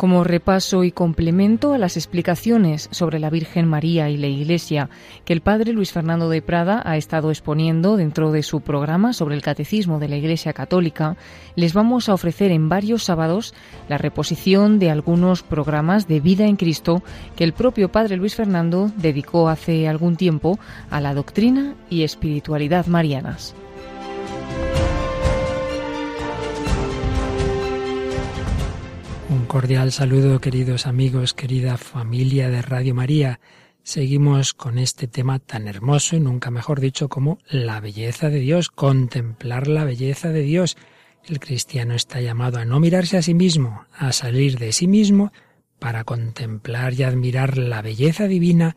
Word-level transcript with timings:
Como 0.00 0.24
repaso 0.24 0.82
y 0.82 0.92
complemento 0.92 1.74
a 1.74 1.78
las 1.78 1.98
explicaciones 1.98 2.88
sobre 2.90 3.18
la 3.18 3.28
Virgen 3.28 3.68
María 3.68 4.08
y 4.08 4.16
la 4.16 4.28
Iglesia 4.28 4.88
que 5.26 5.34
el 5.34 5.42
padre 5.42 5.74
Luis 5.74 5.92
Fernando 5.92 6.30
de 6.30 6.40
Prada 6.40 6.80
ha 6.86 6.96
estado 6.96 7.28
exponiendo 7.28 7.98
dentro 7.98 8.32
de 8.32 8.42
su 8.42 8.62
programa 8.62 9.12
sobre 9.12 9.34
el 9.34 9.42
Catecismo 9.42 9.98
de 9.98 10.08
la 10.08 10.16
Iglesia 10.16 10.54
Católica, 10.54 11.18
les 11.54 11.74
vamos 11.74 12.08
a 12.08 12.14
ofrecer 12.14 12.50
en 12.50 12.70
varios 12.70 13.04
sábados 13.04 13.52
la 13.90 13.98
reposición 13.98 14.78
de 14.78 14.90
algunos 14.90 15.42
programas 15.42 16.08
de 16.08 16.20
vida 16.20 16.46
en 16.46 16.56
Cristo 16.56 17.02
que 17.36 17.44
el 17.44 17.52
propio 17.52 17.92
padre 17.92 18.16
Luis 18.16 18.36
Fernando 18.36 18.90
dedicó 18.96 19.50
hace 19.50 19.86
algún 19.86 20.16
tiempo 20.16 20.58
a 20.88 21.02
la 21.02 21.12
doctrina 21.12 21.74
y 21.90 22.04
espiritualidad 22.04 22.86
marianas. 22.86 23.54
Cordial 29.50 29.90
saludo, 29.90 30.40
queridos 30.40 30.86
amigos, 30.86 31.34
querida 31.34 31.76
familia 31.76 32.50
de 32.50 32.62
Radio 32.62 32.94
María. 32.94 33.40
Seguimos 33.82 34.54
con 34.54 34.78
este 34.78 35.08
tema 35.08 35.40
tan 35.40 35.66
hermoso 35.66 36.14
y 36.14 36.20
nunca 36.20 36.52
mejor 36.52 36.78
dicho 36.78 37.08
como 37.08 37.40
la 37.48 37.80
belleza 37.80 38.30
de 38.30 38.38
Dios, 38.38 38.68
contemplar 38.68 39.66
la 39.66 39.82
belleza 39.82 40.28
de 40.28 40.42
Dios. 40.42 40.76
El 41.26 41.40
cristiano 41.40 41.94
está 41.94 42.20
llamado 42.20 42.60
a 42.60 42.64
no 42.64 42.78
mirarse 42.78 43.16
a 43.16 43.22
sí 43.22 43.34
mismo, 43.34 43.86
a 43.92 44.12
salir 44.12 44.56
de 44.56 44.70
sí 44.70 44.86
mismo 44.86 45.32
para 45.80 46.04
contemplar 46.04 46.94
y 46.94 47.02
admirar 47.02 47.58
la 47.58 47.82
belleza 47.82 48.28
divina, 48.28 48.76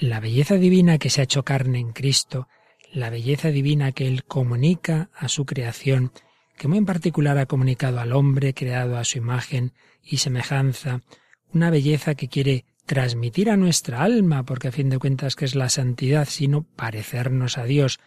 la 0.00 0.18
belleza 0.18 0.54
divina 0.54 0.96
que 0.96 1.10
se 1.10 1.20
ha 1.20 1.24
hecho 1.24 1.42
carne 1.42 1.78
en 1.78 1.92
Cristo, 1.92 2.48
la 2.90 3.10
belleza 3.10 3.50
divina 3.50 3.92
que 3.92 4.08
Él 4.08 4.24
comunica 4.24 5.10
a 5.14 5.28
su 5.28 5.44
creación 5.44 6.10
que 6.56 6.68
muy 6.68 6.78
en 6.78 6.86
particular 6.86 7.38
ha 7.38 7.46
comunicado 7.46 8.00
al 8.00 8.12
hombre 8.12 8.54
creado 8.54 8.96
a 8.96 9.04
su 9.04 9.18
imagen 9.18 9.72
y 10.06 10.18
semejanza, 10.18 11.00
una 11.52 11.70
belleza 11.70 12.14
que 12.14 12.28
quiere 12.28 12.64
transmitir 12.86 13.50
a 13.50 13.56
nuestra 13.56 14.02
alma, 14.02 14.44
porque 14.44 14.68
a 14.68 14.72
fin 14.72 14.88
de 14.88 14.98
cuentas 14.98 15.34
que 15.34 15.44
es 15.44 15.54
la 15.54 15.68
santidad, 15.68 16.28
sino 16.28 16.62
parecernos 16.62 17.58
a 17.58 17.64
Dios, 17.64 17.98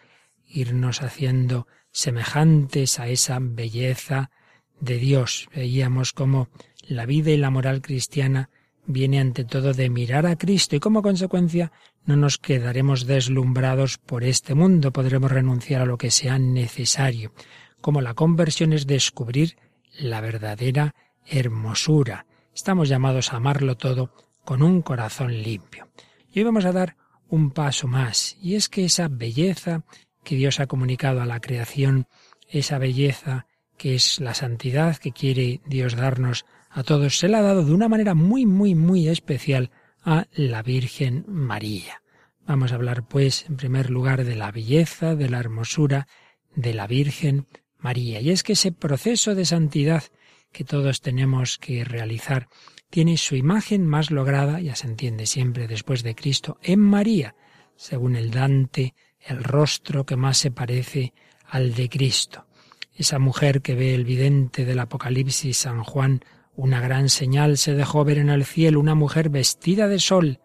irnos 0.47 1.01
haciendo 1.01 1.67
semejantes 1.91 2.99
a 2.99 3.07
esa 3.09 3.39
belleza 3.41 4.31
de 4.79 4.97
Dios. 4.97 5.49
Veíamos 5.53 6.13
cómo 6.13 6.49
la 6.87 7.05
vida 7.05 7.31
y 7.31 7.37
la 7.37 7.49
moral 7.49 7.81
cristiana 7.81 8.49
viene 8.85 9.19
ante 9.19 9.43
todo 9.43 9.73
de 9.73 9.89
mirar 9.89 10.25
a 10.25 10.37
Cristo 10.37 10.75
y 10.75 10.79
como 10.79 11.01
consecuencia 11.01 11.71
no 12.05 12.15
nos 12.15 12.37
quedaremos 12.37 13.05
deslumbrados 13.05 13.97
por 13.97 14.23
este 14.23 14.55
mundo, 14.55 14.91
podremos 14.91 15.31
renunciar 15.31 15.81
a 15.81 15.85
lo 15.85 15.97
que 15.97 16.09
sea 16.09 16.39
necesario 16.39 17.33
como 17.81 18.01
la 18.01 18.13
conversión 18.13 18.73
es 18.73 18.87
descubrir 18.87 19.57
la 19.97 20.21
verdadera 20.21 20.95
hermosura. 21.29 22.25
Estamos 22.53 22.89
llamados 22.89 23.31
a 23.31 23.37
amarlo 23.37 23.77
todo 23.77 24.13
con 24.43 24.63
un 24.63 24.81
corazón 24.81 25.41
limpio. 25.41 25.87
Y 26.31 26.39
hoy 26.39 26.45
vamos 26.45 26.65
a 26.65 26.71
dar 26.71 26.97
un 27.29 27.51
paso 27.51 27.87
más, 27.87 28.37
y 28.41 28.55
es 28.55 28.69
que 28.69 28.85
esa 28.85 29.07
belleza 29.07 29.83
que 30.23 30.35
Dios 30.35 30.59
ha 30.59 30.67
comunicado 30.67 31.21
a 31.21 31.25
la 31.25 31.39
creación, 31.39 32.07
esa 32.49 32.77
belleza 32.77 33.45
que 33.77 33.95
es 33.95 34.19
la 34.19 34.33
santidad 34.33 34.97
que 34.97 35.11
quiere 35.11 35.61
Dios 35.65 35.95
darnos 35.95 36.45
a 36.69 36.83
todos, 36.83 37.17
se 37.17 37.29
la 37.29 37.39
ha 37.39 37.43
dado 37.43 37.63
de 37.63 37.73
una 37.73 37.87
manera 37.87 38.13
muy, 38.13 38.45
muy, 38.45 38.75
muy 38.75 39.07
especial 39.07 39.71
a 40.03 40.27
la 40.33 40.61
Virgen 40.63 41.23
María. 41.27 42.01
Vamos 42.45 42.71
a 42.71 42.75
hablar, 42.75 43.07
pues, 43.07 43.45
en 43.47 43.57
primer 43.57 43.89
lugar 43.89 44.23
de 44.23 44.35
la 44.35 44.51
belleza, 44.51 45.15
de 45.15 45.29
la 45.29 45.39
hermosura 45.39 46.07
de 46.55 46.73
la 46.73 46.87
Virgen 46.87 47.47
María. 47.77 48.19
Y 48.21 48.31
es 48.31 48.43
que 48.43 48.53
ese 48.53 48.71
proceso 48.71 49.35
de 49.35 49.45
santidad 49.45 50.03
que 50.51 50.63
todos 50.63 51.01
tenemos 51.01 51.57
que 51.57 51.83
realizar 51.83 52.47
tiene 52.89 53.17
su 53.17 53.35
imagen 53.35 53.85
más 53.85 54.09
lograda, 54.09 54.59
ya 54.59 54.75
se 54.75 54.87
entiende 54.87 55.25
siempre 55.25 55.67
después 55.67 56.01
de 56.01 56.15
Cristo, 56.15 56.57
en 56.61 56.79
María, 56.79 57.35
según 57.75 58.15
el 58.15 58.31
Dante, 58.31 58.95
el 59.19 59.43
rostro 59.43 60.05
que 60.05 60.15
más 60.15 60.37
se 60.37 60.51
parece 60.51 61.13
al 61.45 61.75
de 61.75 61.87
Cristo. 61.87 62.47
Esa 62.93 63.19
mujer 63.19 63.61
que 63.61 63.75
ve 63.75 63.93
el 63.93 64.05
vidente 64.05 64.65
del 64.65 64.79
Apocalipsis 64.79 65.57
San 65.57 65.83
Juan, 65.83 66.21
una 66.55 66.81
gran 66.81 67.09
señal 67.09 67.57
se 67.57 67.75
dejó 67.75 68.03
ver 68.03 68.17
en 68.17 68.29
el 68.29 68.43
cielo, 68.43 68.79
una 68.79 68.95
mujer 68.95 69.29
vestida 69.29 69.87
de 69.87 69.99
sol, 69.99 70.39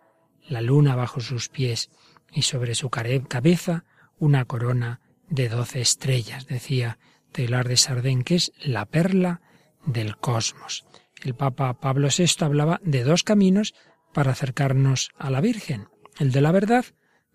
la 0.46 0.60
luna 0.60 0.94
bajo 0.94 1.20
sus 1.20 1.48
pies, 1.48 1.90
y 2.30 2.42
sobre 2.42 2.74
su 2.74 2.90
cabeza 2.90 3.84
una 4.18 4.44
corona 4.44 5.00
de 5.28 5.48
doce 5.48 5.80
estrellas, 5.80 6.46
decía 6.46 6.98
Taylor 7.32 7.66
de 7.66 7.76
Sardén, 7.76 8.22
que 8.22 8.36
es 8.36 8.52
la 8.62 8.84
perla 8.84 9.40
del 9.86 10.16
cosmos. 10.16 10.84
El 11.22 11.34
Papa 11.34 11.72
Pablo 11.80 12.08
VI 12.16 12.44
hablaba 12.44 12.80
de 12.82 13.04
dos 13.04 13.22
caminos 13.22 13.74
para 14.12 14.32
acercarnos 14.32 15.10
a 15.18 15.30
la 15.30 15.40
Virgen, 15.40 15.88
el 16.18 16.32
de 16.32 16.40
la 16.40 16.52
verdad, 16.52 16.84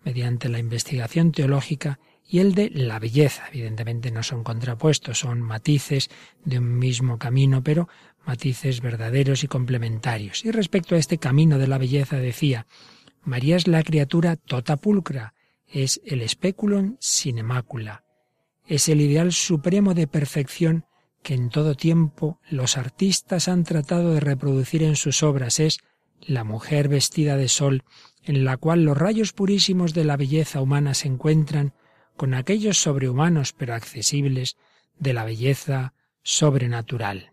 mediante 0.04 0.48
la 0.48 0.58
investigación 0.58 1.32
teológica, 1.32 1.98
y 2.30 2.38
el 2.38 2.54
de 2.54 2.70
la 2.70 3.00
belleza. 3.00 3.48
Evidentemente 3.52 4.12
no 4.12 4.22
son 4.22 4.44
contrapuestos, 4.44 5.18
son 5.18 5.40
matices 5.40 6.08
de 6.44 6.58
un 6.58 6.78
mismo 6.78 7.18
camino, 7.18 7.64
pero 7.64 7.88
matices 8.24 8.80
verdaderos 8.80 9.42
y 9.42 9.48
complementarios. 9.48 10.44
Y 10.44 10.52
respecto 10.52 10.94
a 10.94 10.98
este 10.98 11.18
camino 11.18 11.58
de 11.58 11.66
la 11.66 11.76
belleza 11.76 12.18
decía, 12.18 12.66
María 13.24 13.56
es 13.56 13.66
la 13.66 13.82
criatura 13.82 14.36
tota 14.36 14.76
pulcra, 14.76 15.34
es 15.66 16.00
el 16.04 16.26
speculum 16.28 16.96
sine 17.00 17.42
macula, 17.42 18.04
es 18.64 18.88
el 18.88 19.00
ideal 19.00 19.32
supremo 19.32 19.94
de 19.94 20.06
perfección 20.06 20.86
que 21.22 21.34
en 21.34 21.50
todo 21.50 21.74
tiempo 21.74 22.40
los 22.48 22.76
artistas 22.76 23.48
han 23.48 23.64
tratado 23.64 24.14
de 24.14 24.20
reproducir 24.20 24.82
en 24.82 24.96
sus 24.96 25.22
obras. 25.22 25.60
Es 25.60 25.78
la 26.20 26.44
mujer 26.44 26.88
vestida 26.88 27.36
de 27.36 27.48
sol, 27.48 27.84
en 28.22 28.44
la 28.44 28.56
cual 28.56 28.84
los 28.84 28.96
rayos 28.96 29.32
purísimos 29.32 29.94
de 29.94 30.04
la 30.04 30.16
belleza 30.16 30.60
humana 30.60 30.94
se 30.94 31.08
encuentran 31.08 31.74
con 32.16 32.34
aquellos 32.34 32.78
sobrehumanos 32.78 33.52
pero 33.52 33.74
accesibles 33.74 34.56
de 34.98 35.12
la 35.12 35.24
belleza 35.24 35.94
sobrenatural. 36.22 37.32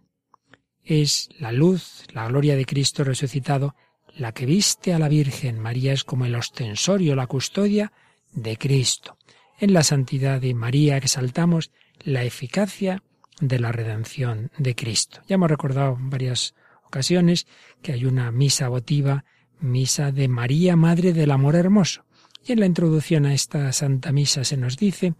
Es 0.83 1.29
la 1.37 1.51
luz, 1.51 2.05
la 2.13 2.27
gloria 2.27 2.55
de 2.55 2.65
Cristo 2.65 3.03
resucitado, 3.03 3.75
la 4.15 4.31
que 4.31 4.45
viste 4.45 4.93
a 4.93 4.99
la 4.99 5.09
Virgen. 5.09 5.59
María 5.59 5.91
es 5.91 6.03
como 6.03 6.25
el 6.25 6.35
ostensorio, 6.35 7.15
la 7.15 7.27
custodia 7.27 7.91
de 8.31 8.57
Cristo 8.57 9.17
en 9.59 9.73
la 9.73 9.83
santidad 9.83 10.39
de 10.39 10.53
María 10.53 10.97
exaltamos 10.97 11.71
la 12.03 12.23
eficacia 12.23 13.03
de 13.39 13.59
la 13.59 13.71
redención 13.71 14.51
de 14.57 14.75
Cristo. 14.75 15.21
Ya 15.27 15.35
hemos 15.35 15.49
recordado 15.49 15.95
en 15.95 16.09
varias 16.09 16.55
ocasiones 16.85 17.47
que 17.81 17.93
hay 17.93 18.05
una 18.05 18.31
misa 18.31 18.67
votiva, 18.69 19.25
misa 19.59 20.11
de 20.11 20.27
María, 20.27 20.75
Madre 20.75 21.13
del 21.13 21.31
Amor 21.31 21.55
Hermoso. 21.55 22.05
Y 22.45 22.53
en 22.53 22.59
la 22.61 22.65
introducción 22.65 23.25
a 23.25 23.33
esta 23.33 23.71
Santa 23.73 24.11
Misa 24.11 24.43
se 24.43 24.57
nos 24.57 24.77
dice 24.77 25.15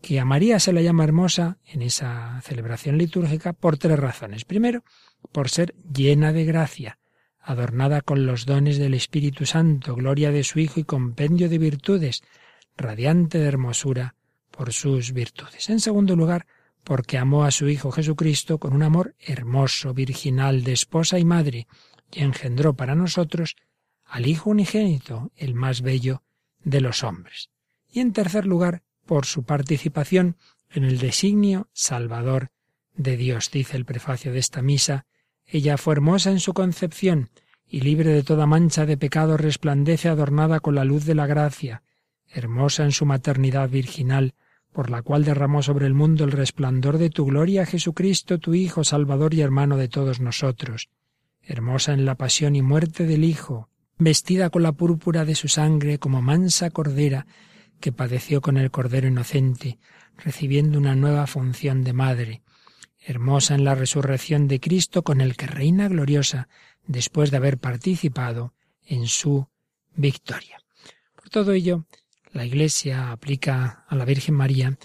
que 0.00 0.18
a 0.18 0.24
María 0.24 0.58
se 0.58 0.72
la 0.72 0.80
llama 0.80 1.04
hermosa 1.04 1.58
en 1.64 1.82
esa 1.82 2.40
celebración 2.42 2.98
litúrgica 2.98 3.52
por 3.52 3.78
tres 3.78 3.98
razones. 3.98 4.44
Primero, 4.44 4.82
por 5.30 5.48
ser 5.48 5.74
llena 5.94 6.32
de 6.32 6.44
gracia, 6.44 6.98
adornada 7.40 8.00
con 8.00 8.26
los 8.26 8.46
dones 8.46 8.78
del 8.78 8.94
Espíritu 8.94 9.46
Santo, 9.46 9.94
gloria 9.94 10.32
de 10.32 10.44
su 10.44 10.58
Hijo 10.58 10.80
y 10.80 10.84
compendio 10.84 11.48
de 11.48 11.58
virtudes, 11.58 12.22
radiante 12.76 13.38
de 13.38 13.46
hermosura 13.46 14.16
por 14.50 14.72
sus 14.72 15.12
virtudes. 15.12 15.70
En 15.70 15.78
segundo 15.78 16.16
lugar, 16.16 16.46
porque 16.84 17.18
amó 17.18 17.44
a 17.44 17.50
su 17.50 17.68
Hijo 17.68 17.92
Jesucristo 17.92 18.58
con 18.58 18.72
un 18.72 18.82
amor 18.82 19.14
hermoso, 19.20 19.94
virginal, 19.94 20.64
de 20.64 20.72
esposa 20.72 21.18
y 21.18 21.24
madre, 21.24 21.66
y 22.10 22.20
engendró 22.20 22.74
para 22.74 22.94
nosotros 22.94 23.56
al 24.04 24.26
Hijo 24.26 24.50
unigénito, 24.50 25.30
el 25.36 25.54
más 25.54 25.82
bello 25.82 26.22
de 26.64 26.80
los 26.80 27.02
hombres. 27.04 27.50
Y 27.90 28.00
en 28.00 28.12
tercer 28.12 28.46
lugar, 28.46 28.82
por 29.06 29.26
su 29.26 29.44
participación 29.44 30.36
en 30.70 30.84
el 30.84 30.98
designio 30.98 31.68
salvador 31.72 32.50
de 32.94 33.16
Dios, 33.16 33.50
dice 33.50 33.76
el 33.76 33.84
prefacio 33.84 34.32
de 34.32 34.38
esta 34.38 34.62
misa, 34.62 35.06
ella 35.46 35.76
fue 35.76 35.94
hermosa 35.94 36.30
en 36.30 36.40
su 36.40 36.54
concepción 36.54 37.30
y 37.66 37.80
libre 37.80 38.10
de 38.10 38.22
toda 38.22 38.46
mancha 38.46 38.86
de 38.86 38.96
pecado 38.96 39.36
resplandece 39.36 40.08
adornada 40.08 40.60
con 40.60 40.74
la 40.74 40.84
luz 40.84 41.04
de 41.06 41.14
la 41.14 41.26
gracia, 41.26 41.82
hermosa 42.28 42.84
en 42.84 42.92
su 42.92 43.06
maternidad 43.06 43.68
virginal, 43.68 44.34
por 44.72 44.90
la 44.90 45.02
cual 45.02 45.24
derramó 45.24 45.62
sobre 45.62 45.86
el 45.86 45.94
mundo 45.94 46.24
el 46.24 46.32
resplandor 46.32 46.98
de 46.98 47.10
tu 47.10 47.26
gloria, 47.26 47.66
Jesucristo, 47.66 48.38
tu 48.38 48.54
Hijo, 48.54 48.84
Salvador 48.84 49.34
y 49.34 49.42
hermano 49.42 49.76
de 49.76 49.88
todos 49.88 50.20
nosotros, 50.20 50.88
hermosa 51.42 51.92
en 51.92 52.04
la 52.04 52.14
pasión 52.14 52.56
y 52.56 52.62
muerte 52.62 53.06
del 53.06 53.24
Hijo, 53.24 53.68
vestida 53.98 54.50
con 54.50 54.62
la 54.62 54.72
púrpura 54.72 55.24
de 55.24 55.34
su 55.34 55.48
sangre 55.48 55.98
como 55.98 56.22
mansa 56.22 56.70
cordera 56.70 57.26
que 57.80 57.92
padeció 57.92 58.40
con 58.40 58.56
el 58.56 58.70
Cordero 58.70 59.08
inocente, 59.08 59.78
recibiendo 60.16 60.78
una 60.78 60.94
nueva 60.94 61.26
función 61.26 61.84
de 61.84 61.92
madre, 61.92 62.42
hermosa 63.00 63.54
en 63.54 63.64
la 63.64 63.74
resurrección 63.74 64.48
de 64.48 64.60
Cristo 64.60 65.02
con 65.02 65.20
el 65.20 65.36
que 65.36 65.46
reina 65.46 65.88
gloriosa 65.88 66.48
después 66.86 67.30
de 67.30 67.36
haber 67.36 67.58
participado 67.58 68.54
en 68.84 69.06
su 69.06 69.48
victoria. 69.94 70.58
Todo 71.30 71.52
ello, 71.52 71.86
la 72.32 72.46
Iglesia 72.46 73.12
aplica 73.12 73.84
a 73.86 73.94
la 73.94 74.04
Virgen 74.04 74.34
María 74.34 74.78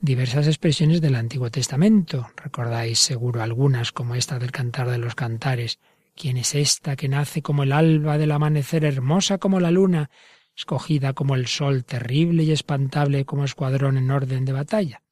diversas 0.00 0.46
expresiones 0.46 1.00
del 1.00 1.16
Antiguo 1.16 1.50
Testamento. 1.50 2.28
Recordáis 2.36 2.98
seguro 2.98 3.42
algunas, 3.42 3.92
como 3.92 4.14
esta 4.14 4.38
del 4.38 4.52
Cantar 4.52 4.88
de 4.90 4.98
los 4.98 5.14
Cantares. 5.14 5.78
¿Quién 6.14 6.36
es 6.36 6.54
esta 6.54 6.96
que 6.96 7.08
nace 7.08 7.42
como 7.42 7.64
el 7.64 7.72
alba 7.72 8.18
del 8.18 8.32
amanecer, 8.32 8.84
hermosa 8.84 9.38
como 9.38 9.60
la 9.60 9.70
luna, 9.70 10.10
escogida 10.56 11.12
como 11.12 11.34
el 11.34 11.46
sol, 11.46 11.84
terrible 11.84 12.44
y 12.44 12.52
espantable 12.52 13.24
como 13.24 13.44
escuadrón 13.44 13.96
en 13.96 14.10
orden 14.10 14.44
de 14.44 14.52
batalla? 14.52 15.02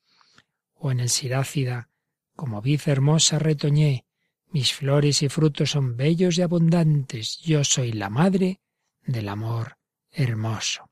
O 0.74 0.92
en 0.92 1.00
el 1.00 1.08
Sirácida, 1.08 1.88
como 2.36 2.62
vid 2.62 2.80
hermosa 2.86 3.38
retoñé, 3.38 4.04
mis 4.52 4.72
flores 4.74 5.22
y 5.22 5.28
frutos 5.28 5.70
son 5.70 5.96
bellos 5.96 6.38
y 6.38 6.42
abundantes, 6.42 7.38
yo 7.38 7.62
soy 7.64 7.92
la 7.92 8.10
madre 8.10 8.60
del 9.04 9.28
amor 9.28 9.76
hermoso. 10.10 10.89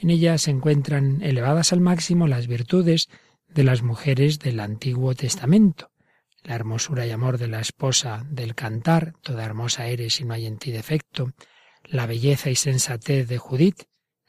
En 0.00 0.08
ella 0.08 0.38
se 0.38 0.50
encuentran 0.50 1.20
elevadas 1.20 1.74
al 1.74 1.80
máximo 1.80 2.26
las 2.26 2.46
virtudes 2.46 3.10
de 3.48 3.64
las 3.64 3.82
mujeres 3.82 4.38
del 4.38 4.58
Antiguo 4.60 5.14
Testamento. 5.14 5.90
La 6.42 6.54
hermosura 6.54 7.06
y 7.06 7.10
amor 7.10 7.36
de 7.36 7.48
la 7.48 7.60
esposa 7.60 8.24
del 8.30 8.54
cantar, 8.54 9.12
toda 9.20 9.44
hermosa 9.44 9.88
eres 9.88 10.18
y 10.22 10.24
no 10.24 10.32
hay 10.32 10.46
en 10.46 10.56
ti 10.56 10.70
defecto. 10.70 11.32
La 11.84 12.06
belleza 12.06 12.48
y 12.48 12.56
sensatez 12.56 13.28
de 13.28 13.36
Judith, 13.36 13.82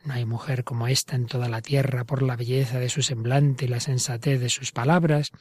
no 0.04 0.14
hay 0.14 0.26
mujer 0.26 0.66
como 0.66 0.88
esta 0.88 1.16
en 1.16 1.26
toda 1.26 1.48
la 1.48 1.62
tierra 1.62 2.04
por 2.04 2.22
la 2.22 2.36
belleza 2.36 2.78
de 2.78 2.90
su 2.90 3.02
semblante 3.02 3.64
y 3.64 3.68
la 3.70 3.80
sensatez 3.80 4.42
de 4.42 4.50
sus 4.50 4.74
palabras. 4.74 5.32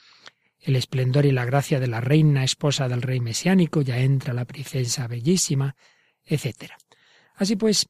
El 0.60 0.76
esplendor 0.76 1.26
y 1.26 1.32
la 1.32 1.44
gracia 1.44 1.80
de 1.80 1.88
la 1.88 2.00
reina, 2.00 2.44
esposa 2.44 2.88
del 2.88 3.02
rey 3.02 3.18
mesiánico, 3.18 3.82
ya 3.82 3.98
entra 3.98 4.32
la 4.32 4.44
princesa 4.44 5.08
bellísima, 5.08 5.74
etc. 6.24 6.74
Así 7.34 7.56
pues, 7.56 7.88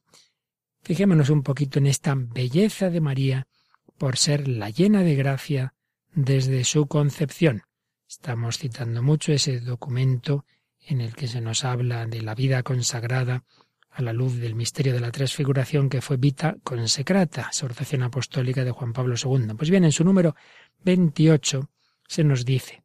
Fijémonos 0.83 1.29
un 1.29 1.43
poquito 1.43 1.79
en 1.79 1.87
esta 1.87 2.15
belleza 2.15 2.89
de 2.89 3.01
María 3.01 3.47
por 3.97 4.17
ser 4.17 4.47
la 4.47 4.69
llena 4.69 5.03
de 5.03 5.15
gracia 5.15 5.73
desde 6.13 6.63
su 6.63 6.87
concepción. 6.87 7.63
Estamos 8.09 8.57
citando 8.57 9.03
mucho 9.03 9.31
ese 9.31 9.59
documento 9.59 10.45
en 10.87 11.01
el 11.01 11.15
que 11.15 11.27
se 11.27 11.39
nos 11.39 11.63
habla 11.63 12.07
de 12.07 12.21
la 12.21 12.33
vida 12.33 12.63
consagrada 12.63 13.43
a 13.91 14.01
la 14.01 14.11
luz 14.11 14.37
del 14.37 14.55
misterio 14.55 14.93
de 14.93 14.99
la 14.99 15.11
transfiguración 15.11 15.87
que 15.89 16.01
fue 16.01 16.17
Vita 16.17 16.55
Consecrata, 16.63 17.47
exhortación 17.49 18.03
apostólica 18.03 18.63
de 18.63 18.71
Juan 18.71 18.93
Pablo 18.93 19.15
II. 19.21 19.53
Pues 19.55 19.69
bien, 19.69 19.83
en 19.83 19.91
su 19.91 20.03
número 20.03 20.35
28 20.83 21.69
se 22.07 22.23
nos 22.23 22.43
dice, 22.43 22.83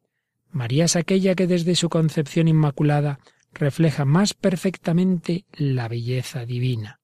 María 0.51 0.85
es 0.85 0.95
aquella 0.95 1.33
que 1.33 1.47
desde 1.47 1.75
su 1.75 1.89
concepción 1.89 2.47
inmaculada 2.47 3.19
refleja 3.53 4.05
más 4.05 4.33
perfectamente 4.33 5.45
la 5.53 5.87
belleza 5.87 6.45
divina. 6.45 6.96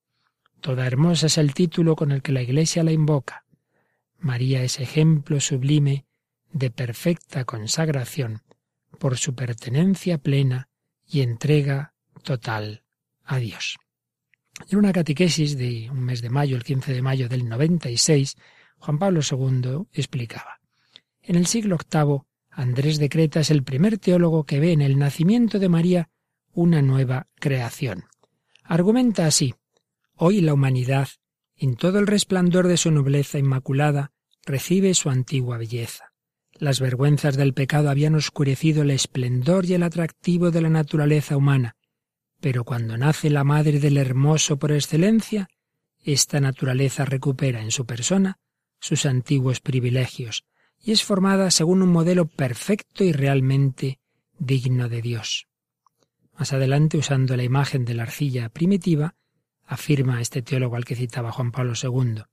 Toda 0.64 0.88
hermosa 0.88 1.26
es 1.26 1.38
el 1.38 1.54
título 1.54 1.94
con 1.98 2.14
el 2.14 2.22
que 2.22 2.32
la 2.32 2.42
Iglesia 2.42 2.86
la 2.86 2.94
invoca. 2.94 3.44
María 4.18 4.64
es 4.64 4.80
ejemplo 4.80 5.42
sublime 5.42 6.06
de 6.54 6.72
perfecta 6.72 7.44
consagración 7.44 8.44
por 8.98 9.18
su 9.18 9.36
pertenencia 9.36 10.20
plena 10.20 10.70
y 11.06 11.20
entrega 11.20 11.96
total 12.24 12.86
a 13.26 13.40
Dios. 13.40 13.78
En 14.70 14.78
una 14.78 14.94
catequesis 14.94 15.58
de 15.58 15.90
un 15.92 16.00
mes 16.00 16.22
de 16.22 16.30
mayo, 16.30 16.56
el 16.56 16.64
15 16.64 16.94
de 16.94 17.02
mayo 17.02 17.28
del 17.28 17.50
96, 17.50 18.38
Juan 18.78 19.00
Pablo 19.00 19.20
II 19.20 19.88
explicaba. 19.92 20.62
En 21.22 21.36
el 21.36 21.46
siglo 21.46 21.78
VIII, 21.92 22.22
Andrés 22.52 23.00
de 23.00 23.10
Creta 23.10 23.42
es 23.42 23.52
el 23.52 23.64
primer 23.64 23.98
teólogo 23.98 24.46
que 24.46 24.62
ve 24.62 24.72
en 24.72 24.82
el 24.82 24.98
nacimiento 24.98 25.60
de 25.60 25.68
María 25.68 26.10
una 26.54 26.82
nueva 26.82 27.28
creación. 27.36 28.06
Argumenta 28.64 29.26
así, 29.26 29.54
Hoy 30.26 30.40
la 30.40 30.54
humanidad, 30.54 31.10
en 31.58 31.76
todo 31.76 32.00
el 32.00 32.08
resplandor 32.08 32.70
de 32.70 32.78
su 32.78 32.90
nobleza 32.92 33.40
inmaculada, 33.40 34.14
recibe 34.46 34.94
su 34.94 35.10
antigua 35.10 35.58
belleza. 35.58 36.14
Las 36.54 36.80
vergüenzas 36.80 37.36
del 37.36 37.54
pecado 37.54 37.90
habían 37.90 38.16
oscurecido 38.16 38.84
el 38.84 38.92
esplendor 38.92 39.66
y 39.66 39.74
el 39.74 39.84
atractivo 39.84 40.50
de 40.50 40.62
la 40.62 40.70
naturaleza 40.70 41.36
humana, 41.36 41.76
pero 42.40 42.64
cuando 42.64 42.96
nace 42.96 43.30
la 43.30 43.44
madre 43.44 43.82
del 43.82 43.98
hermoso 43.98 44.56
por 44.56 44.72
excelencia, 44.72 45.50
esta 46.06 46.40
naturaleza 46.40 47.04
recupera 47.04 47.62
en 47.62 47.72
su 47.72 47.86
persona 47.86 48.40
sus 48.80 49.06
antiguos 49.06 49.60
privilegios 49.60 50.46
y 50.82 50.94
es 50.94 51.04
formada 51.04 51.52
según 51.52 51.82
un 51.82 51.92
modelo 51.92 52.28
perfecto 52.28 53.04
y 53.04 53.12
realmente 53.12 54.00
digno 54.40 54.88
de 54.88 55.02
Dios. 55.02 55.48
Más 56.40 56.54
adelante, 56.54 56.98
usando 56.98 57.36
la 57.36 57.44
imagen 57.44 57.84
de 57.84 57.96
la 57.96 58.04
arcilla 58.04 58.48
primitiva, 58.48 59.16
afirma 59.74 60.22
este 60.22 60.42
teólogo 60.42 60.76
al 60.76 60.86
que 60.86 60.96
citaba 60.96 61.32
Juan 61.32 61.52
Pablo 61.52 61.74
II. 61.82 62.24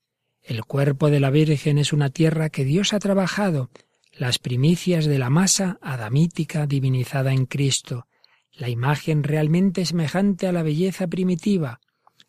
El 0.43 0.65
cuerpo 0.65 1.11
de 1.11 1.21
la 1.21 1.31
Virgen 1.31 1.79
es 1.79 1.93
una 1.93 2.11
tierra 2.11 2.51
que 2.51 2.65
Dios 2.65 2.93
ha 2.93 2.99
trabajado, 2.99 3.71
las 4.13 4.39
primicias 4.39 5.07
de 5.07 5.19
la 5.19 5.31
masa 5.31 5.79
adamítica 5.83 6.67
divinizada 6.67 7.33
en 7.33 7.47
Cristo, 7.47 8.07
la 8.53 8.69
imagen 8.69 9.23
realmente 9.23 9.85
semejante 9.85 10.47
a 10.47 10.53
la 10.53 10.63
belleza 10.63 11.07
primitiva, 11.07 11.81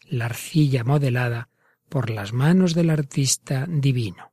la 0.07 0.25
arcilla 0.25 0.83
modelada 0.83 1.49
por 1.89 2.09
las 2.09 2.31
manos 2.31 2.73
del 2.73 2.89
artista 2.89 3.65
divino. 3.67 4.31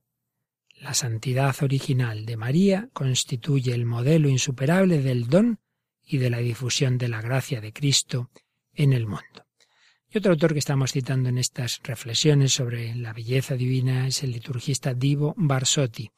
La 0.81 0.95
santidad 0.95 1.57
original 1.63 2.25
de 2.25 2.37
María 2.37 2.89
constituye 2.93 3.75
el 3.75 3.85
modelo 3.85 4.29
insuperable 4.29 5.03
del 5.03 5.27
don 5.27 5.59
y 6.05 6.19
de 6.19 6.31
la 6.31 6.39
difusión 6.39 6.99
de 6.99 7.09
la 7.09 7.21
gracia 7.21 7.61
de 7.61 7.73
Cristo 7.73 8.31
en 8.75 8.93
el 8.93 9.07
mundo. 9.07 9.48
Y 10.11 10.19
otro 10.19 10.33
autor 10.33 10.55
que 10.55 10.59
estamos 10.59 10.93
citando 10.93 11.29
en 11.29 11.37
estas 11.37 11.81
reflexiones 11.83 12.53
sobre 12.53 12.95
la 12.95 13.13
belleza 13.13 13.57
divina 13.57 14.07
es 14.07 14.23
el 14.23 14.33
liturgista 14.33 14.95
Divo 14.95 15.35
Barsotti, 15.37 16.11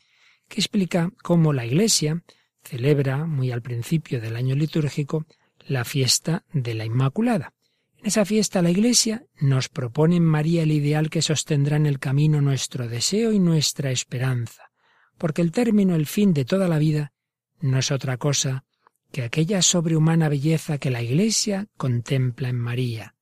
que 0.49 0.61
explica 0.61 1.11
cómo 1.23 1.53
la 1.53 1.67
Iglesia 1.67 2.23
celebra, 2.63 3.27
muy 3.27 3.51
al 3.51 3.63
principio 3.63 4.21
del 4.21 4.37
año 4.37 4.55
litúrgico, 4.55 5.27
la 5.67 5.85
fiesta 5.85 6.45
de 6.53 6.75
la 6.75 6.85
Inmaculada. 6.85 7.53
En 7.99 8.07
esa 8.07 8.25
fiesta 8.25 8.63
la 8.63 8.71
Iglesia 8.71 9.25
nos 9.41 9.69
propone 9.69 10.17
en 10.17 10.25
María 10.25 10.63
el 10.63 10.71
ideal 10.71 11.11
que 11.11 11.21
sostendrá 11.21 11.77
en 11.77 11.87
el 11.87 11.99
camino 11.99 12.41
nuestro 12.41 12.89
deseo 12.89 13.33
y 13.33 13.41
nuestra 13.41 13.91
esperanza, 13.91 14.71
porque 15.19 15.43
el 15.43 15.51
término, 15.51 15.97
el 15.97 16.07
fin 16.07 16.33
de 16.33 16.45
toda 16.45 16.69
la 16.69 16.79
vida, 16.79 17.13
no 17.61 17.79
es 17.79 17.91
otra 17.91 18.19
cosa 18.19 18.65
que 19.11 19.25
aquella 19.25 19.63
sobrehumana 19.63 20.29
belleza 20.29 20.79
que 20.79 20.91
la 20.91 21.03
Iglesia 21.03 21.67
contempla 21.77 22.49
en 22.49 22.57
María, 22.57 23.17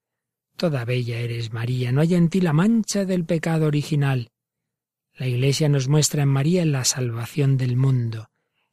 Toda 0.59 0.85
bella 0.85 1.21
eres, 1.21 1.53
María, 1.53 1.93
no 1.93 2.00
hay 2.00 2.17
en 2.17 2.29
ti 2.29 2.41
la 2.41 2.53
mancha 2.53 3.05
del 3.05 3.25
pecado 3.25 3.69
original. 3.69 4.33
La 5.17 5.29
Iglesia 5.29 5.69
nos 5.69 5.87
muestra 5.87 6.25
en 6.25 6.31
María 6.31 6.65
la 6.65 6.85
salvación 6.85 7.57
del 7.57 7.77
mundo, 7.77 8.29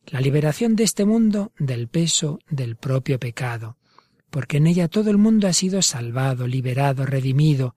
la 0.07 0.19
liberación 0.19 0.75
de 0.75 0.83
este 0.83 1.05
mundo 1.05 1.51
del 1.59 1.87
peso 1.87 2.39
del 2.49 2.75
propio 2.75 3.19
pecado, 3.19 3.77
porque 4.31 4.57
en 4.57 4.65
ella 4.65 4.87
todo 4.87 5.11
el 5.11 5.19
mundo 5.19 5.47
ha 5.47 5.53
sido 5.53 5.83
salvado, 5.83 6.47
liberado, 6.47 7.05
redimido. 7.05 7.75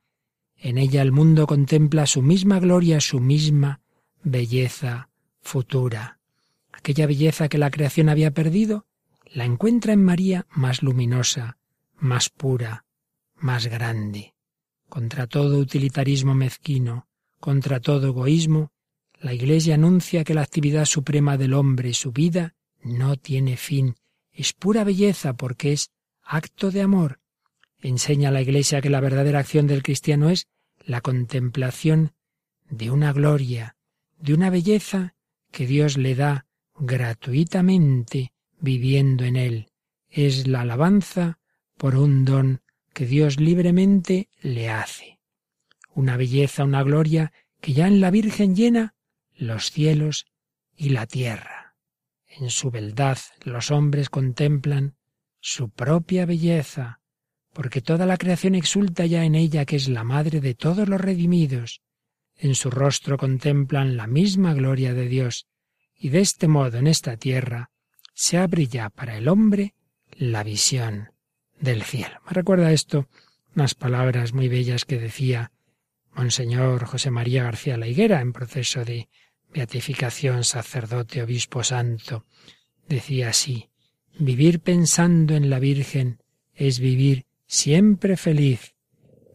En 0.56 0.78
ella 0.78 1.02
el 1.02 1.12
mundo 1.12 1.46
contempla 1.46 2.06
su 2.06 2.22
misma 2.22 2.60
gloria, 2.60 3.02
su 3.02 3.20
misma 3.20 3.82
belleza 4.22 5.10
futura. 5.42 6.18
Aquella 6.72 7.06
belleza 7.06 7.50
que 7.50 7.58
la 7.58 7.70
creación 7.70 8.08
había 8.08 8.30
perdido, 8.30 8.86
la 9.26 9.44
encuentra 9.44 9.92
en 9.92 10.02
María 10.02 10.46
más 10.48 10.82
luminosa, 10.82 11.58
más 11.98 12.30
pura, 12.30 12.86
más 13.40 13.66
grande. 13.66 14.34
Contra 14.88 15.26
todo 15.26 15.58
utilitarismo 15.58 16.34
mezquino, 16.34 17.06
contra 17.40 17.80
todo 17.80 18.08
egoísmo, 18.08 18.72
la 19.20 19.34
Iglesia 19.34 19.74
anuncia 19.74 20.24
que 20.24 20.34
la 20.34 20.42
actividad 20.42 20.84
suprema 20.84 21.36
del 21.36 21.54
hombre, 21.54 21.92
su 21.92 22.12
vida, 22.12 22.54
no 22.82 23.16
tiene 23.16 23.56
fin, 23.56 23.96
es 24.32 24.52
pura 24.52 24.84
belleza 24.84 25.34
porque 25.34 25.72
es 25.72 25.90
acto 26.22 26.70
de 26.70 26.82
amor. 26.82 27.20
Enseña 27.80 28.30
la 28.30 28.42
Iglesia 28.42 28.80
que 28.80 28.90
la 28.90 29.00
verdadera 29.00 29.40
acción 29.40 29.66
del 29.66 29.82
cristiano 29.82 30.30
es 30.30 30.46
la 30.84 31.00
contemplación 31.00 32.12
de 32.70 32.90
una 32.90 33.12
gloria, 33.12 33.76
de 34.18 34.34
una 34.34 34.50
belleza 34.50 35.14
que 35.50 35.66
Dios 35.66 35.96
le 35.96 36.14
da 36.14 36.46
gratuitamente 36.78 38.32
viviendo 38.60 39.24
en 39.24 39.36
él. 39.36 39.66
Es 40.08 40.46
la 40.46 40.62
alabanza 40.62 41.38
por 41.76 41.96
un 41.96 42.24
don 42.24 42.62
que 42.98 43.06
Dios 43.06 43.38
libremente 43.38 44.28
le 44.40 44.70
hace. 44.70 45.20
Una 45.94 46.16
belleza, 46.16 46.64
una 46.64 46.82
gloria 46.82 47.32
que 47.60 47.72
ya 47.72 47.86
en 47.86 48.00
la 48.00 48.10
Virgen 48.10 48.56
llena 48.56 48.96
los 49.36 49.70
cielos 49.70 50.26
y 50.76 50.88
la 50.88 51.06
tierra. 51.06 51.76
En 52.26 52.50
su 52.50 52.72
beldad 52.72 53.18
los 53.44 53.70
hombres 53.70 54.10
contemplan 54.10 54.96
su 55.38 55.70
propia 55.70 56.26
belleza, 56.26 56.98
porque 57.52 57.82
toda 57.82 58.04
la 58.04 58.16
creación 58.16 58.56
exulta 58.56 59.06
ya 59.06 59.24
en 59.24 59.36
ella 59.36 59.64
que 59.64 59.76
es 59.76 59.88
la 59.88 60.02
madre 60.02 60.40
de 60.40 60.54
todos 60.54 60.88
los 60.88 61.00
redimidos. 61.00 61.82
En 62.34 62.56
su 62.56 62.68
rostro 62.68 63.16
contemplan 63.16 63.96
la 63.96 64.08
misma 64.08 64.54
gloria 64.54 64.92
de 64.92 65.06
Dios, 65.06 65.46
y 65.94 66.08
de 66.08 66.18
este 66.18 66.48
modo 66.48 66.78
en 66.78 66.88
esta 66.88 67.16
tierra 67.16 67.70
se 68.12 68.38
abre 68.38 68.66
ya 68.66 68.90
para 68.90 69.16
el 69.16 69.28
hombre 69.28 69.76
la 70.16 70.42
visión 70.42 71.10
del 71.60 71.82
cielo. 71.82 72.20
Me 72.26 72.32
recuerda 72.32 72.72
esto 72.72 73.08
unas 73.54 73.74
palabras 73.74 74.32
muy 74.32 74.48
bellas 74.48 74.84
que 74.84 74.98
decía 74.98 75.52
Monseñor 76.12 76.84
José 76.84 77.10
María 77.10 77.44
García 77.44 77.76
La 77.76 77.86
Higuera, 77.86 78.20
en 78.20 78.32
proceso 78.32 78.84
de 78.84 79.08
beatificación, 79.52 80.44
sacerdote, 80.44 81.22
obispo 81.22 81.62
santo, 81.64 82.24
decía 82.88 83.30
así, 83.30 83.70
vivir 84.18 84.60
pensando 84.60 85.34
en 85.36 85.50
la 85.50 85.58
Virgen 85.58 86.22
es 86.54 86.80
vivir 86.80 87.26
siempre 87.46 88.16
feliz. 88.16 88.74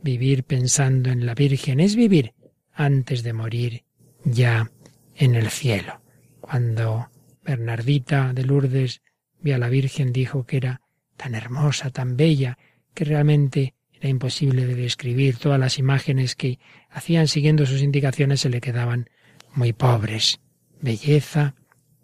Vivir 0.01 0.43
pensando 0.43 1.09
en 1.09 1.25
la 1.25 1.33
Virgen 1.33 1.79
es 1.79 1.95
vivir 1.95 2.33
antes 2.73 3.23
de 3.23 3.33
morir 3.33 3.85
ya 4.25 4.71
en 5.15 5.35
el 5.35 5.49
cielo. 5.49 6.01
Cuando 6.41 7.09
Bernardita 7.43 8.33
de 8.33 8.43
Lourdes 8.43 9.01
vio 9.39 9.55
a 9.55 9.59
la 9.59 9.69
Virgen 9.69 10.11
dijo 10.11 10.45
que 10.45 10.57
era 10.57 10.81
tan 11.17 11.35
hermosa, 11.35 11.89
tan 11.89 12.17
bella, 12.17 12.57
que 12.93 13.05
realmente 13.05 13.75
era 13.91 14.09
imposible 14.09 14.65
de 14.65 14.75
describir. 14.75 15.37
Todas 15.37 15.59
las 15.59 15.79
imágenes 15.79 16.35
que 16.35 16.59
hacían 16.89 17.27
siguiendo 17.27 17.65
sus 17.65 17.81
indicaciones 17.81 18.41
se 18.41 18.49
le 18.49 18.61
quedaban 18.61 19.09
muy 19.55 19.73
pobres. 19.73 20.39
Belleza 20.81 21.55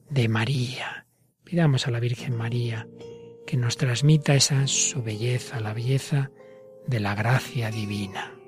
de 0.10 0.28
María. 0.30 1.06
Pidamos 1.44 1.88
a 1.88 1.92
la 1.92 2.00
Virgen 2.00 2.36
María 2.36 2.88
que 3.46 3.58
nos 3.58 3.78
transmita 3.78 4.36
esa 4.36 4.68
su 4.68 5.02
belleza, 5.02 5.60
la 5.60 5.74
belleza 5.74 6.32
de 6.88 7.00
la 7.00 7.16
gracia 7.16 7.72
divina. 7.72 8.39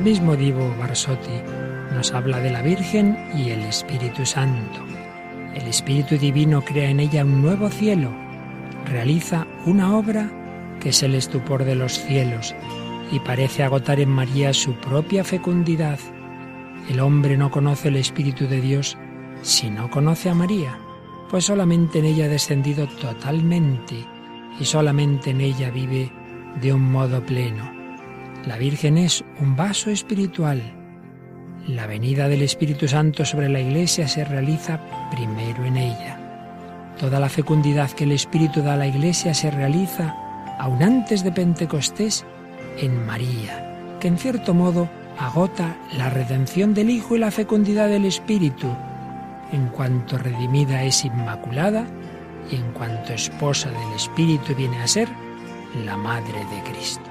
Mismo 0.00 0.36
Divo 0.36 0.74
Barsotti 0.78 1.42
nos 1.94 2.12
habla 2.12 2.40
de 2.40 2.50
la 2.50 2.62
Virgen 2.62 3.16
y 3.34 3.50
el 3.50 3.62
Espíritu 3.62 4.26
Santo. 4.26 4.80
El 5.54 5.66
Espíritu 5.66 6.16
Divino 6.18 6.62
crea 6.62 6.90
en 6.90 7.00
ella 7.00 7.24
un 7.24 7.42
nuevo 7.42 7.70
cielo, 7.70 8.12
realiza 8.86 9.46
una 9.66 9.96
obra 9.96 10.30
que 10.80 10.90
es 10.90 11.02
el 11.02 11.14
estupor 11.14 11.64
de 11.64 11.74
los 11.74 11.98
cielos 11.98 12.54
y 13.10 13.18
parece 13.20 13.62
agotar 13.62 14.00
en 14.00 14.10
María 14.10 14.52
su 14.52 14.74
propia 14.74 15.24
fecundidad. 15.24 15.98
El 16.88 17.00
hombre 17.00 17.36
no 17.36 17.50
conoce 17.50 17.88
el 17.88 17.96
Espíritu 17.96 18.46
de 18.46 18.60
Dios 18.60 18.96
si 19.42 19.70
no 19.70 19.90
conoce 19.90 20.30
a 20.30 20.34
María, 20.34 20.78
pues 21.30 21.44
solamente 21.44 22.00
en 22.00 22.04
ella 22.04 22.26
ha 22.26 22.28
descendido 22.28 22.86
totalmente 22.86 24.04
y 24.60 24.64
solamente 24.64 25.30
en 25.30 25.40
ella 25.40 25.70
vive 25.70 26.10
de 26.60 26.72
un 26.72 26.90
modo 26.90 27.24
pleno. 27.24 27.77
La 28.48 28.56
Virgen 28.56 28.96
es 28.96 29.22
un 29.42 29.56
vaso 29.56 29.90
espiritual. 29.90 30.62
La 31.66 31.86
venida 31.86 32.28
del 32.28 32.40
Espíritu 32.40 32.88
Santo 32.88 33.26
sobre 33.26 33.50
la 33.50 33.60
Iglesia 33.60 34.08
se 34.08 34.24
realiza 34.24 34.80
primero 35.10 35.66
en 35.66 35.76
ella. 35.76 36.94
Toda 36.98 37.20
la 37.20 37.28
fecundidad 37.28 37.90
que 37.90 38.04
el 38.04 38.12
Espíritu 38.12 38.62
da 38.62 38.72
a 38.72 38.76
la 38.78 38.86
Iglesia 38.86 39.34
se 39.34 39.50
realiza, 39.50 40.16
aun 40.58 40.82
antes 40.82 41.24
de 41.24 41.30
Pentecostés, 41.30 42.24
en 42.78 43.04
María, 43.04 43.98
que 44.00 44.08
en 44.08 44.16
cierto 44.16 44.54
modo 44.54 44.88
agota 45.18 45.76
la 45.98 46.08
redención 46.08 46.72
del 46.72 46.88
Hijo 46.88 47.16
y 47.16 47.18
la 47.18 47.30
fecundidad 47.30 47.90
del 47.90 48.06
Espíritu, 48.06 48.74
en 49.52 49.68
cuanto 49.68 50.16
redimida 50.16 50.84
es 50.84 51.04
inmaculada 51.04 51.84
y 52.50 52.54
en 52.54 52.72
cuanto 52.72 53.12
esposa 53.12 53.68
del 53.68 53.92
Espíritu 53.94 54.54
viene 54.54 54.80
a 54.80 54.88
ser 54.88 55.10
la 55.84 55.98
Madre 55.98 56.38
de 56.46 56.72
Cristo. 56.72 57.07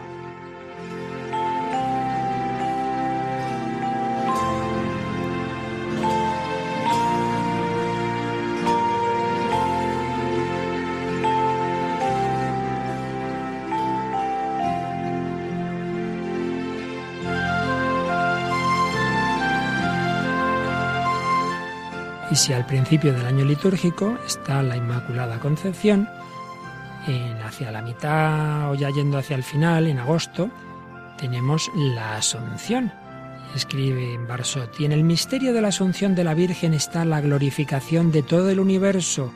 Si 22.38 22.54
al 22.54 22.66
principio 22.66 23.14
del 23.14 23.26
año 23.26 23.44
litúrgico 23.44 24.16
está 24.26 24.62
la 24.62 24.78
Inmaculada 24.78 25.40
Concepción, 25.40 26.08
en, 27.08 27.42
hacia 27.42 27.72
la 27.72 27.82
mitad 27.82 28.72
o 28.72 28.76
ya 28.76 28.92
yendo 28.92 29.18
hacia 29.18 29.36
el 29.36 29.44
final, 29.44 29.88
en 29.88 29.98
agosto, 29.98 30.50
tenemos 31.18 31.72
la 31.76 32.18
Asunción. 32.18 32.94
Escribe 33.56 34.14
en 34.14 34.28
en 34.80 34.92
el 34.92 35.04
misterio 35.04 35.52
de 35.52 35.62
la 35.62 35.70
Asunción 35.70 36.14
de 36.14 36.24
la 36.24 36.36
Virgen 36.36 36.76
está 36.76 37.06
la 37.06 37.22
glorificación 37.22 38.12
de 38.12 38.22
todo 38.22 38.50
el 38.50 38.60
universo, 38.60 39.32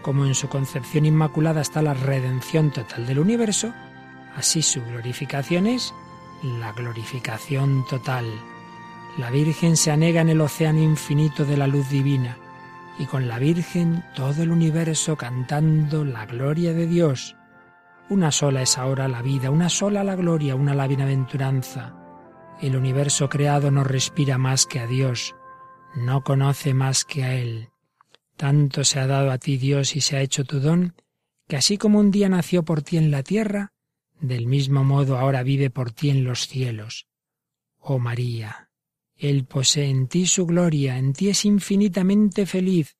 como 0.00 0.24
en 0.24 0.34
su 0.34 0.48
concepción 0.48 1.04
inmaculada 1.04 1.60
está 1.60 1.82
la 1.82 1.94
redención 1.94 2.70
total 2.70 3.06
del 3.06 3.18
universo, 3.18 3.74
así 4.34 4.62
su 4.62 4.82
glorificación 4.82 5.66
es 5.66 5.92
la 6.42 6.72
glorificación 6.72 7.84
total. 7.86 8.24
La 9.20 9.28
Virgen 9.28 9.76
se 9.76 9.90
anega 9.90 10.22
en 10.22 10.30
el 10.30 10.40
océano 10.40 10.80
infinito 10.80 11.44
de 11.44 11.58
la 11.58 11.66
luz 11.66 11.90
divina 11.90 12.38
y 12.98 13.04
con 13.04 13.28
la 13.28 13.38
Virgen 13.38 14.02
todo 14.16 14.42
el 14.42 14.50
universo 14.50 15.14
cantando 15.14 16.06
la 16.06 16.24
gloria 16.24 16.72
de 16.72 16.86
Dios. 16.86 17.36
Una 18.08 18.32
sola 18.32 18.62
es 18.62 18.78
ahora 18.78 19.08
la 19.08 19.20
vida, 19.20 19.50
una 19.50 19.68
sola 19.68 20.04
la 20.04 20.16
gloria, 20.16 20.54
una 20.54 20.74
la 20.74 20.86
bienaventuranza. 20.86 21.94
El 22.62 22.76
universo 22.76 23.28
creado 23.28 23.70
no 23.70 23.84
respira 23.84 24.38
más 24.38 24.64
que 24.64 24.80
a 24.80 24.86
Dios, 24.86 25.36
no 25.94 26.24
conoce 26.24 26.72
más 26.72 27.04
que 27.04 27.22
a 27.22 27.34
Él. 27.34 27.68
Tanto 28.38 28.84
se 28.84 29.00
ha 29.00 29.06
dado 29.06 29.32
a 29.32 29.36
ti 29.36 29.58
Dios 29.58 29.96
y 29.96 30.00
se 30.00 30.16
ha 30.16 30.22
hecho 30.22 30.44
tu 30.44 30.60
don, 30.60 30.94
que 31.46 31.58
así 31.58 31.76
como 31.76 31.98
un 31.98 32.10
día 32.10 32.30
nació 32.30 32.64
por 32.64 32.80
ti 32.80 32.96
en 32.96 33.10
la 33.10 33.22
tierra, 33.22 33.74
del 34.18 34.46
mismo 34.46 34.82
modo 34.82 35.18
ahora 35.18 35.42
vive 35.42 35.68
por 35.68 35.92
ti 35.92 36.08
en 36.08 36.24
los 36.24 36.48
cielos. 36.48 37.06
Oh 37.80 37.98
María, 37.98 38.69
él 39.20 39.44
posee 39.44 39.90
en 39.90 40.08
ti 40.08 40.26
su 40.26 40.46
gloria, 40.46 40.96
en 40.96 41.12
ti 41.12 41.28
es 41.28 41.44
infinitamente 41.44 42.46
feliz, 42.46 42.96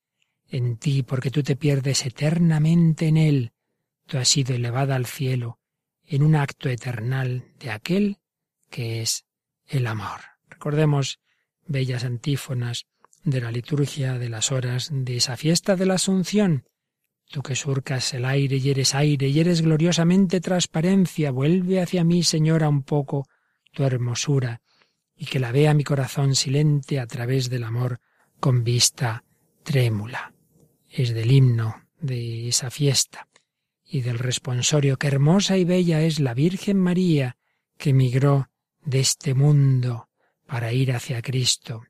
en 0.47 0.77
ti 0.77 1.01
porque 1.01 1.31
tú 1.31 1.41
te 1.41 1.55
pierdes 1.55 2.05
eternamente 2.05 3.07
en 3.07 3.17
Él. 3.17 3.53
Tú 4.05 4.19
has 4.19 4.27
sido 4.27 4.53
elevada 4.53 4.95
al 4.95 5.07
cielo 5.07 5.57
en 6.05 6.21
un 6.21 6.35
acto 6.35 6.69
eternal 6.69 7.45
de 7.59 7.71
aquel 7.71 8.17
que 8.69 9.01
es 9.01 9.25
el 9.67 9.87
amor. 9.87 10.19
Recordemos 10.47 11.19
bellas 11.65 12.03
antífonas 12.03 12.85
de 13.23 13.41
la 13.41 13.51
liturgia 13.51 14.19
de 14.19 14.29
las 14.29 14.51
horas 14.51 14.89
de 14.93 15.17
esa 15.17 15.37
fiesta 15.37 15.75
de 15.75 15.87
la 15.87 15.95
Asunción. 15.95 16.65
Tú 17.31 17.41
que 17.41 17.55
surcas 17.55 18.13
el 18.13 18.25
aire 18.25 18.57
y 18.57 18.69
eres 18.69 18.93
aire 18.93 19.27
y 19.27 19.39
eres 19.39 19.61
gloriosamente 19.63 20.39
transparencia, 20.39 21.31
vuelve 21.31 21.81
hacia 21.81 22.03
mí, 22.03 22.21
Señora, 22.21 22.69
un 22.69 22.83
poco 22.83 23.27
tu 23.71 23.83
hermosura 23.83 24.61
y 25.21 25.25
que 25.25 25.39
la 25.39 25.51
vea 25.51 25.75
mi 25.75 25.83
corazón 25.83 26.33
silente 26.33 26.99
a 26.99 27.05
través 27.05 27.51
del 27.51 27.63
amor 27.63 27.99
con 28.39 28.63
vista 28.63 29.23
trémula. 29.61 30.33
Es 30.89 31.13
del 31.13 31.31
himno 31.31 31.83
de 31.99 32.47
esa 32.47 32.71
fiesta 32.71 33.27
y 33.85 34.01
del 34.01 34.17
responsorio 34.17 34.97
que 34.97 35.05
hermosa 35.05 35.57
y 35.57 35.63
bella 35.63 36.01
es 36.01 36.19
la 36.19 36.33
Virgen 36.33 36.79
María 36.79 37.37
que 37.77 37.93
migró 37.93 38.49
de 38.83 39.01
este 39.01 39.35
mundo 39.35 40.09
para 40.47 40.73
ir 40.73 40.91
hacia 40.91 41.21
Cristo. 41.21 41.83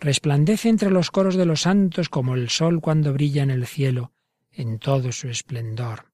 Resplandece 0.00 0.70
entre 0.70 0.90
los 0.90 1.10
coros 1.10 1.36
de 1.36 1.44
los 1.44 1.60
santos 1.60 2.08
como 2.08 2.36
el 2.36 2.48
sol 2.48 2.80
cuando 2.80 3.12
brilla 3.12 3.42
en 3.42 3.50
el 3.50 3.66
cielo 3.66 4.12
en 4.50 4.78
todo 4.78 5.12
su 5.12 5.28
esplendor. 5.28 6.06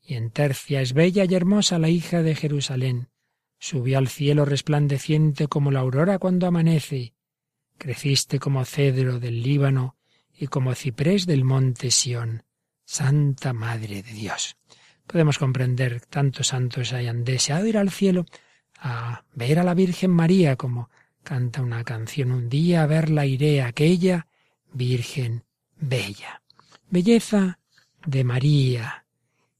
Y 0.00 0.14
en 0.14 0.30
tercia 0.30 0.80
es 0.80 0.94
bella 0.94 1.26
y 1.28 1.34
hermosa 1.34 1.78
la 1.78 1.90
hija 1.90 2.22
de 2.22 2.34
Jerusalén, 2.34 3.10
Subió 3.58 3.98
al 3.98 4.08
cielo 4.08 4.44
resplandeciente 4.44 5.48
como 5.48 5.70
la 5.70 5.80
aurora 5.80 6.18
cuando 6.18 6.46
amanece. 6.46 7.14
Creciste 7.76 8.38
como 8.38 8.64
cedro 8.64 9.18
del 9.18 9.42
Líbano 9.42 9.96
y 10.36 10.46
como 10.46 10.74
ciprés 10.74 11.26
del 11.26 11.44
monte 11.44 11.90
Sión, 11.90 12.44
Santa 12.84 13.52
Madre 13.52 14.02
de 14.02 14.12
Dios. 14.12 14.56
Podemos 15.06 15.38
comprender 15.38 16.00
tantos 16.02 16.48
santos 16.48 16.92
hayan 16.92 17.24
deseado 17.24 17.66
ir 17.66 17.78
al 17.78 17.90
cielo 17.90 18.26
a 18.80 19.24
ver 19.34 19.58
a 19.58 19.64
la 19.64 19.74
Virgen 19.74 20.10
María 20.10 20.56
como 20.56 20.90
canta 21.22 21.62
una 21.62 21.82
canción 21.84 22.30
un 22.30 22.48
día, 22.48 22.82
a 22.82 22.86
verla 22.86 23.26
iré 23.26 23.62
aquella 23.62 24.26
Virgen 24.72 25.44
bella. 25.76 26.42
Belleza 26.90 27.58
de 28.06 28.24
María, 28.24 29.04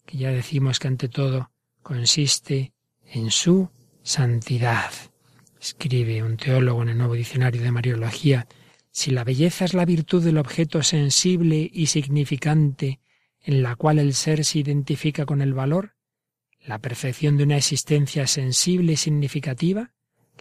que 0.06 0.18
ya 0.18 0.30
decimos 0.30 0.78
que 0.78 0.88
ante 0.88 1.08
todo 1.08 1.50
consiste 1.82 2.72
en 3.04 3.30
su 3.30 3.70
santidad. 4.08 4.90
Escribe 5.60 6.22
un 6.22 6.38
teólogo 6.38 6.82
en 6.82 6.88
el 6.88 6.96
nuevo 6.96 7.12
diccionario 7.12 7.62
de 7.62 7.70
Mariología, 7.70 8.48
si 8.90 9.10
la 9.10 9.22
belleza 9.22 9.66
es 9.66 9.74
la 9.74 9.84
virtud 9.84 10.24
del 10.24 10.38
objeto 10.38 10.82
sensible 10.82 11.70
y 11.70 11.86
significante 11.86 13.00
en 13.42 13.62
la 13.62 13.76
cual 13.76 13.98
el 13.98 14.14
ser 14.14 14.46
se 14.46 14.60
identifica 14.60 15.26
con 15.26 15.42
el 15.42 15.52
valor, 15.52 15.94
la 16.64 16.78
perfección 16.78 17.36
de 17.36 17.44
una 17.44 17.58
existencia 17.58 18.26
sensible 18.26 18.94
y 18.94 18.96
significativa, 18.96 19.92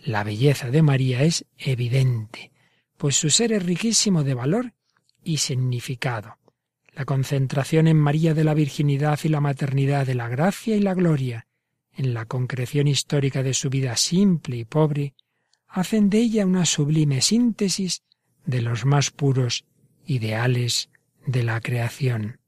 la 0.02 0.24
belleza 0.24 0.72
de 0.72 0.82
María 0.82 1.24
es 1.24 1.46
evidente, 1.58 2.54
pues 2.96 3.18
su 3.18 3.30
ser 3.30 3.52
es 3.52 3.66
riquísimo 3.66 4.24
de 4.24 4.34
valor 4.34 4.74
y 5.26 5.38
significado. 5.38 6.38
La 6.94 7.04
concentración 7.04 7.88
en 7.88 7.98
María 7.98 8.34
de 8.34 8.46
la 8.46 8.54
virginidad 8.54 9.20
y 9.24 9.28
la 9.28 9.42
maternidad 9.42 10.08
de 10.08 10.16
la 10.16 10.30
gracia 10.30 10.78
y 10.78 10.80
la 10.80 10.94
gloria, 10.94 11.47
en 11.98 12.14
la 12.14 12.26
concreción 12.26 12.88
histórica 12.88 13.44
de 13.44 13.54
su 13.54 13.70
vida 13.70 13.98
simple 13.98 14.58
y 14.58 14.66
pobre, 14.66 15.16
hacen 15.68 16.10
de 16.10 16.20
ella 16.20 16.46
una 16.46 16.66
sublime 16.66 17.22
síntesis 17.22 18.04
de 18.46 18.62
los 18.62 18.86
más 18.86 19.12
puros 19.12 19.66
ideales 20.06 20.90
de 21.26 21.44
la 21.44 21.60
creación. 21.60 22.40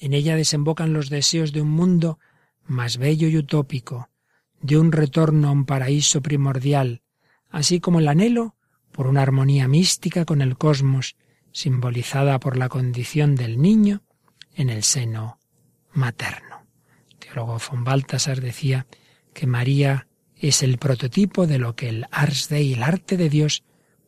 En 0.00 0.14
ella 0.14 0.34
desembocan 0.34 0.92
los 0.92 1.10
deseos 1.10 1.52
de 1.52 1.60
un 1.60 1.70
mundo 1.70 2.18
más 2.66 2.96
bello 2.96 3.28
y 3.28 3.36
utópico, 3.36 4.08
de 4.62 4.78
un 4.78 4.92
retorno 4.92 5.48
a 5.48 5.52
un 5.52 5.66
paraíso 5.66 6.22
primordial, 6.22 7.02
así 7.50 7.80
como 7.80 8.00
el 8.00 8.08
anhelo 8.08 8.56
por 8.92 9.06
una 9.06 9.22
armonía 9.22 9.68
mística 9.68 10.24
con 10.24 10.40
el 10.40 10.56
cosmos, 10.56 11.16
simbolizada 11.52 12.40
por 12.40 12.56
la 12.56 12.68
condición 12.68 13.34
del 13.34 13.60
niño 13.60 14.02
en 14.54 14.70
el 14.70 14.82
seno 14.84 15.38
materno. 15.92 16.49
Teólogo 17.30 17.58
von 17.70 17.84
Baltasar 17.84 18.40
decía 18.40 18.86
que 19.32 19.46
María 19.46 20.08
es 20.36 20.62
el 20.62 20.78
prototipo 20.78 21.46
de 21.46 21.58
lo 21.58 21.76
que 21.76 21.88
el 21.88 22.06
Ars 22.10 22.48
Dei, 22.48 22.72
el 22.72 22.82
arte 22.82 23.16
de 23.16 23.28
Dios, 23.28 23.62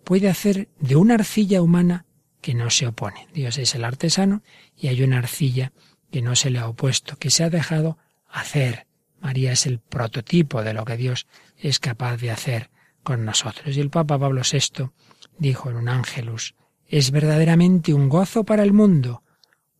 puede 0.05 0.29
hacer 0.29 0.69
de 0.81 0.97
una 0.97 1.15
arcilla 1.15 1.63
humana 1.63 2.07
que 2.41 2.55
no 2.55 2.71
se 2.71 2.87
opone. 2.87 3.29
Dios 3.33 3.59
es 3.59 3.75
el 3.75 3.85
artesano 3.85 4.43
y 4.77 4.89
hay 4.89 5.03
una 5.03 5.19
arcilla 5.19 5.73
que 6.11 6.23
no 6.23 6.35
se 6.35 6.51
le 6.51 6.59
ha 6.59 6.69
opuesto, 6.69 7.17
que 7.17 7.31
se 7.31 7.45
ha 7.45 7.51
dejado 7.51 7.99
hacer. 8.29 8.87
María 9.21 9.53
es 9.53 9.67
el 9.67 9.79
prototipo 9.79 10.63
de 10.63 10.75
lo 10.75 10.85
que 10.85 10.97
Dios 10.97 11.27
es 11.57 11.79
capaz 11.79 12.17
de 12.17 12.33
hacer 12.33 12.71
con 13.05 13.25
nosotros. 13.25 13.77
Y 13.77 13.81
el 13.81 13.91
Papa 13.91 14.19
Pablo 14.19 14.43
VI 14.51 14.91
dijo 15.39 15.71
en 15.71 15.77
un 15.77 15.89
ángelus, 15.89 16.57
es 16.89 17.13
verdaderamente 17.13 17.95
un 17.95 18.09
gozo 18.09 18.45
para 18.45 18.65
el 18.65 18.73
mundo, 18.73 19.23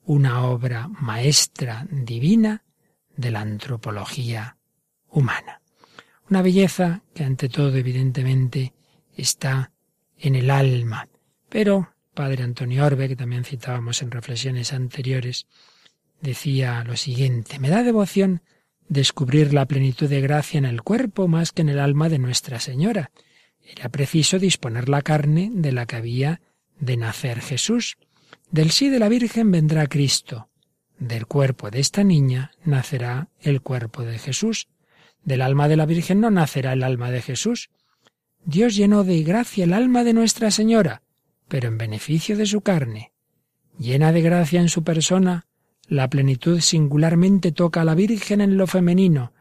una 0.05 0.45
obra 0.45 0.89
maestra 0.89 1.87
divina 1.91 2.63
de 3.23 3.31
la 3.31 3.41
antropología 3.41 4.59
humana. 5.09 5.63
Una 6.29 6.43
belleza 6.43 7.03
que 7.15 7.25
ante 7.25 7.49
todo 7.49 7.75
evidentemente 7.77 8.75
está 9.17 9.73
en 10.19 10.35
el 10.35 10.51
alma. 10.51 11.09
Pero 11.49 11.95
padre 12.15 12.43
Antonio 12.43 12.85
Orbe, 12.85 13.09
que 13.09 13.17
también 13.17 13.45
citábamos 13.45 14.03
en 14.03 14.11
reflexiones 14.11 14.73
anteriores, 14.73 15.47
decía 16.21 16.85
lo 16.85 16.97
siguiente, 16.97 17.59
me 17.59 17.71
da 17.71 17.83
devoción 17.83 18.43
descubrir 18.89 19.55
la 19.55 19.67
plenitud 19.67 20.09
de 20.09 20.21
gracia 20.21 20.59
en 20.59 20.67
el 20.67 20.83
cuerpo 20.83 21.29
más 21.29 21.53
que 21.53 21.63
en 21.63 21.71
el 21.71 21.79
alma 21.79 22.09
de 22.09 22.19
Nuestra 22.19 22.61
Señora. 22.61 23.11
Era 23.65 23.89
preciso 23.89 24.39
disponer 24.39 24.89
la 24.89 25.03
carne 25.03 25.51
de 25.53 25.73
la 25.73 25.87
que 25.87 25.97
había 25.97 26.41
de 26.79 26.97
nacer 26.97 27.41
Jesús. 27.41 27.97
Del 28.51 28.71
sí 28.71 28.91
de 28.91 28.99
la 28.99 29.09
Virgen 29.09 29.51
vendrá 29.51 29.87
Cristo. 29.87 30.49
Del 31.03 31.27
cuerpo 31.27 31.69
de 31.69 31.81
esta 31.81 32.05
niña 32.05 32.53
nacerá 32.65 33.27
el 33.41 33.61
cuerpo 33.61 34.05
de 34.05 34.21
Jesús. 34.21 34.69
Del 35.25 35.43
alma 35.43 35.67
de 35.67 35.77
la 35.77 35.85
Virgen 35.85 36.21
no 36.21 36.31
nacerá 36.31 36.75
el 36.75 36.85
alma 36.85 37.11
de 37.11 37.21
Jesús. 37.21 37.71
Dios 38.45 38.77
llenó 38.77 39.03
de 39.03 39.21
gracia 39.25 39.65
el 39.65 39.73
alma 39.73 40.05
de 40.05 40.13
Nuestra 40.13 40.53
Señora, 40.53 41.03
pero 41.49 41.67
en 41.67 41.77
beneficio 41.77 42.37
de 42.37 42.47
su 42.47 42.61
carne. 42.61 43.11
Llena 43.81 44.13
de 44.13 44.23
gracia 44.23 44.61
en 44.61 44.69
su 44.69 44.85
persona, 44.85 45.47
la 45.89 46.09
plenitud 46.09 46.61
singularmente 46.61 47.51
toca 47.51 47.81
a 47.81 47.85
la 47.85 47.97
Virgen 47.97 48.41
en 48.41 48.57
lo 48.57 48.69
femenino, 48.69 49.33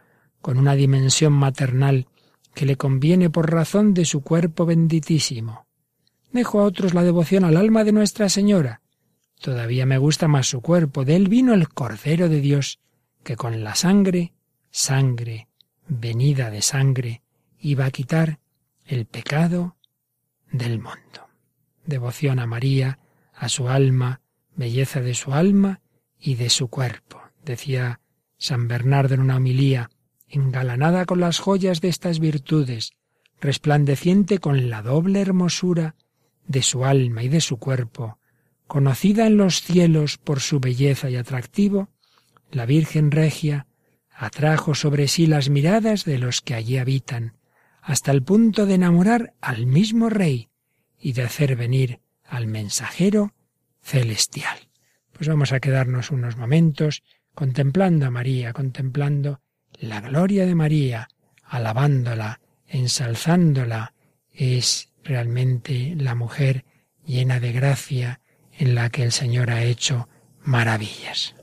con 0.41 0.57
una 0.57 0.73
dimensión 0.73 1.33
maternal 1.33 2.07
que 2.55 2.65
le 2.65 2.75
conviene 2.75 3.29
por 3.29 3.51
razón 3.51 3.93
de 3.93 4.05
su 4.05 4.21
cuerpo 4.21 4.65
benditísimo. 4.65 5.67
Dejo 6.31 6.59
a 6.59 6.63
otros 6.63 6.95
la 6.95 7.03
devoción 7.03 7.45
al 7.45 7.55
alma 7.55 7.83
de 7.83 7.91
Nuestra 7.91 8.29
Señora. 8.29 8.81
Todavía 9.41 9.87
me 9.87 9.97
gusta 9.97 10.27
más 10.27 10.47
su 10.47 10.61
cuerpo. 10.61 11.03
De 11.03 11.15
él 11.15 11.27
vino 11.27 11.55
el 11.55 11.67
Cordero 11.67 12.29
de 12.29 12.41
Dios, 12.41 12.79
que 13.23 13.35
con 13.35 13.63
la 13.63 13.73
sangre, 13.73 14.33
sangre, 14.69 15.47
venida 15.87 16.51
de 16.51 16.61
sangre, 16.61 17.23
iba 17.59 17.85
a 17.85 17.91
quitar 17.91 18.39
el 18.85 19.07
pecado 19.07 19.77
del 20.51 20.77
mundo. 20.77 21.27
Devoción 21.85 22.37
a 22.37 22.45
María, 22.45 22.99
a 23.33 23.49
su 23.49 23.67
alma, 23.67 24.21
belleza 24.55 25.01
de 25.01 25.15
su 25.15 25.33
alma 25.33 25.81
y 26.19 26.35
de 26.35 26.51
su 26.51 26.67
cuerpo. 26.67 27.19
Decía 27.43 27.99
San 28.37 28.67
Bernardo 28.67 29.15
en 29.15 29.21
una 29.21 29.37
homilía, 29.37 29.89
engalanada 30.27 31.05
con 31.05 31.19
las 31.19 31.39
joyas 31.39 31.81
de 31.81 31.89
estas 31.89 32.19
virtudes, 32.19 32.91
resplandeciente 33.39 34.37
con 34.37 34.69
la 34.69 34.83
doble 34.83 35.19
hermosura 35.19 35.95
de 36.45 36.61
su 36.61 36.85
alma 36.85 37.23
y 37.23 37.27
de 37.27 37.41
su 37.41 37.57
cuerpo, 37.57 38.19
conocida 38.71 39.27
en 39.27 39.35
los 39.35 39.63
cielos 39.63 40.17
por 40.17 40.39
su 40.39 40.61
belleza 40.61 41.09
y 41.09 41.17
atractivo, 41.17 41.89
la 42.51 42.65
Virgen 42.65 43.11
Regia 43.11 43.67
atrajo 44.09 44.75
sobre 44.75 45.09
sí 45.09 45.27
las 45.27 45.49
miradas 45.49 46.05
de 46.05 46.17
los 46.17 46.39
que 46.39 46.53
allí 46.53 46.77
habitan, 46.77 47.35
hasta 47.81 48.13
el 48.13 48.23
punto 48.23 48.65
de 48.65 48.75
enamorar 48.75 49.33
al 49.41 49.65
mismo 49.65 50.09
Rey 50.09 50.47
y 50.97 51.11
de 51.11 51.23
hacer 51.23 51.57
venir 51.57 51.99
al 52.23 52.47
mensajero 52.47 53.33
celestial. 53.81 54.57
Pues 55.11 55.27
vamos 55.27 55.51
a 55.51 55.59
quedarnos 55.59 56.09
unos 56.09 56.37
momentos 56.37 57.03
contemplando 57.35 58.05
a 58.05 58.09
María, 58.09 58.53
contemplando 58.53 59.41
la 59.81 59.99
gloria 59.99 60.45
de 60.45 60.55
María, 60.55 61.09
alabándola, 61.43 62.39
ensalzándola. 62.67 63.93
Es 64.31 64.93
realmente 65.03 65.93
la 65.97 66.15
mujer 66.15 66.63
llena 67.05 67.41
de 67.41 67.51
gracia 67.51 68.20
en 68.61 68.75
la 68.75 68.91
que 68.91 69.01
el 69.01 69.11
Señor 69.11 69.49
ha 69.49 69.63
hecho 69.63 70.07
maravillas. 70.43 71.33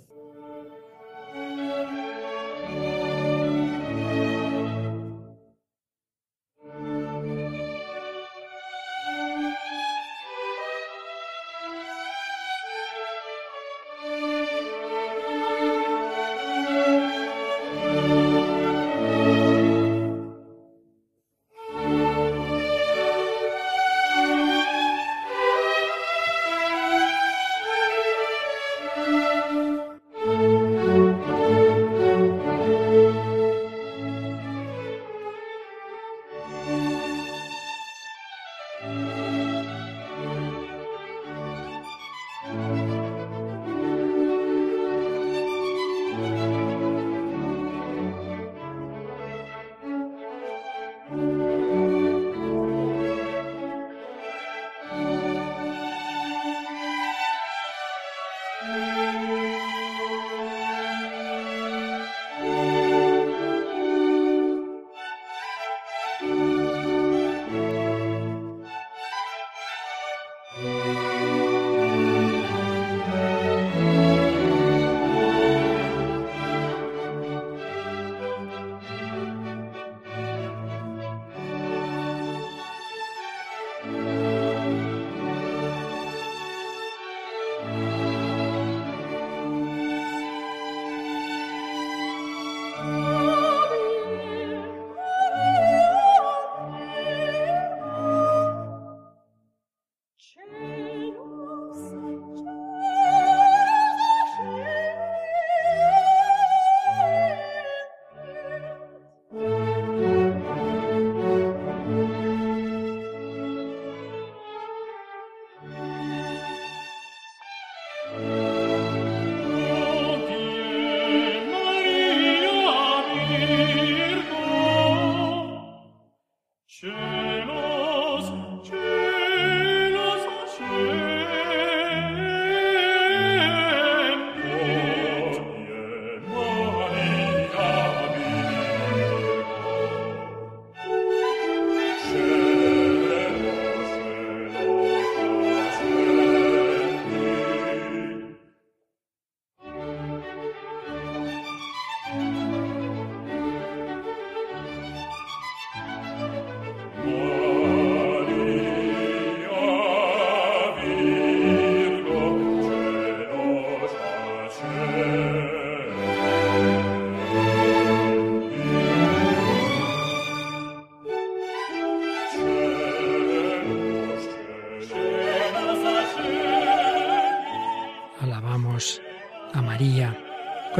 Música 58.60 59.57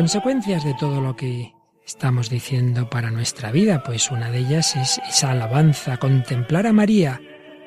Consecuencias 0.08 0.64
de 0.64 0.72
todo 0.72 1.02
lo 1.02 1.16
que 1.16 1.52
estamos 1.84 2.30
diciendo 2.30 2.88
para 2.88 3.10
nuestra 3.10 3.52
vida, 3.52 3.82
pues 3.82 4.10
una 4.10 4.30
de 4.30 4.38
ellas 4.38 4.74
es 4.74 4.98
esa 5.06 5.32
alabanza, 5.32 5.98
contemplar 5.98 6.66
a 6.66 6.72
María, 6.72 7.20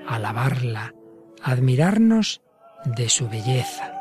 alabarla, 0.08 0.96
admirarnos 1.44 2.42
de 2.84 3.10
su 3.10 3.30
belleza. 3.30 3.94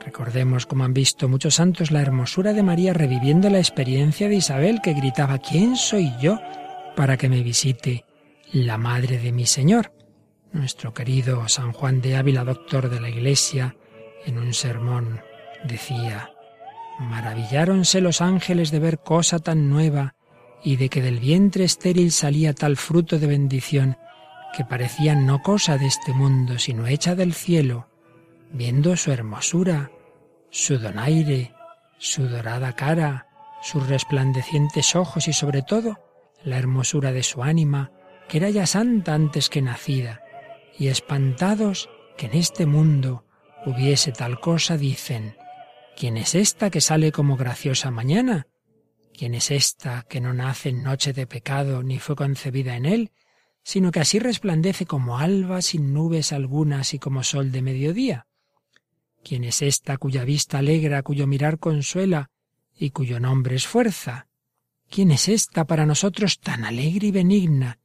Recordemos, 0.00 0.64
como 0.64 0.84
han 0.84 0.94
visto 0.94 1.28
muchos 1.28 1.56
santos, 1.56 1.90
la 1.90 2.00
hermosura 2.00 2.54
de 2.54 2.62
María 2.62 2.94
reviviendo 2.94 3.50
la 3.50 3.58
experiencia 3.58 4.30
de 4.30 4.36
Isabel 4.36 4.80
que 4.82 4.94
gritaba, 4.94 5.36
¿quién 5.36 5.76
soy 5.76 6.10
yo 6.18 6.40
para 6.96 7.18
que 7.18 7.28
me 7.28 7.42
visite 7.42 8.06
la 8.50 8.78
madre 8.78 9.18
de 9.18 9.30
mi 9.30 9.44
Señor? 9.44 9.92
Nuestro 10.52 10.94
querido 10.94 11.50
San 11.50 11.72
Juan 11.72 12.00
de 12.00 12.16
Ávila, 12.16 12.44
doctor 12.44 12.88
de 12.88 13.02
la 13.02 13.10
Iglesia, 13.10 13.76
en 14.24 14.38
un 14.38 14.54
sermón 14.54 15.20
decía, 15.64 16.33
Maravilláronse 16.98 18.00
los 18.00 18.20
ángeles 18.20 18.70
de 18.70 18.78
ver 18.78 19.00
cosa 19.00 19.38
tan 19.38 19.68
nueva 19.68 20.14
y 20.62 20.76
de 20.76 20.88
que 20.88 21.02
del 21.02 21.20
vientre 21.20 21.64
estéril 21.64 22.12
salía 22.12 22.54
tal 22.54 22.76
fruto 22.76 23.18
de 23.18 23.26
bendición 23.26 23.96
que 24.56 24.64
parecía 24.64 25.14
no 25.14 25.42
cosa 25.42 25.76
de 25.78 25.86
este 25.86 26.12
mundo, 26.12 26.58
sino 26.58 26.86
hecha 26.86 27.14
del 27.14 27.34
cielo, 27.34 27.88
viendo 28.52 28.96
su 28.96 29.10
hermosura, 29.10 29.90
su 30.50 30.78
donaire, 30.78 31.52
su 31.98 32.28
dorada 32.28 32.74
cara, 32.74 33.26
sus 33.60 33.88
resplandecientes 33.88 34.94
ojos 34.94 35.26
y 35.26 35.32
sobre 35.32 35.62
todo 35.62 35.98
la 36.44 36.58
hermosura 36.58 37.10
de 37.10 37.24
su 37.24 37.42
ánima, 37.42 37.90
que 38.28 38.38
era 38.38 38.50
ya 38.50 38.66
santa 38.66 39.14
antes 39.14 39.50
que 39.50 39.62
nacida, 39.62 40.20
y 40.78 40.88
espantados 40.88 41.90
que 42.16 42.26
en 42.26 42.34
este 42.34 42.66
mundo 42.66 43.24
hubiese 43.66 44.12
tal 44.12 44.38
cosa, 44.38 44.76
dicen, 44.76 45.36
¿quién 45.96 46.16
es 46.16 46.34
esta 46.34 46.70
que 46.70 46.80
sale 46.80 47.12
como 47.12 47.36
graciosa 47.36 47.90
mañana? 47.90 48.46
¿Quién 49.16 49.34
es 49.34 49.50
esta 49.50 50.04
que 50.08 50.20
no 50.20 50.34
nace 50.34 50.70
en 50.70 50.82
noche 50.82 51.12
de 51.12 51.26
pecado 51.26 51.82
ni 51.82 51.98
fue 51.98 52.16
concebida 52.16 52.76
en 52.76 52.86
él, 52.86 53.12
sino 53.62 53.90
que 53.90 54.00
así 54.00 54.18
resplandece 54.18 54.86
como 54.86 55.18
alba 55.18 55.62
sin 55.62 55.94
nubes 55.94 56.32
algunas 56.32 56.94
y 56.94 56.98
como 56.98 57.22
sol 57.22 57.52
de 57.52 57.62
mediodía? 57.62 58.26
¿Quién 59.22 59.44
es 59.44 59.62
esta 59.62 59.96
cuya 59.96 60.24
vista 60.24 60.58
alegra, 60.58 61.02
cuyo 61.02 61.26
mirar 61.26 61.58
consuela 61.58 62.30
y 62.76 62.90
cuyo 62.90 63.20
nombre 63.20 63.56
es 63.56 63.66
fuerza? 63.66 64.28
¿Quién 64.90 65.10
es 65.10 65.28
esta 65.28 65.64
para 65.64 65.86
nosotros 65.86 66.40
tan 66.40 66.64
alegre 66.64 67.06
y 67.06 67.10
benigna, 67.10 67.78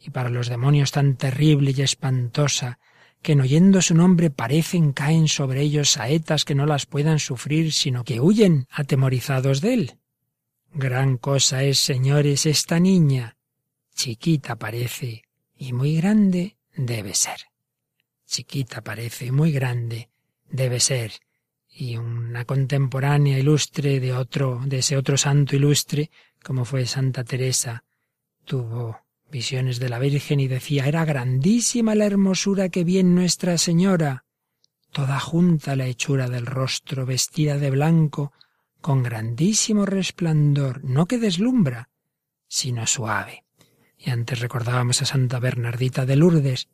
y 0.00 0.10
para 0.10 0.30
los 0.30 0.48
demonios 0.48 0.92
tan 0.92 1.16
terrible 1.16 1.74
y 1.76 1.82
espantosa, 1.82 2.78
que 3.26 3.32
en 3.32 3.40
oyendo 3.40 3.82
su 3.82 3.96
nombre 3.96 4.30
parecen 4.30 4.92
caen 4.92 5.26
sobre 5.26 5.60
ellos 5.60 5.90
saetas 5.90 6.44
que 6.44 6.54
no 6.54 6.64
las 6.64 6.86
puedan 6.86 7.18
sufrir, 7.18 7.72
sino 7.72 8.04
que 8.04 8.20
huyen 8.20 8.68
atemorizados 8.70 9.60
de 9.60 9.74
él? 9.74 9.98
Gran 10.72 11.16
cosa 11.16 11.64
es, 11.64 11.80
señores, 11.80 12.46
esta 12.46 12.78
niña. 12.78 13.36
Chiquita 13.96 14.54
parece, 14.54 15.24
y 15.56 15.72
muy 15.72 15.96
grande 15.96 16.56
debe 16.76 17.16
ser. 17.16 17.38
Chiquita 18.26 18.80
parece 18.82 19.26
y 19.26 19.32
muy 19.32 19.50
grande 19.50 20.08
debe 20.48 20.78
ser, 20.78 21.10
y 21.68 21.96
una 21.96 22.44
contemporánea 22.44 23.40
ilustre 23.40 23.98
de 23.98 24.12
otro, 24.12 24.62
de 24.64 24.78
ese 24.78 24.96
otro 24.96 25.16
santo 25.16 25.56
ilustre, 25.56 26.12
como 26.44 26.64
fue 26.64 26.86
Santa 26.86 27.24
Teresa, 27.24 27.82
tuvo 28.44 29.00
visiones 29.30 29.78
de 29.78 29.88
la 29.88 29.98
Virgen 29.98 30.40
y 30.40 30.48
decía 30.48 30.86
era 30.86 31.04
grandísima 31.04 31.94
la 31.94 32.06
hermosura 32.06 32.68
que 32.68 32.84
vi 32.84 32.98
en 32.98 33.14
Nuestra 33.14 33.58
Señora, 33.58 34.24
toda 34.92 35.20
junta 35.20 35.76
la 35.76 35.86
hechura 35.86 36.28
del 36.28 36.46
rostro, 36.46 37.06
vestida 37.06 37.58
de 37.58 37.70
blanco, 37.70 38.32
con 38.80 39.02
grandísimo 39.02 39.84
resplandor, 39.84 40.84
no 40.84 41.06
que 41.06 41.18
deslumbra, 41.18 41.88
sino 42.48 42.86
suave. 42.86 43.44
Y 43.98 44.10
antes 44.10 44.40
recordábamos 44.40 45.02
a 45.02 45.06
Santa 45.06 45.40
Bernardita 45.40 46.06
de 46.06 46.16
Lourdes, 46.16 46.68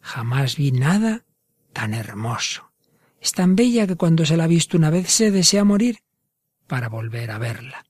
jamás 0.00 0.56
vi 0.56 0.72
nada 0.72 1.24
tan 1.72 1.92
hermoso. 1.92 2.70
Es 3.20 3.32
tan 3.32 3.56
bella 3.56 3.86
que 3.86 3.96
cuando 3.96 4.24
se 4.24 4.36
la 4.36 4.44
ha 4.44 4.46
visto 4.48 4.76
una 4.76 4.90
vez 4.90 5.10
se 5.10 5.30
desea 5.30 5.64
morir 5.64 5.98
para 6.66 6.88
volver 6.88 7.30
a 7.30 7.38
verla. 7.38 7.84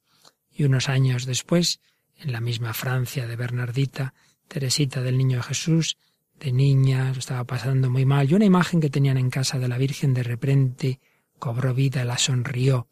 Y 0.50 0.64
unos 0.64 0.88
años 0.88 1.26
después, 1.26 1.80
en 2.18 2.32
la 2.32 2.40
misma 2.40 2.72
Francia 2.74 3.26
de 3.26 3.36
Bernardita, 3.36 4.14
Teresita 4.48 5.02
del 5.02 5.18
Niño 5.18 5.42
Jesús, 5.42 5.98
de 6.40 6.52
niña, 6.52 7.12
lo 7.12 7.18
estaba 7.18 7.44
pasando 7.44 7.90
muy 7.90 8.04
mal, 8.04 8.30
y 8.30 8.34
una 8.34 8.44
imagen 8.44 8.80
que 8.80 8.90
tenían 8.90 9.16
en 9.16 9.30
casa 9.30 9.58
de 9.58 9.68
la 9.68 9.78
Virgen 9.78 10.14
de 10.14 10.22
repente 10.22 11.00
cobró 11.38 11.74
vida, 11.74 12.04
la 12.04 12.18
sonrió, 12.18 12.88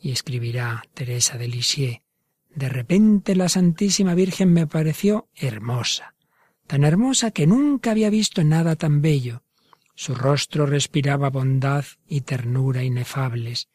y 0.00 0.10
escribirá 0.10 0.82
Teresa 0.94 1.38
de 1.38 1.48
Lisieux, 1.48 2.02
de 2.54 2.68
repente 2.68 3.34
la 3.34 3.48
Santísima 3.48 4.14
Virgen 4.14 4.52
me 4.52 4.66
pareció 4.66 5.28
hermosa, 5.34 6.14
tan 6.66 6.84
hermosa 6.84 7.30
que 7.30 7.46
nunca 7.46 7.92
había 7.92 8.10
visto 8.10 8.44
nada 8.44 8.76
tan 8.76 9.00
bello, 9.00 9.42
su 9.94 10.14
rostro 10.14 10.66
respiraba 10.66 11.30
bondad 11.30 11.84
y 12.06 12.22
ternura 12.22 12.82
inefables, 12.82 13.68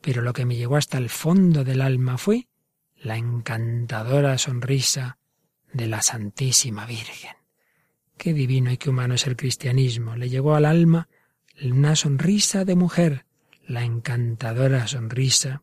pero 0.00 0.22
lo 0.22 0.32
que 0.32 0.44
me 0.44 0.56
llegó 0.56 0.76
hasta 0.76 0.98
el 0.98 1.10
fondo 1.10 1.64
del 1.64 1.82
alma 1.82 2.18
fue 2.18 2.48
la 3.02 3.16
encantadora 3.16 4.38
sonrisa 4.38 5.18
de 5.72 5.86
la 5.86 6.02
Santísima 6.02 6.86
Virgen. 6.86 7.36
Qué 8.16 8.32
divino 8.32 8.70
y 8.70 8.78
qué 8.78 8.90
humano 8.90 9.14
es 9.14 9.26
el 9.26 9.36
cristianismo. 9.36 10.16
Le 10.16 10.28
llegó 10.28 10.54
al 10.54 10.64
alma 10.64 11.08
una 11.62 11.96
sonrisa 11.96 12.64
de 12.64 12.74
mujer, 12.74 13.26
la 13.66 13.84
encantadora 13.84 14.86
sonrisa 14.86 15.62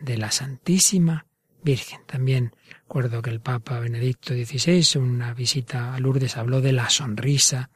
de 0.00 0.16
la 0.16 0.30
Santísima 0.30 1.26
Virgen. 1.62 2.00
También 2.06 2.54
recuerdo 2.82 3.20
que 3.22 3.30
el 3.30 3.40
Papa 3.40 3.80
Benedicto 3.80 4.34
XVI, 4.34 5.00
en 5.00 5.02
una 5.02 5.34
visita 5.34 5.94
a 5.94 6.00
Lourdes, 6.00 6.36
habló 6.36 6.60
de 6.60 6.72
la 6.72 6.88
sonrisa 6.88 7.70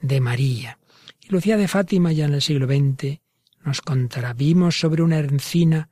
de 0.00 0.20
María. 0.20 0.78
Y 1.20 1.28
Lucía 1.28 1.56
de 1.56 1.68
Fátima, 1.68 2.12
ya 2.12 2.24
en 2.24 2.34
el 2.34 2.42
siglo 2.42 2.66
XX, 2.66 3.20
nos 3.64 3.80
contará, 3.80 4.32
vimos 4.32 4.80
sobre 4.80 5.02
una 5.02 5.18
encina 5.18 5.88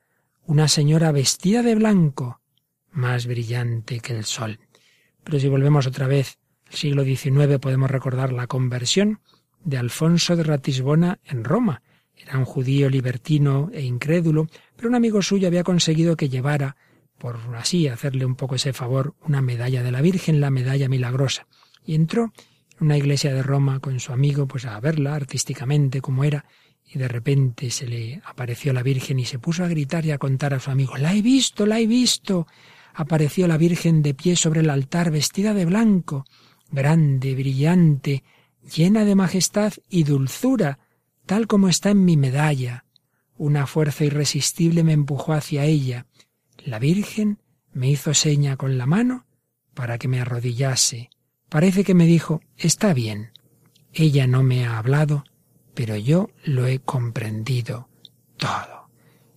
una 0.50 0.66
señora 0.66 1.12
vestida 1.12 1.62
de 1.62 1.76
blanco, 1.76 2.39
más 2.92 3.26
brillante 3.26 4.00
que 4.00 4.16
el 4.16 4.24
sol. 4.24 4.58
Pero 5.24 5.38
si 5.38 5.48
volvemos 5.48 5.86
otra 5.86 6.06
vez 6.06 6.38
al 6.68 6.74
siglo 6.74 7.04
XIX, 7.04 7.58
podemos 7.60 7.90
recordar 7.90 8.32
la 8.32 8.46
conversión 8.46 9.20
de 9.64 9.78
Alfonso 9.78 10.36
de 10.36 10.44
Ratisbona 10.44 11.18
en 11.24 11.44
Roma. 11.44 11.82
Era 12.16 12.38
un 12.38 12.44
judío 12.44 12.90
libertino 12.90 13.70
e 13.72 13.82
incrédulo, 13.82 14.48
pero 14.76 14.88
un 14.88 14.94
amigo 14.94 15.22
suyo 15.22 15.48
había 15.48 15.64
conseguido 15.64 16.16
que 16.16 16.28
llevara, 16.28 16.76
por 17.18 17.38
así 17.56 17.88
hacerle 17.88 18.24
un 18.24 18.34
poco 18.34 18.54
ese 18.54 18.72
favor, 18.72 19.14
una 19.26 19.40
medalla 19.40 19.82
de 19.82 19.92
la 19.92 20.00
Virgen, 20.00 20.40
la 20.40 20.50
medalla 20.50 20.88
milagrosa. 20.88 21.46
Y 21.84 21.94
entró 21.94 22.32
una 22.80 22.96
iglesia 22.96 23.34
de 23.34 23.42
Roma 23.42 23.80
con 23.80 24.00
su 24.00 24.12
amigo, 24.12 24.46
pues 24.46 24.64
a 24.64 24.78
verla 24.80 25.14
artísticamente 25.14 26.00
como 26.00 26.24
era, 26.24 26.46
y 26.92 26.98
de 26.98 27.08
repente 27.08 27.70
se 27.70 27.86
le 27.86 28.20
apareció 28.24 28.72
la 28.72 28.82
Virgen 28.82 29.18
y 29.18 29.24
se 29.24 29.38
puso 29.38 29.64
a 29.64 29.68
gritar 29.68 30.04
y 30.04 30.10
a 30.10 30.18
contar 30.18 30.54
a 30.54 30.60
su 30.60 30.70
amigo 30.70 30.96
La 30.96 31.14
he 31.14 31.22
visto, 31.22 31.66
la 31.66 31.78
he 31.78 31.86
visto. 31.86 32.46
Apareció 32.94 33.46
la 33.46 33.56
Virgen 33.56 34.02
de 34.02 34.14
pie 34.14 34.36
sobre 34.36 34.60
el 34.60 34.70
altar, 34.70 35.10
vestida 35.10 35.54
de 35.54 35.64
blanco, 35.64 36.24
grande, 36.70 37.34
brillante, 37.34 38.24
llena 38.74 39.04
de 39.04 39.14
majestad 39.14 39.72
y 39.88 40.04
dulzura, 40.04 40.78
tal 41.26 41.46
como 41.46 41.68
está 41.68 41.90
en 41.90 42.04
mi 42.04 42.16
medalla. 42.16 42.84
Una 43.36 43.66
fuerza 43.66 44.04
irresistible 44.04 44.84
me 44.84 44.92
empujó 44.92 45.32
hacia 45.32 45.64
ella. 45.64 46.06
La 46.58 46.78
Virgen 46.78 47.38
me 47.72 47.88
hizo 47.88 48.14
seña 48.14 48.56
con 48.56 48.76
la 48.76 48.86
mano 48.86 49.26
para 49.74 49.98
que 49.98 50.08
me 50.08 50.20
arrodillase 50.20 51.10
Parece 51.50 51.82
que 51.82 51.94
me 51.94 52.06
dijo, 52.06 52.40
está 52.56 52.94
bien. 52.94 53.32
Ella 53.92 54.28
no 54.28 54.44
me 54.44 54.64
ha 54.64 54.78
hablado, 54.78 55.24
pero 55.74 55.96
yo 55.96 56.30
lo 56.44 56.66
he 56.66 56.78
comprendido 56.78 57.88
todo. 58.36 58.88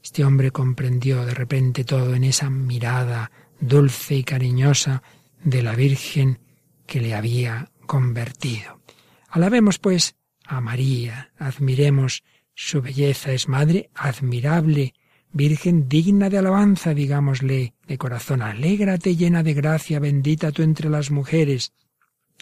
Este 0.03 0.23
hombre 0.23 0.51
comprendió 0.51 1.25
de 1.25 1.33
repente 1.33 1.83
todo 1.83 2.13
en 2.13 2.23
esa 2.23 2.51
mirada 2.51 3.31
dulce 3.59 4.15
y 4.15 4.23
cariñosa 4.23 5.03
de 5.43 5.61
la 5.61 5.75
Virgen 5.75 6.39
que 6.85 7.01
le 7.01 7.15
había 7.15 7.71
convertido. 7.85 8.81
Alabemos, 9.29 9.79
pues, 9.79 10.15
a 10.45 10.61
María, 10.61 11.31
admiremos 11.37 12.23
su 12.55 12.81
belleza, 12.81 13.31
es 13.31 13.47
madre 13.47 13.89
admirable, 13.95 14.93
Virgen 15.35 15.89
digna 15.89 16.29
de 16.29 16.37
alabanza, 16.37 16.93
digámosle 16.93 17.73
de 17.87 17.97
corazón, 17.97 18.43
alégrate 18.43 19.15
llena 19.15 19.41
de 19.41 19.55
gracia, 19.55 19.99
bendita 19.99 20.51
tú 20.51 20.61
entre 20.61 20.91
las 20.91 21.09
mujeres. 21.09 21.73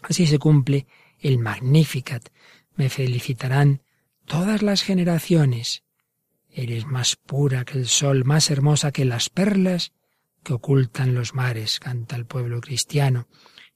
Así 0.02 0.28
se 0.28 0.40
cumple 0.40 0.88
el 1.20 1.40
Magnificat. 1.40 2.28
Me 2.76 2.90
felicitarán 2.90 3.82
todas 4.26 4.62
las 4.62 4.82
generaciones. 4.84 5.84
Eres 6.50 6.86
más 6.86 7.16
pura 7.16 7.64
que 7.64 7.78
el 7.78 7.88
sol, 7.88 8.26
más 8.26 8.52
hermosa 8.52 8.92
que 8.92 9.06
las 9.06 9.30
perlas 9.30 9.94
que 10.44 10.54
ocultan 10.54 11.14
los 11.14 11.34
mares, 11.34 11.80
canta 11.80 12.16
el 12.16 12.26
pueblo 12.26 12.62
cristiano. 12.62 13.28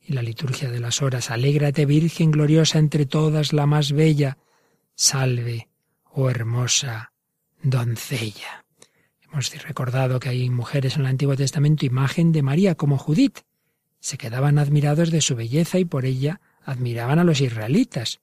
Y 0.02 0.14
la 0.14 0.22
liturgia 0.22 0.70
de 0.70 0.80
las 0.80 1.02
horas, 1.02 1.32
alégrate 1.32 1.86
Virgen 1.86 2.32
gloriosa 2.32 2.80
entre 2.80 3.06
todas, 3.06 3.54
la 3.54 3.66
más 3.66 3.92
bella. 3.92 4.38
Salve, 4.96 5.70
oh 6.06 6.30
hermosa 6.30 7.12
doncella. 7.62 8.66
Hemos 9.22 9.52
recordado 9.64 10.20
que 10.20 10.30
hay 10.30 10.50
mujeres 10.50 10.96
en 10.96 11.02
el 11.02 11.08
Antiguo 11.08 11.36
Testamento 11.36 11.86
imagen 11.86 12.32
de 12.32 12.44
María 12.44 12.76
como 12.76 12.98
Judith. 12.98 13.40
Se 14.00 14.18
quedaban 14.18 14.60
admirados 14.60 15.12
de 15.12 15.22
su 15.22 15.36
belleza 15.36 15.80
y 15.80 15.86
por 15.86 16.06
ella 16.06 16.40
admiraban 16.64 17.20
a 17.20 17.24
los 17.24 17.42
israelitas. 17.42 18.22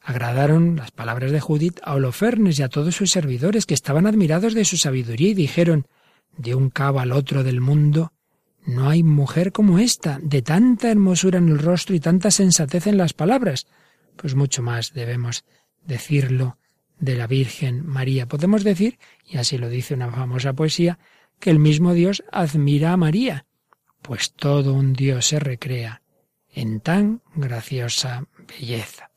Agradaron 0.00 0.76
las 0.76 0.90
palabras 0.90 1.30
de 1.30 1.40
Judith 1.40 1.80
a 1.82 1.94
Holofernes 1.94 2.58
y 2.58 2.62
a 2.62 2.68
todos 2.68 2.96
sus 2.96 3.10
servidores 3.10 3.64
que 3.64 3.74
estaban 3.74 4.06
admirados 4.06 4.54
de 4.54 4.64
su 4.64 4.76
sabiduría 4.76 5.30
y 5.30 5.34
dijeron 5.34 5.86
de 6.36 6.54
un 6.54 6.70
cabo 6.70 7.00
al 7.00 7.12
otro 7.12 7.42
del 7.42 7.60
mundo 7.60 8.12
no 8.66 8.88
hay 8.88 9.02
mujer 9.02 9.52
como 9.52 9.78
esta, 9.78 10.18
de 10.22 10.40
tanta 10.40 10.90
hermosura 10.90 11.38
en 11.38 11.48
el 11.48 11.58
rostro 11.58 11.94
y 11.94 12.00
tanta 12.00 12.30
sensatez 12.30 12.86
en 12.86 12.96
las 12.96 13.12
palabras. 13.12 13.66
Pues 14.16 14.34
mucho 14.34 14.62
más 14.62 14.94
debemos 14.94 15.44
decirlo 15.86 16.56
de 16.98 17.16
la 17.16 17.26
Virgen 17.26 17.86
María. 17.86 18.26
Podemos 18.26 18.64
decir, 18.64 18.98
y 19.26 19.36
así 19.36 19.58
lo 19.58 19.68
dice 19.68 19.94
una 19.94 20.10
famosa 20.10 20.54
poesía, 20.54 20.98
que 21.38 21.50
el 21.50 21.58
mismo 21.58 21.92
Dios 21.92 22.24
admira 22.32 22.92
a 22.92 22.96
María, 22.96 23.44
pues 24.00 24.32
todo 24.32 24.72
un 24.72 24.94
Dios 24.94 25.26
se 25.26 25.38
recrea 25.38 26.00
en 26.50 26.80
tan 26.80 27.20
graciosa 27.34 28.26
belleza. 28.48 29.10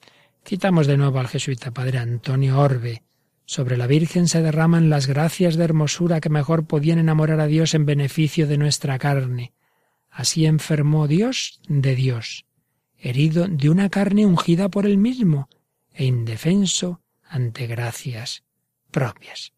Citamos 0.45 0.87
de 0.87 0.97
nuevo 0.97 1.19
al 1.19 1.27
jesuita 1.27 1.71
padre 1.71 1.99
Antonio 1.99 2.59
Orbe, 2.59 3.03
sobre 3.47 3.77
la 3.77 3.87
Virgen 3.87 4.27
se 4.27 4.41
derraman 4.41 4.89
las 4.89 5.07
gracias 5.07 5.55
de 5.55 5.63
hermosura 5.63 6.19
que 6.19 6.29
mejor 6.29 6.67
podían 6.67 6.99
enamorar 6.99 7.39
a 7.39 7.47
Dios 7.47 7.73
en 7.73 7.85
beneficio 7.85 8.45
de 8.45 8.57
nuestra 8.57 8.99
carne. 8.99 9.53
Así 10.09 10.45
enfermó 10.45 11.07
Dios 11.07 11.61
de 11.69 11.95
Dios, 11.95 12.45
herido 12.97 13.47
de 13.47 13.69
una 13.69 13.89
carne 13.89 14.25
ungida 14.25 14.67
por 14.67 14.85
él 14.85 14.97
mismo 14.97 15.47
e 15.93 16.03
indefenso 16.03 17.01
ante 17.23 17.67
gracias 17.67 18.43
propias. 18.91 19.53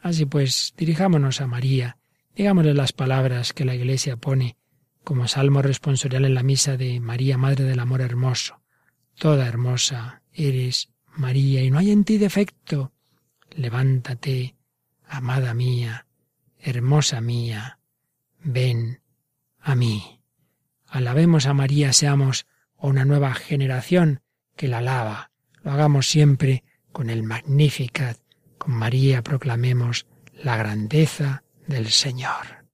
Así 0.00 0.26
pues, 0.26 0.74
dirijámonos 0.76 1.40
a 1.40 1.46
María, 1.46 1.96
digámosle 2.34 2.74
las 2.74 2.92
palabras 2.92 3.52
que 3.52 3.64
la 3.64 3.76
Iglesia 3.76 4.16
pone 4.16 4.56
como 5.04 5.28
salmo 5.28 5.62
responsorial 5.62 6.24
en 6.24 6.34
la 6.34 6.42
misa 6.42 6.76
de 6.76 6.98
María, 6.98 7.38
Madre 7.38 7.64
del 7.64 7.78
Amor 7.78 8.00
Hermoso. 8.00 8.60
Toda 9.16 9.46
hermosa 9.46 10.22
eres, 10.32 10.90
María, 11.14 11.62
y 11.62 11.70
no 11.70 11.78
hay 11.78 11.92
en 11.92 12.02
ti 12.02 12.18
defecto 12.18 12.92
levántate, 13.58 14.54
amada 15.06 15.52
mía, 15.52 16.06
hermosa 16.58 17.20
mía, 17.20 17.80
ven 18.40 19.02
a 19.60 19.74
mí. 19.74 20.20
Alabemos 20.86 21.46
a 21.46 21.54
María, 21.54 21.92
seamos 21.92 22.46
una 22.76 23.04
nueva 23.04 23.34
generación 23.34 24.22
que 24.56 24.68
la 24.68 24.78
alaba. 24.78 25.30
Lo 25.62 25.72
hagamos 25.72 26.06
siempre 26.06 26.64
con 26.92 27.10
el 27.10 27.24
Magnificat. 27.24 28.18
Con 28.58 28.74
María 28.74 29.22
proclamemos 29.22 30.06
la 30.32 30.56
grandeza 30.56 31.42
del 31.66 31.90
Señor. 31.90 32.64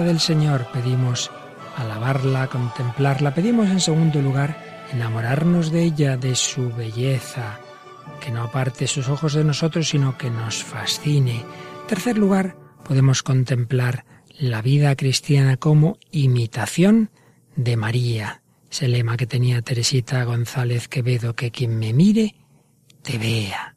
Del 0.00 0.20
Señor, 0.20 0.66
pedimos 0.72 1.30
alabarla, 1.76 2.48
contemplarla, 2.48 3.34
pedimos 3.34 3.68
en 3.68 3.80
segundo 3.80 4.22
lugar 4.22 4.56
enamorarnos 4.92 5.70
de 5.70 5.84
ella, 5.84 6.16
de 6.16 6.34
su 6.34 6.70
belleza, 6.70 7.60
que 8.20 8.30
no 8.30 8.42
aparte 8.42 8.86
sus 8.86 9.08
ojos 9.08 9.34
de 9.34 9.44
nosotros, 9.44 9.88
sino 9.88 10.16
que 10.16 10.30
nos 10.30 10.64
fascine. 10.64 11.40
En 11.82 11.86
tercer 11.88 12.16
lugar, 12.16 12.56
podemos 12.84 13.22
contemplar 13.22 14.04
la 14.38 14.62
vida 14.62 14.96
cristiana 14.96 15.56
como 15.56 15.98
imitación 16.10 17.10
de 17.54 17.76
María. 17.76 18.42
Ese 18.70 18.88
lema 18.88 19.16
que 19.16 19.26
tenía 19.26 19.60
Teresita 19.60 20.24
González 20.24 20.88
Quevedo, 20.88 21.34
que 21.34 21.50
quien 21.50 21.78
me 21.78 21.92
mire, 21.92 22.34
te 23.02 23.18
vea. 23.18 23.76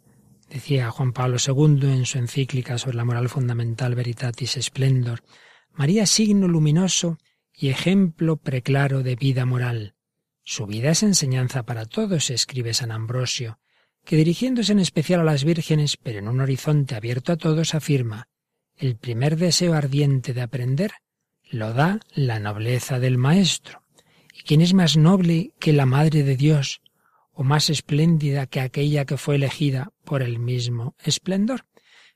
Decía 0.49 0.91
Juan 0.91 1.11
Pablo 1.11 1.37
II 1.45 1.91
en 1.91 2.05
su 2.05 2.17
encíclica 2.17 2.77
sobre 2.77 2.95
la 2.95 3.03
moral 3.03 3.27
fundamental 3.27 3.95
Veritatis 3.95 4.57
Splendor, 4.61 5.21
María 5.75 6.05
signo 6.05 6.47
luminoso 6.47 7.17
y 7.53 7.67
ejemplo 7.69 8.37
preclaro 8.37 9.03
de 9.03 9.15
vida 9.15 9.45
moral. 9.45 9.95
Su 10.43 10.67
vida 10.67 10.91
es 10.91 11.03
enseñanza 11.03 11.63
para 11.63 11.85
todos, 11.85 12.29
escribe 12.29 12.73
San 12.73 12.91
Ambrosio, 12.91 13.59
que 14.05 14.15
dirigiéndose 14.15 14.71
en 14.71 14.79
especial 14.79 15.19
a 15.19 15.25
las 15.25 15.43
vírgenes, 15.43 15.97
pero 15.97 16.19
en 16.19 16.29
un 16.29 16.39
horizonte 16.39 16.95
abierto 16.95 17.33
a 17.33 17.37
todos, 17.37 17.75
afirma 17.75 18.29
el 18.77 18.95
primer 18.95 19.37
deseo 19.37 19.73
ardiente 19.73 20.33
de 20.33 20.41
aprender 20.41 20.91
lo 21.49 21.73
da 21.73 21.99
la 22.13 22.39
nobleza 22.39 22.99
del 22.99 23.17
Maestro. 23.17 23.83
¿Y 24.33 24.43
quién 24.43 24.61
es 24.61 24.73
más 24.73 24.97
noble 24.97 25.53
que 25.59 25.73
la 25.73 25.85
Madre 25.85 26.23
de 26.23 26.35
Dios, 26.35 26.81
o 27.31 27.43
más 27.43 27.69
espléndida 27.69 28.47
que 28.47 28.61
aquella 28.61 29.05
que 29.05 29.17
fue 29.17 29.35
elegida 29.35 29.91
por 30.03 30.21
el 30.21 30.39
mismo 30.39 30.95
esplendor? 31.03 31.65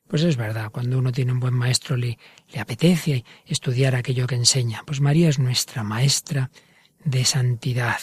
Pues 0.10 0.24
es 0.24 0.38
verdad, 0.38 0.72
cuando 0.72 0.98
uno 0.98 1.12
tiene 1.12 1.32
un 1.34 1.40
buen 1.40 1.54
maestro 1.54 1.96
le, 1.96 2.18
le 2.52 2.60
apetece 2.60 3.24
estudiar 3.46 3.94
aquello 3.94 4.26
que 4.26 4.34
enseña. 4.34 4.82
Pues 4.84 5.02
María 5.02 5.30
es 5.30 5.38
nuestra 5.38 5.84
maestra 5.84 6.50
de 7.06 7.24
santidad. 7.26 8.00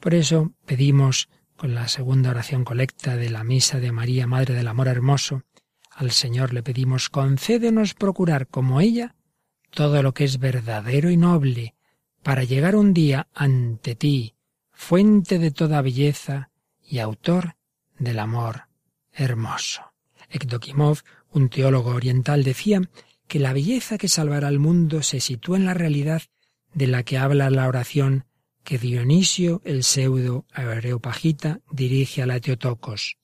Por 0.00 0.14
eso 0.14 0.52
pedimos, 0.66 1.28
con 1.56 1.76
la 1.76 1.86
segunda 1.86 2.30
oración 2.30 2.64
colecta 2.64 3.14
de 3.14 3.30
la 3.30 3.44
misa 3.44 3.78
de 3.78 3.92
María, 3.92 4.26
Madre 4.26 4.54
del 4.54 4.66
Amor 4.66 4.88
Hermoso, 4.88 5.44
al 5.90 6.10
Señor 6.10 6.52
le 6.52 6.64
pedimos, 6.64 7.08
concédenos 7.08 7.94
procurar 7.94 8.48
como 8.48 8.80
ella 8.80 9.14
todo 9.70 10.02
lo 10.02 10.14
que 10.14 10.24
es 10.24 10.40
verdadero 10.40 11.08
y 11.08 11.16
noble, 11.16 11.76
para 12.24 12.42
llegar 12.42 12.74
un 12.74 12.92
día 12.92 13.28
ante 13.32 13.94
ti, 13.94 14.34
fuente 14.72 15.38
de 15.38 15.52
toda 15.52 15.82
belleza 15.82 16.50
y 16.82 16.98
autor 16.98 17.54
del 17.96 18.18
amor 18.18 18.66
hermoso. 19.12 19.92
Ekdokimov, 20.30 21.02
un 21.32 21.48
teólogo 21.48 21.90
oriental, 21.90 22.44
decía 22.44 22.80
que 23.26 23.38
la 23.38 23.52
belleza 23.52 23.98
que 23.98 24.08
salvará 24.08 24.48
al 24.48 24.58
mundo 24.58 25.02
se 25.02 25.20
sitúa 25.20 25.56
en 25.58 25.66
la 25.66 25.74
realidad 25.74 26.22
de 26.74 26.86
la 26.86 27.02
que 27.02 27.18
habla 27.18 27.50
la 27.50 27.68
oración 27.68 28.24
que 28.64 28.78
Dionisio, 28.78 29.62
el 29.64 29.82
pseudo 29.82 30.44
areopagita, 30.52 31.60
dirige 31.70 32.22
a 32.22 32.26
la 32.26 32.38
Teotocos. 32.38 33.16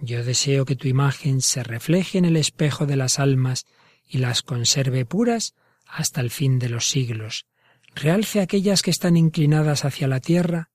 Yo 0.00 0.24
deseo 0.24 0.64
que 0.64 0.76
tu 0.76 0.88
imagen 0.88 1.42
se 1.42 1.62
refleje 1.62 2.18
en 2.18 2.24
el 2.24 2.36
espejo 2.36 2.86
de 2.86 2.96
las 2.96 3.18
almas 3.18 3.66
y 4.08 4.18
las 4.18 4.42
conserve 4.42 5.04
puras 5.04 5.54
hasta 5.86 6.20
el 6.20 6.30
fin 6.30 6.58
de 6.58 6.70
los 6.70 6.88
siglos, 6.88 7.46
realce 7.94 8.40
aquellas 8.40 8.82
que 8.82 8.90
están 8.90 9.16
inclinadas 9.16 9.84
hacia 9.84 10.08
la 10.08 10.20
tierra 10.20 10.70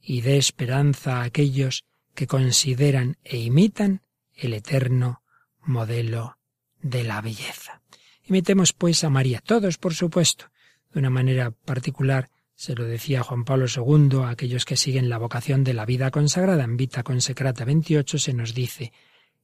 y 0.00 0.20
dé 0.20 0.36
esperanza 0.36 1.20
a 1.20 1.24
aquellos 1.24 1.84
que 2.14 2.26
consideran 2.26 3.16
e 3.24 3.38
imitan 3.38 4.02
el 4.34 4.54
eterno 4.54 5.22
modelo 5.68 6.38
de 6.82 7.04
la 7.04 7.20
belleza. 7.20 7.82
Imitemos 8.24 8.72
pues 8.72 9.04
a 9.04 9.10
María, 9.10 9.40
todos 9.40 9.78
por 9.78 9.94
supuesto, 9.94 10.46
de 10.92 10.98
una 10.98 11.10
manera 11.10 11.50
particular, 11.50 12.30
se 12.54 12.74
lo 12.74 12.84
decía 12.84 13.22
Juan 13.22 13.44
Pablo 13.44 13.66
II 13.66 14.24
a 14.24 14.30
aquellos 14.30 14.64
que 14.64 14.76
siguen 14.76 15.08
la 15.08 15.18
vocación 15.18 15.62
de 15.62 15.74
la 15.74 15.86
vida 15.86 16.10
consagrada. 16.10 16.64
En 16.64 16.76
Vita 16.76 17.04
Consecrata 17.04 17.64
28 17.64 18.18
se 18.18 18.32
nos 18.34 18.52
dice, 18.54 18.92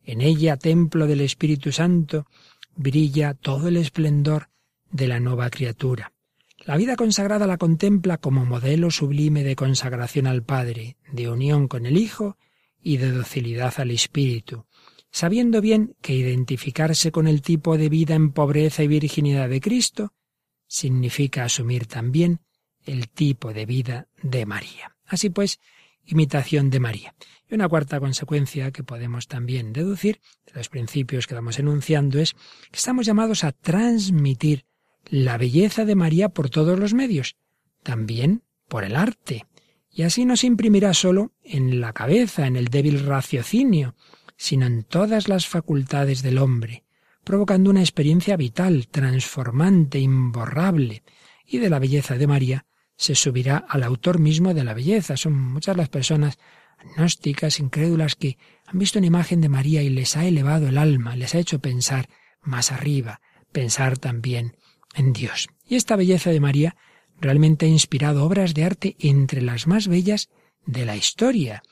en 0.04 0.20
ella, 0.20 0.56
templo 0.56 1.06
del 1.06 1.20
Espíritu 1.20 1.70
Santo, 1.70 2.26
brilla 2.74 3.34
todo 3.34 3.68
el 3.68 3.76
esplendor 3.76 4.48
de 4.90 5.06
la 5.06 5.20
nueva 5.20 5.48
criatura. 5.50 6.12
La 6.66 6.76
vida 6.76 6.96
consagrada 6.96 7.46
la 7.46 7.58
contempla 7.58 8.18
como 8.18 8.44
modelo 8.44 8.90
sublime 8.90 9.44
de 9.44 9.54
consagración 9.54 10.26
al 10.26 10.42
Padre, 10.42 10.96
de 11.12 11.28
unión 11.28 11.68
con 11.68 11.86
el 11.86 11.96
Hijo 11.96 12.36
y 12.82 12.96
de 12.96 13.12
docilidad 13.12 13.74
al 13.78 13.90
Espíritu, 13.90 14.66
sabiendo 15.14 15.60
bien 15.60 15.94
que 16.02 16.12
identificarse 16.12 17.12
con 17.12 17.28
el 17.28 17.40
tipo 17.40 17.78
de 17.78 17.88
vida 17.88 18.16
en 18.16 18.32
pobreza 18.32 18.82
y 18.82 18.88
virginidad 18.88 19.48
de 19.48 19.60
Cristo 19.60 20.12
significa 20.66 21.44
asumir 21.44 21.86
también 21.86 22.40
el 22.84 23.08
tipo 23.08 23.52
de 23.52 23.64
vida 23.64 24.08
de 24.24 24.44
María. 24.44 24.96
Así 25.06 25.30
pues, 25.30 25.60
imitación 26.04 26.68
de 26.68 26.80
María. 26.80 27.14
Y 27.48 27.54
una 27.54 27.68
cuarta 27.68 28.00
consecuencia 28.00 28.72
que 28.72 28.82
podemos 28.82 29.28
también 29.28 29.72
deducir 29.72 30.20
de 30.46 30.54
los 30.54 30.68
principios 30.68 31.28
que 31.28 31.36
vamos 31.36 31.60
enunciando 31.60 32.18
es 32.18 32.32
que 32.32 32.78
estamos 32.78 33.06
llamados 33.06 33.44
a 33.44 33.52
transmitir 33.52 34.66
la 35.04 35.38
belleza 35.38 35.84
de 35.84 35.94
María 35.94 36.30
por 36.30 36.50
todos 36.50 36.76
los 36.76 36.92
medios, 36.92 37.36
también 37.84 38.42
por 38.68 38.82
el 38.82 38.96
arte. 38.96 39.46
Y 39.92 40.02
así 40.02 40.24
no 40.24 40.36
se 40.36 40.48
imprimirá 40.48 40.92
solo 40.92 41.30
en 41.44 41.80
la 41.80 41.92
cabeza, 41.92 42.48
en 42.48 42.56
el 42.56 42.66
débil 42.66 43.06
raciocinio, 43.06 43.94
sino 44.36 44.66
en 44.66 44.84
todas 44.84 45.28
las 45.28 45.46
facultades 45.46 46.22
del 46.22 46.38
hombre, 46.38 46.84
provocando 47.24 47.70
una 47.70 47.80
experiencia 47.80 48.36
vital, 48.36 48.88
transformante, 48.88 49.98
imborrable, 49.98 51.02
y 51.46 51.58
de 51.58 51.70
la 51.70 51.78
belleza 51.78 52.16
de 52.16 52.26
María 52.26 52.66
se 52.96 53.14
subirá 53.14 53.56
al 53.56 53.82
autor 53.82 54.18
mismo 54.18 54.54
de 54.54 54.64
la 54.64 54.74
belleza. 54.74 55.16
Son 55.16 55.32
muchas 55.32 55.76
las 55.76 55.88
personas 55.88 56.38
gnósticas, 56.96 57.60
incrédulas, 57.60 58.14
que 58.14 58.38
han 58.66 58.78
visto 58.78 58.98
una 58.98 59.06
imagen 59.06 59.40
de 59.40 59.48
María 59.48 59.82
y 59.82 59.90
les 59.90 60.16
ha 60.16 60.24
elevado 60.24 60.68
el 60.68 60.78
alma, 60.78 61.16
les 61.16 61.34
ha 61.34 61.38
hecho 61.38 61.58
pensar 61.58 62.08
más 62.42 62.72
arriba, 62.72 63.20
pensar 63.52 63.98
también 63.98 64.56
en 64.94 65.12
Dios. 65.12 65.48
Y 65.66 65.76
esta 65.76 65.96
belleza 65.96 66.30
de 66.30 66.40
María 66.40 66.76
realmente 67.20 67.66
ha 67.66 67.68
inspirado 67.68 68.24
obras 68.24 68.54
de 68.54 68.64
arte 68.64 68.96
entre 68.98 69.40
las 69.40 69.66
más 69.66 69.88
bellas 69.88 70.28
de 70.66 70.84
la 70.84 70.96
historia. 70.96 71.62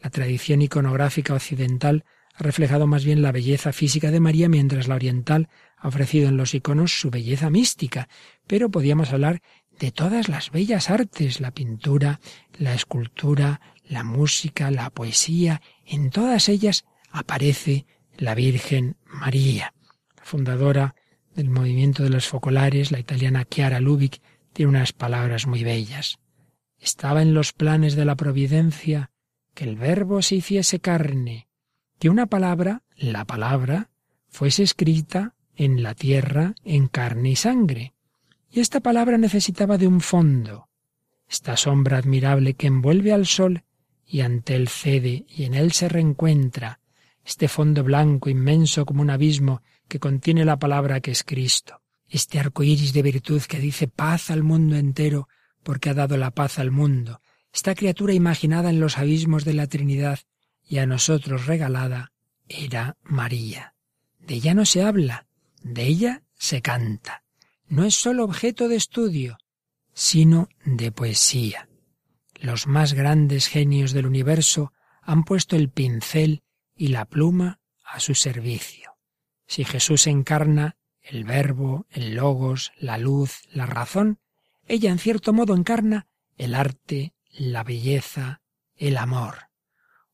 La 0.00 0.10
tradición 0.10 0.62
iconográfica 0.62 1.34
occidental 1.34 2.04
ha 2.34 2.42
reflejado 2.42 2.86
más 2.86 3.04
bien 3.04 3.22
la 3.22 3.32
belleza 3.32 3.72
física 3.72 4.10
de 4.10 4.20
María, 4.20 4.48
mientras 4.48 4.88
la 4.88 4.94
oriental 4.94 5.48
ha 5.76 5.88
ofrecido 5.88 6.28
en 6.28 6.36
los 6.36 6.54
iconos 6.54 6.98
su 6.98 7.10
belleza 7.10 7.50
mística. 7.50 8.08
Pero 8.46 8.70
podíamos 8.70 9.12
hablar 9.12 9.42
de 9.78 9.92
todas 9.92 10.28
las 10.28 10.50
bellas 10.50 10.90
artes, 10.90 11.40
la 11.40 11.50
pintura, 11.50 12.20
la 12.58 12.74
escultura, 12.74 13.60
la 13.84 14.04
música, 14.04 14.70
la 14.70 14.90
poesía, 14.90 15.60
en 15.84 16.10
todas 16.10 16.48
ellas 16.48 16.84
aparece 17.10 17.86
la 18.16 18.34
Virgen 18.34 18.96
María. 19.06 19.74
La 20.16 20.24
fundadora 20.24 20.94
del 21.34 21.50
movimiento 21.50 22.02
de 22.02 22.10
los 22.10 22.28
focolares, 22.28 22.92
la 22.92 23.00
italiana 23.00 23.44
Chiara 23.44 23.80
Lubick, 23.80 24.20
tiene 24.52 24.70
unas 24.70 24.92
palabras 24.92 25.46
muy 25.46 25.64
bellas. 25.64 26.18
Estaba 26.78 27.22
en 27.22 27.34
los 27.34 27.52
planes 27.52 27.96
de 27.96 28.04
la 28.04 28.16
providencia 28.16 29.10
que 29.60 29.68
el 29.68 29.76
verbo 29.76 30.22
se 30.22 30.36
hiciese 30.36 30.80
carne, 30.80 31.46
que 31.98 32.08
una 32.08 32.24
palabra, 32.24 32.82
la 32.96 33.26
palabra, 33.26 33.90
fuese 34.26 34.62
escrita 34.62 35.34
en 35.54 35.82
la 35.82 35.94
tierra 35.94 36.54
en 36.64 36.88
carne 36.88 37.32
y 37.32 37.36
sangre. 37.36 37.92
Y 38.50 38.60
esta 38.60 38.80
palabra 38.80 39.18
necesitaba 39.18 39.76
de 39.76 39.86
un 39.86 40.00
fondo, 40.00 40.70
esta 41.28 41.58
sombra 41.58 41.98
admirable 41.98 42.54
que 42.54 42.68
envuelve 42.68 43.12
al 43.12 43.26
sol 43.26 43.64
y 44.06 44.22
ante 44.22 44.56
él 44.56 44.66
cede 44.68 45.26
y 45.28 45.44
en 45.44 45.52
él 45.52 45.72
se 45.72 45.90
reencuentra, 45.90 46.80
este 47.22 47.46
fondo 47.46 47.84
blanco 47.84 48.30
inmenso 48.30 48.86
como 48.86 49.02
un 49.02 49.10
abismo 49.10 49.60
que 49.88 50.00
contiene 50.00 50.46
la 50.46 50.58
palabra 50.58 51.00
que 51.00 51.10
es 51.10 51.22
Cristo, 51.22 51.82
este 52.08 52.38
arco 52.38 52.62
iris 52.62 52.94
de 52.94 53.02
virtud 53.02 53.42
que 53.42 53.58
dice 53.58 53.88
paz 53.88 54.30
al 54.30 54.42
mundo 54.42 54.76
entero 54.76 55.28
porque 55.62 55.90
ha 55.90 55.94
dado 55.94 56.16
la 56.16 56.30
paz 56.30 56.58
al 56.58 56.70
mundo, 56.70 57.20
esta 57.52 57.74
criatura 57.74 58.14
imaginada 58.14 58.70
en 58.70 58.80
los 58.80 58.98
abismos 58.98 59.44
de 59.44 59.54
la 59.54 59.66
Trinidad 59.66 60.20
y 60.62 60.78
a 60.78 60.86
nosotros 60.86 61.46
regalada, 61.46 62.12
era 62.48 62.96
María. 63.02 63.74
De 64.18 64.34
ella 64.34 64.54
no 64.54 64.64
se 64.64 64.82
habla, 64.82 65.26
de 65.62 65.86
ella 65.86 66.22
se 66.34 66.62
canta. 66.62 67.24
No 67.66 67.84
es 67.84 67.94
sólo 67.94 68.24
objeto 68.24 68.68
de 68.68 68.76
estudio, 68.76 69.38
sino 69.94 70.48
de 70.64 70.92
poesía. 70.92 71.68
Los 72.34 72.66
más 72.66 72.94
grandes 72.94 73.48
genios 73.48 73.92
del 73.92 74.06
universo 74.06 74.72
han 75.02 75.24
puesto 75.24 75.56
el 75.56 75.68
pincel 75.68 76.42
y 76.74 76.88
la 76.88 77.04
pluma 77.04 77.60
a 77.84 78.00
su 78.00 78.14
servicio. 78.14 78.96
Si 79.46 79.64
Jesús 79.64 80.06
encarna 80.06 80.76
el 81.02 81.24
verbo, 81.24 81.86
el 81.90 82.14
logos, 82.14 82.72
la 82.78 82.98
luz, 82.98 83.42
la 83.50 83.66
razón, 83.66 84.20
ella 84.66 84.90
en 84.90 84.98
cierto 84.98 85.32
modo 85.32 85.54
encarna 85.54 86.06
el 86.36 86.54
arte, 86.54 87.12
la 87.30 87.62
belleza, 87.64 88.40
el 88.76 88.96
amor. 88.96 89.48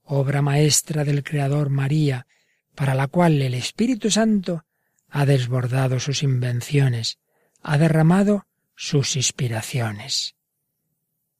Obra 0.02 0.42
maestra 0.42 1.04
del 1.04 1.24
Creador 1.24 1.70
María, 1.70 2.26
para 2.74 2.94
la 2.94 3.08
cual 3.08 3.40
el 3.42 3.54
Espíritu 3.54 4.10
Santo 4.10 4.64
ha 5.08 5.26
desbordado 5.26 5.98
sus 5.98 6.22
invenciones, 6.22 7.18
ha 7.62 7.78
derramado 7.78 8.46
sus 8.74 9.16
inspiraciones. 9.16 10.36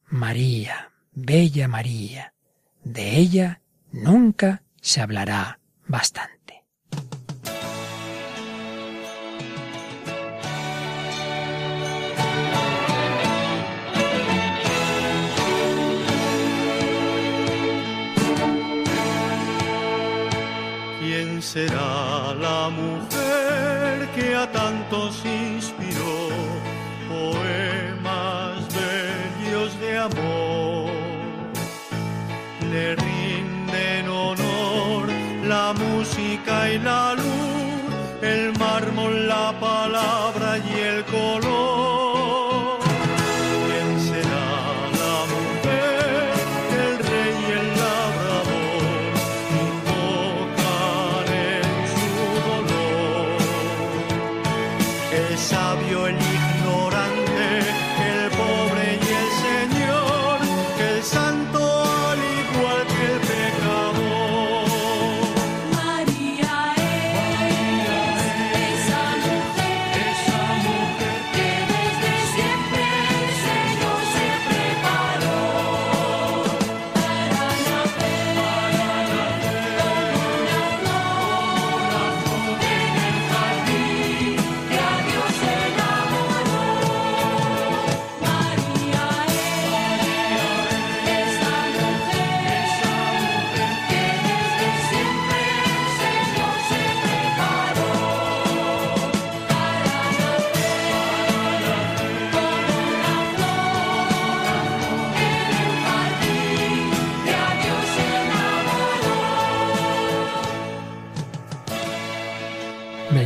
María, 0.07 0.93
bella 1.12 1.68
María, 1.68 2.33
de 2.83 3.16
ella 3.16 3.61
nunca 3.93 4.62
se 4.81 5.01
hablará 5.01 5.61
bastante. 5.87 6.36
Que 24.16 24.34
a 24.34 24.50
tantos 24.50 25.22
inspiró 25.26 25.76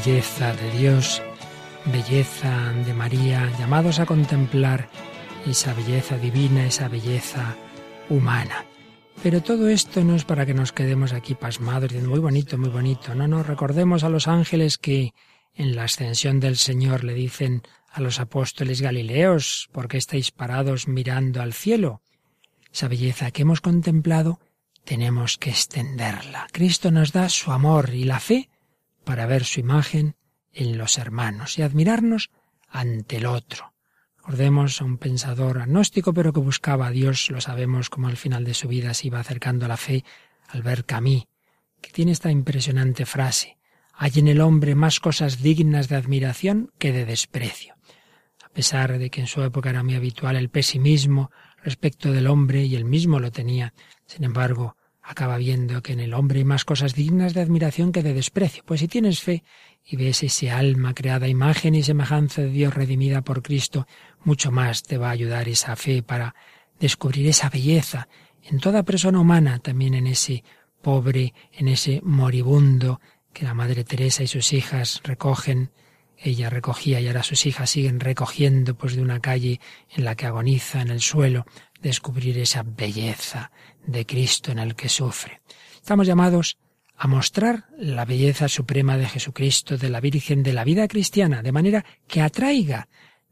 Belleza 0.02 0.54
de 0.54 0.78
Dios, 0.78 1.22
belleza 1.84 2.72
de 2.86 2.94
María, 2.94 3.52
llamados 3.58 4.00
a 4.00 4.06
contemplar 4.06 4.88
esa 5.46 5.74
belleza 5.74 6.16
divina, 6.16 6.64
esa 6.64 6.88
belleza 6.88 7.54
humana. 8.08 8.64
Pero 9.22 9.42
todo 9.42 9.68
esto 9.68 10.02
no 10.02 10.16
es 10.16 10.24
para 10.24 10.46
que 10.46 10.54
nos 10.54 10.72
quedemos 10.72 11.12
aquí 11.12 11.34
pasmados 11.34 11.90
diciendo 11.90 12.08
muy 12.08 12.18
bonito, 12.18 12.56
muy 12.56 12.70
bonito. 12.70 13.14
No, 13.14 13.28
no, 13.28 13.42
recordemos 13.42 14.02
a 14.02 14.08
los 14.08 14.26
ángeles 14.26 14.78
que 14.78 15.12
en 15.54 15.76
la 15.76 15.84
ascensión 15.84 16.40
del 16.40 16.56
Señor 16.56 17.04
le 17.04 17.12
dicen 17.12 17.60
a 17.90 18.00
los 18.00 18.20
apóstoles 18.20 18.80
Galileos, 18.80 19.68
¿por 19.70 19.86
qué 19.86 19.98
estáis 19.98 20.30
parados 20.30 20.88
mirando 20.88 21.42
al 21.42 21.52
cielo? 21.52 22.00
Esa 22.72 22.88
belleza 22.88 23.32
que 23.32 23.42
hemos 23.42 23.60
contemplado 23.60 24.40
tenemos 24.84 25.36
que 25.36 25.50
extenderla. 25.50 26.46
Cristo 26.52 26.90
nos 26.90 27.12
da 27.12 27.28
su 27.28 27.52
amor 27.52 27.90
y 27.92 28.04
la 28.04 28.18
fe 28.18 28.49
para 29.10 29.26
ver 29.26 29.44
su 29.44 29.58
imagen 29.58 30.14
en 30.52 30.78
los 30.78 30.96
hermanos 30.96 31.58
y 31.58 31.62
admirarnos 31.62 32.30
ante 32.68 33.16
el 33.16 33.26
otro. 33.26 33.74
Recordemos 34.18 34.80
a 34.80 34.84
un 34.84 34.98
pensador 34.98 35.58
agnóstico, 35.58 36.14
pero 36.14 36.32
que 36.32 36.38
buscaba 36.38 36.86
a 36.86 36.90
Dios, 36.92 37.28
lo 37.28 37.40
sabemos 37.40 37.90
como 37.90 38.06
al 38.06 38.16
final 38.16 38.44
de 38.44 38.54
su 38.54 38.68
vida 38.68 38.94
se 38.94 39.08
iba 39.08 39.18
acercando 39.18 39.64
a 39.64 39.68
la 39.68 39.76
fe, 39.76 40.04
al 40.46 40.62
ver 40.62 40.84
Camí, 40.84 41.26
que 41.80 41.90
tiene 41.90 42.12
esta 42.12 42.30
impresionante 42.30 43.04
frase, 43.04 43.58
hay 43.94 44.12
en 44.14 44.28
el 44.28 44.40
hombre 44.40 44.76
más 44.76 45.00
cosas 45.00 45.42
dignas 45.42 45.88
de 45.88 45.96
admiración 45.96 46.70
que 46.78 46.92
de 46.92 47.04
desprecio. 47.04 47.74
A 48.44 48.48
pesar 48.50 48.96
de 48.96 49.10
que 49.10 49.22
en 49.22 49.26
su 49.26 49.42
época 49.42 49.70
era 49.70 49.82
muy 49.82 49.96
habitual 49.96 50.36
el 50.36 50.50
pesimismo 50.50 51.32
respecto 51.64 52.12
del 52.12 52.28
hombre, 52.28 52.62
y 52.62 52.76
él 52.76 52.84
mismo 52.84 53.18
lo 53.18 53.32
tenía, 53.32 53.74
sin 54.06 54.22
embargo, 54.22 54.76
acaba 55.10 55.38
viendo 55.38 55.82
que 55.82 55.92
en 55.92 56.00
el 56.00 56.14
hombre 56.14 56.38
hay 56.38 56.44
más 56.44 56.64
cosas 56.64 56.94
dignas 56.94 57.34
de 57.34 57.40
admiración 57.40 57.90
que 57.90 58.02
de 58.02 58.14
desprecio. 58.14 58.62
Pues 58.64 58.80
si 58.80 58.88
tienes 58.88 59.20
fe 59.20 59.42
y 59.84 59.96
ves 59.96 60.22
ese 60.22 60.50
alma 60.50 60.94
creada 60.94 61.26
imagen 61.26 61.74
y 61.74 61.82
semejanza 61.82 62.42
de 62.42 62.50
Dios 62.50 62.74
redimida 62.74 63.22
por 63.22 63.42
Cristo, 63.42 63.86
mucho 64.24 64.50
más 64.50 64.82
te 64.82 64.98
va 64.98 65.08
a 65.08 65.12
ayudar 65.12 65.48
esa 65.48 65.74
fe 65.74 66.02
para 66.02 66.34
descubrir 66.78 67.26
esa 67.26 67.50
belleza 67.50 68.08
en 68.42 68.60
toda 68.60 68.84
persona 68.84 69.20
humana, 69.20 69.58
también 69.58 69.94
en 69.94 70.06
ese 70.06 70.44
pobre, 70.80 71.34
en 71.52 71.68
ese 71.68 72.00
moribundo 72.04 73.00
que 73.32 73.44
la 73.44 73.54
Madre 73.54 73.84
Teresa 73.84 74.22
y 74.22 74.28
sus 74.28 74.52
hijas 74.52 75.00
recogen. 75.04 75.72
Ella 76.22 76.50
recogía 76.50 77.00
y 77.00 77.08
ahora 77.08 77.22
sus 77.22 77.46
hijas 77.46 77.70
siguen 77.70 77.98
recogiendo 77.98 78.76
pues 78.76 78.94
de 78.94 79.02
una 79.02 79.20
calle 79.20 79.60
en 79.96 80.04
la 80.04 80.14
que 80.14 80.26
agoniza 80.26 80.82
en 80.82 80.88
el 80.88 81.00
suelo, 81.00 81.46
descubrir 81.80 82.38
esa 82.38 82.62
belleza 82.62 83.50
de 83.86 84.06
Cristo 84.06 84.52
en 84.52 84.58
el 84.58 84.74
que 84.74 84.88
sufre. 84.88 85.40
Estamos 85.74 86.06
llamados 86.06 86.58
a 86.96 87.06
mostrar 87.06 87.64
la 87.78 88.04
belleza 88.04 88.48
suprema 88.48 88.98
de 88.98 89.06
Jesucristo, 89.06 89.78
de 89.78 89.88
la 89.88 90.00
Virgen, 90.00 90.42
de 90.42 90.52
la 90.52 90.64
vida 90.64 90.86
cristiana, 90.86 91.42
de 91.42 91.52
manera 91.52 91.84
que 92.06 92.20
atraiga. 92.20 92.88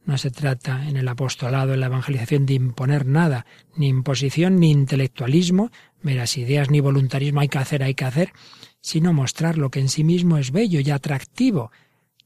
No 0.07 0.17
se 0.17 0.31
trata 0.31 0.89
en 0.89 0.97
el 0.97 1.07
apostolado, 1.07 1.75
en 1.75 1.81
la 1.81 1.87
evangelización, 1.87 2.47
de 2.47 2.55
imponer 2.55 3.05
nada, 3.05 3.45
ni 3.77 3.89
imposición, 3.89 4.59
ni 4.59 4.71
intelectualismo, 4.71 5.71
meras 6.01 6.39
ideas, 6.39 6.71
ni 6.71 6.81
voluntarismo, 6.81 7.41
hay 7.41 7.49
que 7.49 7.59
hacer, 7.59 7.83
hay 7.83 7.95
que 7.95 8.07
hacer, 8.07 8.33
sino 8.81 9.13
mostrar 9.13 9.59
lo 9.59 9.71
que 9.71 9.81
en 9.81 9.91
sí 9.91 10.03
mismo 10.03 10.39
es 10.39 10.51
bello 10.51 10.81
y 10.81 10.91
atractivo. 10.91 11.71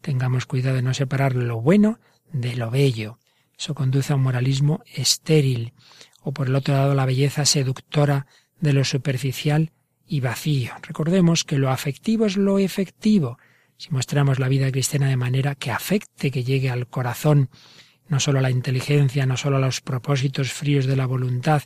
Tengamos 0.01 0.47
cuidado 0.47 0.77
de 0.77 0.83
no 0.83 0.95
separar 0.95 1.35
lo 1.35 1.61
bueno 1.61 1.99
de 2.33 2.55
lo 2.55 2.71
bello. 2.71 3.19
Eso 3.59 3.75
conduce 3.75 4.13
a 4.13 4.17
un 4.17 4.23
moralismo 4.23 4.81
estéril, 4.95 5.73
o 6.23 6.33
por 6.33 6.49
el 6.49 6.55
otro 6.55 6.75
lado 6.75 6.95
la 6.95 7.07
belleza 7.07 7.45
seductora 7.45 8.27
de 8.61 8.73
lo 8.73 8.85
superficial 8.85 9.73
y 10.07 10.21
vacío. 10.21 10.73
Recordemos 10.83 11.45
que 11.45 11.59
lo 11.59 11.71
afectivo 11.71 12.27
es 12.27 12.37
lo 12.37 12.59
efectivo. 12.59 13.39
Si 13.77 13.91
mostramos 13.91 14.39
la 14.39 14.49
vida 14.49 14.71
cristiana 14.71 15.09
de 15.09 15.17
manera 15.17 15.55
que 15.55 15.71
afecte, 15.71 16.31
que 16.31 16.45
llegue 16.45 16.71
al 16.71 16.87
corazón, 16.87 17.51
no 18.09 18.21
solo 18.21 18.39
a 18.39 18.43
la 18.43 18.51
inteligencia, 18.51 19.27
no 19.27 19.37
solo 19.37 19.57
a 19.57 19.61
los 19.61 19.81
propósitos 19.81 20.53
fríos 20.53 20.87
de 20.87 20.97
la 20.97 21.07
voluntad, 21.07 21.63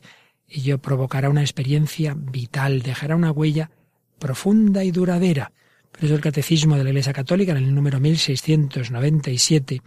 ello 0.48 0.78
provocará 0.78 1.28
una 1.28 1.40
experiencia 1.40 2.14
vital, 2.16 2.82
dejará 2.82 3.16
una 3.16 3.32
huella 3.32 3.70
profunda 4.18 4.84
y 4.84 4.92
duradera. 4.92 5.52
Por 5.90 6.04
eso 6.04 6.14
el 6.14 6.20
Catecismo 6.20 6.76
de 6.76 6.84
la 6.84 6.90
Iglesia 6.90 7.12
Católica, 7.12 7.52
en 7.52 7.58
el 7.58 7.74
número 7.74 8.00
1697, 8.00 9.82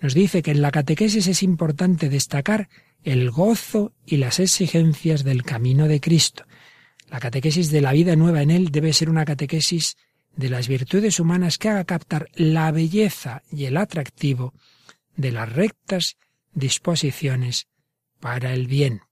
nos 0.00 0.14
dice 0.14 0.42
que 0.42 0.50
en 0.50 0.62
la 0.62 0.70
catequesis 0.70 1.26
es 1.26 1.42
importante 1.42 2.08
destacar 2.08 2.68
el 3.04 3.30
gozo 3.30 3.92
y 4.04 4.16
las 4.18 4.40
exigencias 4.40 5.24
del 5.24 5.42
camino 5.42 5.88
de 5.88 6.00
Cristo. 6.00 6.44
La 7.08 7.20
catequesis 7.20 7.70
de 7.70 7.80
la 7.80 7.92
vida 7.92 8.16
nueva 8.16 8.42
en 8.42 8.50
Él 8.50 8.70
debe 8.70 8.92
ser 8.92 9.10
una 9.10 9.24
catequesis 9.24 9.96
de 10.36 10.48
las 10.48 10.68
virtudes 10.68 11.18
humanas 11.18 11.58
que 11.58 11.68
haga 11.68 11.84
captar 11.84 12.28
la 12.34 12.70
belleza 12.70 13.42
y 13.50 13.64
el 13.64 13.76
atractivo 13.76 14.54
de 15.16 15.32
las 15.32 15.52
rectas 15.52 16.16
disposiciones 16.52 17.66
para 18.20 18.52
el 18.52 18.66
bien. 18.66 19.02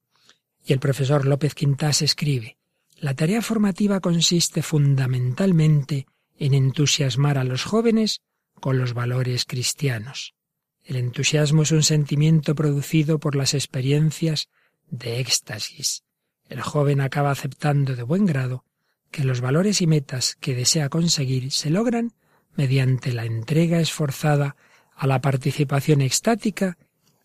Y 0.65 0.73
el 0.73 0.79
profesor 0.79 1.27
López 1.27 1.55
Quintas 1.55 2.03
escribe, 2.03 2.59
la 2.97 3.15
tarea 3.15 3.43
formativa 3.43 4.01
consiste 4.01 4.63
fundamentalmente 4.63 6.07
en 6.39 6.55
entusiasmar 6.55 7.39
a 7.39 7.45
los 7.45 7.65
jóvenes 7.65 8.21
con 8.61 8.79
los 8.79 8.93
valores 8.93 9.45
cristianos. 9.45 10.35
El 10.89 10.97
entusiasmo 10.97 11.65
es 11.65 11.73
un 11.73 11.83
sentimiento 11.83 12.55
producido 12.55 13.19
por 13.19 13.37
las 13.37 13.53
experiencias 13.53 14.49
de 14.89 15.21
éxtasis. 15.21 16.03
El 16.49 16.63
joven 16.63 17.03
acaba 17.03 17.31
aceptando 17.31 17.95
de 17.95 18.03
buen 18.03 18.25
grado 18.25 18.65
que 19.11 19.23
los 19.23 19.43
valores 19.43 19.83
y 19.83 19.87
metas 19.87 20.35
que 20.41 20.55
desea 20.55 20.89
conseguir 20.89 21.53
se 21.53 21.69
logran 21.69 22.15
mediante 22.57 23.13
la 23.13 23.27
entrega 23.27 23.81
esforzada 23.81 24.57
a 24.97 25.07
la 25.07 25.21
participación 25.21 26.01
extática 26.01 26.79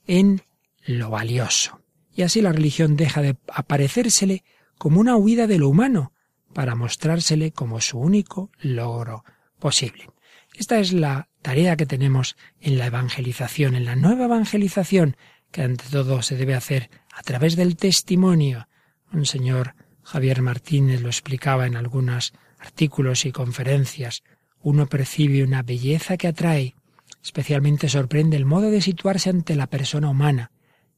en 0.08 0.42
lo 0.86 1.10
valioso. 1.10 1.80
Y 2.14 2.24
así 2.24 2.42
la 2.42 2.52
religión 2.52 2.98
deja 2.98 3.22
de 3.22 3.38
aparecérsele 3.48 4.44
como 4.78 5.00
una 5.00 5.16
huida 5.16 5.48
de 5.48 5.60
lo 5.60 5.70
humano 5.70 6.12
para 6.54 6.76
mostrársele 6.76 7.54
como 7.54 7.80
su 7.80 7.98
único 7.98 8.52
logro 8.60 9.24
posible. 9.58 10.13
Esta 10.56 10.80
es 10.80 10.94
la 10.94 11.30
tarea 11.42 11.76
que 11.76 11.86
tenemos 11.86 12.36
en 12.62 12.78
la 12.78 12.88
evangelización, 12.88 13.76
en 13.76 13.86
la 13.86 13.96
nueva 13.96 14.26
evangelización, 14.26 15.18
que 15.52 15.64
ante 15.64 15.86
todo 15.90 16.22
se 16.22 16.36
debe 16.36 16.56
hacer 16.56 16.90
a 17.14 17.22
través 17.24 17.56
del 17.56 17.76
testimonio. 17.76 18.68
Un 19.12 19.26
señor 19.26 19.76
Javier 20.04 20.42
Martínez 20.42 21.02
lo 21.02 21.08
explicaba 21.08 21.66
en 21.66 21.76
algunos 21.76 22.34
artículos 22.60 23.26
y 23.26 23.32
conferencias. 23.32 24.24
Uno 24.62 24.88
percibe 24.88 25.44
una 25.44 25.64
belleza 25.64 26.18
que 26.18 26.28
atrae. 26.28 26.76
Especialmente 27.24 27.90
sorprende 27.90 28.38
el 28.38 28.46
modo 28.46 28.70
de 28.70 28.82
situarse 28.82 29.30
ante 29.30 29.56
la 29.56 29.68
persona 29.68 30.10
humana, 30.10 30.52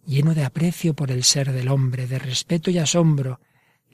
lleno 0.06 0.34
de 0.34 0.44
aprecio 0.44 0.94
por 0.94 1.12
el 1.12 1.24
ser 1.24 1.52
del 1.52 1.70
hombre, 1.70 2.08
de 2.08 2.20
respeto 2.20 2.72
y 2.72 2.78
asombro, 2.78 3.40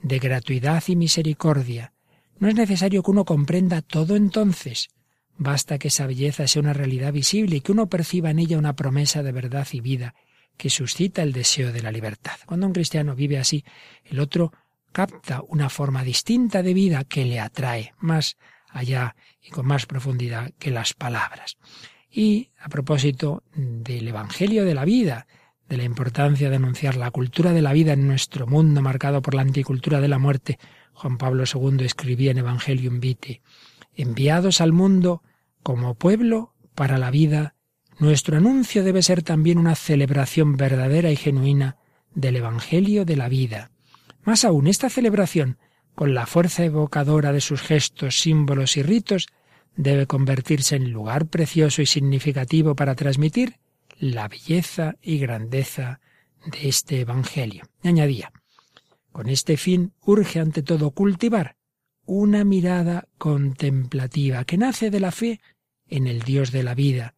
de 0.02 0.18
gratuidad 0.18 0.82
y 0.86 0.96
misericordia. 0.96 1.92
No 2.38 2.48
es 2.48 2.54
necesario 2.54 3.02
que 3.02 3.10
uno 3.10 3.24
comprenda 3.24 3.82
todo 3.82 4.16
entonces. 4.16 4.88
Basta 5.42 5.76
que 5.78 5.88
esa 5.88 6.06
belleza 6.06 6.46
sea 6.46 6.62
una 6.62 6.72
realidad 6.72 7.12
visible 7.12 7.56
y 7.56 7.60
que 7.60 7.72
uno 7.72 7.88
perciba 7.88 8.30
en 8.30 8.38
ella 8.38 8.58
una 8.58 8.76
promesa 8.76 9.24
de 9.24 9.32
verdad 9.32 9.66
y 9.72 9.80
vida 9.80 10.14
que 10.56 10.70
suscita 10.70 11.22
el 11.22 11.32
deseo 11.32 11.72
de 11.72 11.82
la 11.82 11.90
libertad. 11.90 12.36
Cuando 12.46 12.68
un 12.68 12.72
cristiano 12.72 13.16
vive 13.16 13.38
así, 13.38 13.64
el 14.04 14.20
otro 14.20 14.52
capta 14.92 15.42
una 15.48 15.68
forma 15.68 16.04
distinta 16.04 16.62
de 16.62 16.74
vida 16.74 17.02
que 17.02 17.24
le 17.24 17.40
atrae 17.40 17.92
más 17.98 18.36
allá 18.68 19.16
y 19.42 19.50
con 19.50 19.66
más 19.66 19.86
profundidad 19.86 20.52
que 20.60 20.70
las 20.70 20.94
palabras. 20.94 21.56
Y 22.08 22.50
a 22.60 22.68
propósito 22.68 23.42
del 23.52 24.06
Evangelio 24.06 24.64
de 24.64 24.74
la 24.74 24.84
vida, 24.84 25.26
de 25.68 25.76
la 25.76 25.84
importancia 25.84 26.50
de 26.50 26.56
anunciar 26.56 26.94
la 26.94 27.10
cultura 27.10 27.52
de 27.52 27.62
la 27.62 27.72
vida 27.72 27.94
en 27.94 28.06
nuestro 28.06 28.46
mundo 28.46 28.80
marcado 28.80 29.22
por 29.22 29.34
la 29.34 29.42
anticultura 29.42 30.00
de 30.00 30.08
la 30.08 30.20
muerte, 30.20 30.60
Juan 30.92 31.18
Pablo 31.18 31.42
II 31.52 31.84
escribía 31.84 32.30
en 32.30 32.38
Evangelium 32.38 33.00
Vitae, 33.00 33.42
enviados 33.96 34.60
al 34.60 34.72
mundo 34.72 35.22
como 35.62 35.94
pueblo 35.94 36.54
para 36.74 36.98
la 36.98 37.10
vida, 37.10 37.54
nuestro 37.98 38.36
anuncio 38.36 38.82
debe 38.82 39.02
ser 39.02 39.22
también 39.22 39.58
una 39.58 39.74
celebración 39.74 40.56
verdadera 40.56 41.10
y 41.10 41.16
genuina 41.16 41.76
del 42.14 42.36
Evangelio 42.36 43.04
de 43.04 43.16
la 43.16 43.28
vida. 43.28 43.70
Más 44.24 44.44
aún, 44.44 44.66
esta 44.66 44.90
celebración, 44.90 45.58
con 45.94 46.14
la 46.14 46.26
fuerza 46.26 46.64
evocadora 46.64 47.32
de 47.32 47.40
sus 47.40 47.60
gestos, 47.60 48.20
símbolos 48.20 48.76
y 48.76 48.82
ritos, 48.82 49.28
debe 49.76 50.06
convertirse 50.06 50.76
en 50.76 50.90
lugar 50.90 51.26
precioso 51.26 51.82
y 51.82 51.86
significativo 51.86 52.74
para 52.74 52.94
transmitir 52.94 53.58
la 53.98 54.28
belleza 54.28 54.96
y 55.00 55.18
grandeza 55.18 56.00
de 56.44 56.68
este 56.68 57.00
Evangelio. 57.00 57.64
Y 57.82 57.88
añadía, 57.88 58.32
con 59.12 59.28
este 59.28 59.56
fin 59.56 59.92
urge 60.00 60.40
ante 60.40 60.62
todo 60.62 60.90
cultivar 60.90 61.56
una 62.04 62.44
mirada 62.44 63.08
contemplativa 63.16 64.44
que 64.44 64.58
nace 64.58 64.90
de 64.90 65.00
la 65.00 65.12
fe 65.12 65.40
en 65.92 66.06
el 66.06 66.22
Dios 66.22 66.52
de 66.52 66.62
la 66.62 66.74
vida, 66.74 67.14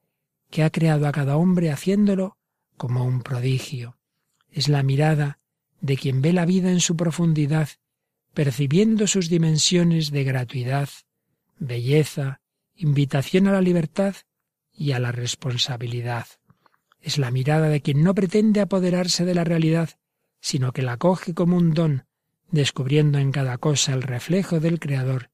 que 0.51 0.65
ha 0.65 0.71
creado 0.71 1.07
a 1.07 1.13
cada 1.13 1.37
hombre 1.37 1.71
haciéndolo 1.71 2.37
como 2.77 3.05
un 3.05 3.23
prodigio. 3.23 3.99
Es 4.51 4.69
la 4.69 4.83
mirada 4.83 5.39
de 5.81 5.97
quien 5.97 6.21
ve 6.21 6.33
la 6.33 6.45
vida 6.45 6.71
en 6.73 6.81
su 6.81 6.97
profundidad, 6.97 7.69
percibiendo 8.35 9.07
sus 9.07 9.29
dimensiones 9.29 10.11
de 10.11 10.25
gratuidad, 10.25 10.89
belleza, 11.57 12.41
invitación 12.75 13.47
a 13.47 13.53
la 13.53 13.61
libertad 13.61 14.17
y 14.73 14.91
a 14.91 14.99
la 14.99 15.13
responsabilidad. 15.13 16.27
Es 17.01 17.17
la 17.17 17.31
mirada 17.31 17.69
de 17.69 17.81
quien 17.81 18.03
no 18.03 18.13
pretende 18.13 18.61
apoderarse 18.61 19.25
de 19.25 19.37
la 19.37 19.45
realidad, 19.45 19.91
sino 20.41 20.73
que 20.73 20.83
la 20.83 20.97
coge 20.97 21.33
como 21.33 21.57
un 21.57 21.75
don, 21.75 22.07
descubriendo 22.51 23.19
en 23.19 23.31
cada 23.31 23.57
cosa 23.59 23.93
el 23.93 24.03
reflejo 24.03 24.59
del 24.59 24.81
Creador 24.81 25.31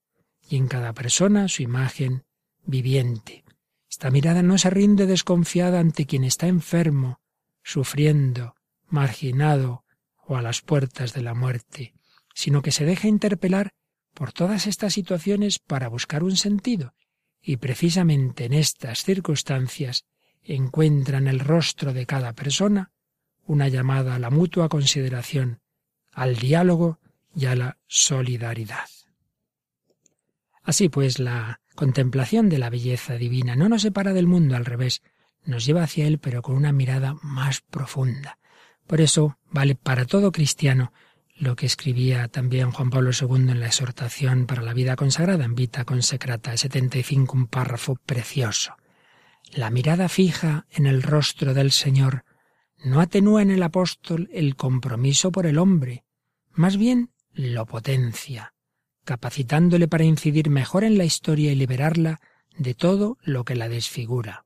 y 0.46 0.56
en 0.56 0.68
cada 0.68 0.92
persona 0.92 1.48
su 1.48 1.62
imagen 1.62 2.24
viviente. 2.64 3.44
Esta 3.88 4.10
mirada 4.10 4.42
no 4.42 4.58
se 4.58 4.70
rinde 4.70 5.06
desconfiada 5.06 5.80
ante 5.80 6.06
quien 6.06 6.24
está 6.24 6.46
enfermo, 6.46 7.20
sufriendo, 7.62 8.54
marginado 8.88 9.84
o 10.26 10.36
a 10.36 10.42
las 10.42 10.60
puertas 10.60 11.12
de 11.12 11.22
la 11.22 11.34
muerte, 11.34 11.94
sino 12.34 12.62
que 12.62 12.72
se 12.72 12.84
deja 12.84 13.08
interpelar 13.08 13.70
por 14.14 14.32
todas 14.32 14.66
estas 14.66 14.94
situaciones 14.94 15.58
para 15.58 15.88
buscar 15.88 16.22
un 16.22 16.36
sentido, 16.36 16.94
y 17.42 17.56
precisamente 17.56 18.44
en 18.44 18.52
estas 18.52 19.02
circunstancias 19.02 20.04
encuentra 20.42 21.18
en 21.18 21.28
el 21.28 21.40
rostro 21.40 21.92
de 21.92 22.06
cada 22.06 22.32
persona 22.32 22.92
una 23.44 23.68
llamada 23.68 24.14
a 24.14 24.18
la 24.18 24.30
mutua 24.30 24.68
consideración, 24.68 25.60
al 26.12 26.36
diálogo 26.36 26.98
y 27.34 27.46
a 27.46 27.56
la 27.56 27.78
solidaridad. 27.86 28.88
Así 30.62 30.88
pues, 30.88 31.18
la 31.18 31.60
contemplación 31.80 32.50
de 32.50 32.58
la 32.58 32.68
belleza 32.68 33.14
divina 33.14 33.56
no 33.56 33.70
nos 33.70 33.80
separa 33.80 34.12
del 34.12 34.26
mundo, 34.26 34.54
al 34.54 34.66
revés, 34.66 35.00
nos 35.46 35.64
lleva 35.64 35.82
hacia 35.82 36.06
él, 36.06 36.18
pero 36.18 36.42
con 36.42 36.54
una 36.54 36.72
mirada 36.72 37.16
más 37.22 37.62
profunda. 37.62 38.36
Por 38.86 39.00
eso 39.00 39.38
vale 39.50 39.76
para 39.76 40.04
todo 40.04 40.30
cristiano 40.30 40.92
lo 41.34 41.56
que 41.56 41.64
escribía 41.64 42.28
también 42.28 42.70
Juan 42.70 42.90
Pablo 42.90 43.12
II 43.18 43.50
en 43.50 43.60
la 43.60 43.68
exhortación 43.68 44.44
para 44.44 44.60
la 44.60 44.74
vida 44.74 44.94
consagrada 44.94 45.46
en 45.46 45.54
Vita 45.54 45.86
Consecrata 45.86 46.54
75, 46.54 47.34
un 47.34 47.46
párrafo 47.46 47.96
precioso. 48.04 48.74
La 49.50 49.70
mirada 49.70 50.10
fija 50.10 50.66
en 50.70 50.84
el 50.84 51.02
rostro 51.02 51.54
del 51.54 51.70
Señor 51.72 52.26
no 52.84 53.00
atenúa 53.00 53.40
en 53.40 53.50
el 53.50 53.62
apóstol 53.62 54.28
el 54.34 54.54
compromiso 54.54 55.32
por 55.32 55.46
el 55.46 55.56
hombre, 55.56 56.04
más 56.52 56.76
bien 56.76 57.08
lo 57.32 57.64
potencia, 57.64 58.52
capacitándole 59.10 59.88
para 59.88 60.04
incidir 60.04 60.50
mejor 60.50 60.84
en 60.84 60.96
la 60.96 61.04
historia 61.04 61.50
y 61.50 61.56
liberarla 61.56 62.20
de 62.56 62.74
todo 62.74 63.18
lo 63.24 63.44
que 63.44 63.56
la 63.56 63.68
desfigura. 63.68 64.44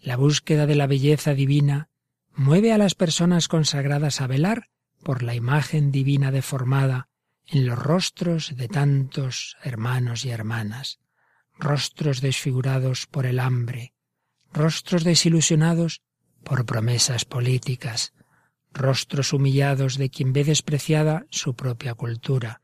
La 0.00 0.14
búsqueda 0.16 0.66
de 0.66 0.76
la 0.76 0.86
belleza 0.86 1.34
divina 1.34 1.88
mueve 2.32 2.72
a 2.72 2.78
las 2.78 2.94
personas 2.94 3.48
consagradas 3.48 4.20
a 4.20 4.28
velar 4.28 4.68
por 5.02 5.24
la 5.24 5.34
imagen 5.34 5.90
divina 5.90 6.30
deformada 6.30 7.08
en 7.48 7.66
los 7.66 7.76
rostros 7.76 8.54
de 8.56 8.68
tantos 8.68 9.56
hermanos 9.64 10.24
y 10.24 10.30
hermanas, 10.30 11.00
rostros 11.58 12.20
desfigurados 12.20 13.08
por 13.08 13.26
el 13.26 13.40
hambre, 13.40 13.94
rostros 14.52 15.02
desilusionados 15.02 16.02
por 16.44 16.66
promesas 16.66 17.24
políticas, 17.24 18.12
rostros 18.72 19.32
humillados 19.32 19.98
de 19.98 20.08
quien 20.08 20.32
ve 20.32 20.44
despreciada 20.44 21.26
su 21.30 21.56
propia 21.56 21.94
cultura, 21.94 22.60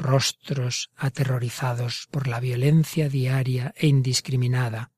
rostros 0.00 0.90
aterrorizados 0.96 2.08
por 2.10 2.26
la 2.26 2.40
violencia 2.40 3.08
diaria 3.08 3.74
e 3.76 3.86
indiscriminada, 3.86 4.90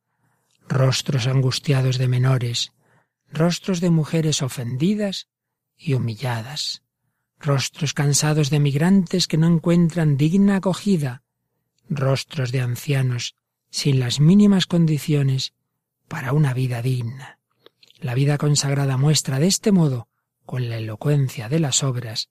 rostros 0.68 1.26
angustiados 1.26 1.98
de 1.98 2.08
menores, 2.08 2.72
rostros 3.30 3.80
de 3.80 3.90
mujeres 3.90 4.42
ofendidas 4.42 5.28
y 5.76 5.94
humilladas, 5.94 6.82
rostros 7.40 7.94
cansados 7.94 8.48
de 8.50 8.60
migrantes 8.60 9.26
que 9.26 9.38
no 9.38 9.48
encuentran 9.48 10.16
digna 10.16 10.56
acogida, 10.56 11.22
rostros 11.88 12.52
de 12.52 12.60
ancianos 12.60 13.34
sin 13.70 13.98
las 13.98 14.20
mínimas 14.20 14.66
condiciones 14.66 15.52
para 16.06 16.32
una 16.32 16.54
vida 16.54 16.80
digna. 16.80 17.40
La 17.98 18.14
vida 18.14 18.38
consagrada 18.38 18.96
muestra 18.96 19.40
de 19.40 19.48
este 19.48 19.72
modo, 19.72 20.08
con 20.46 20.68
la 20.68 20.76
elocuencia 20.76 21.48
de 21.48 21.58
las 21.58 21.82
obras, 21.82 22.28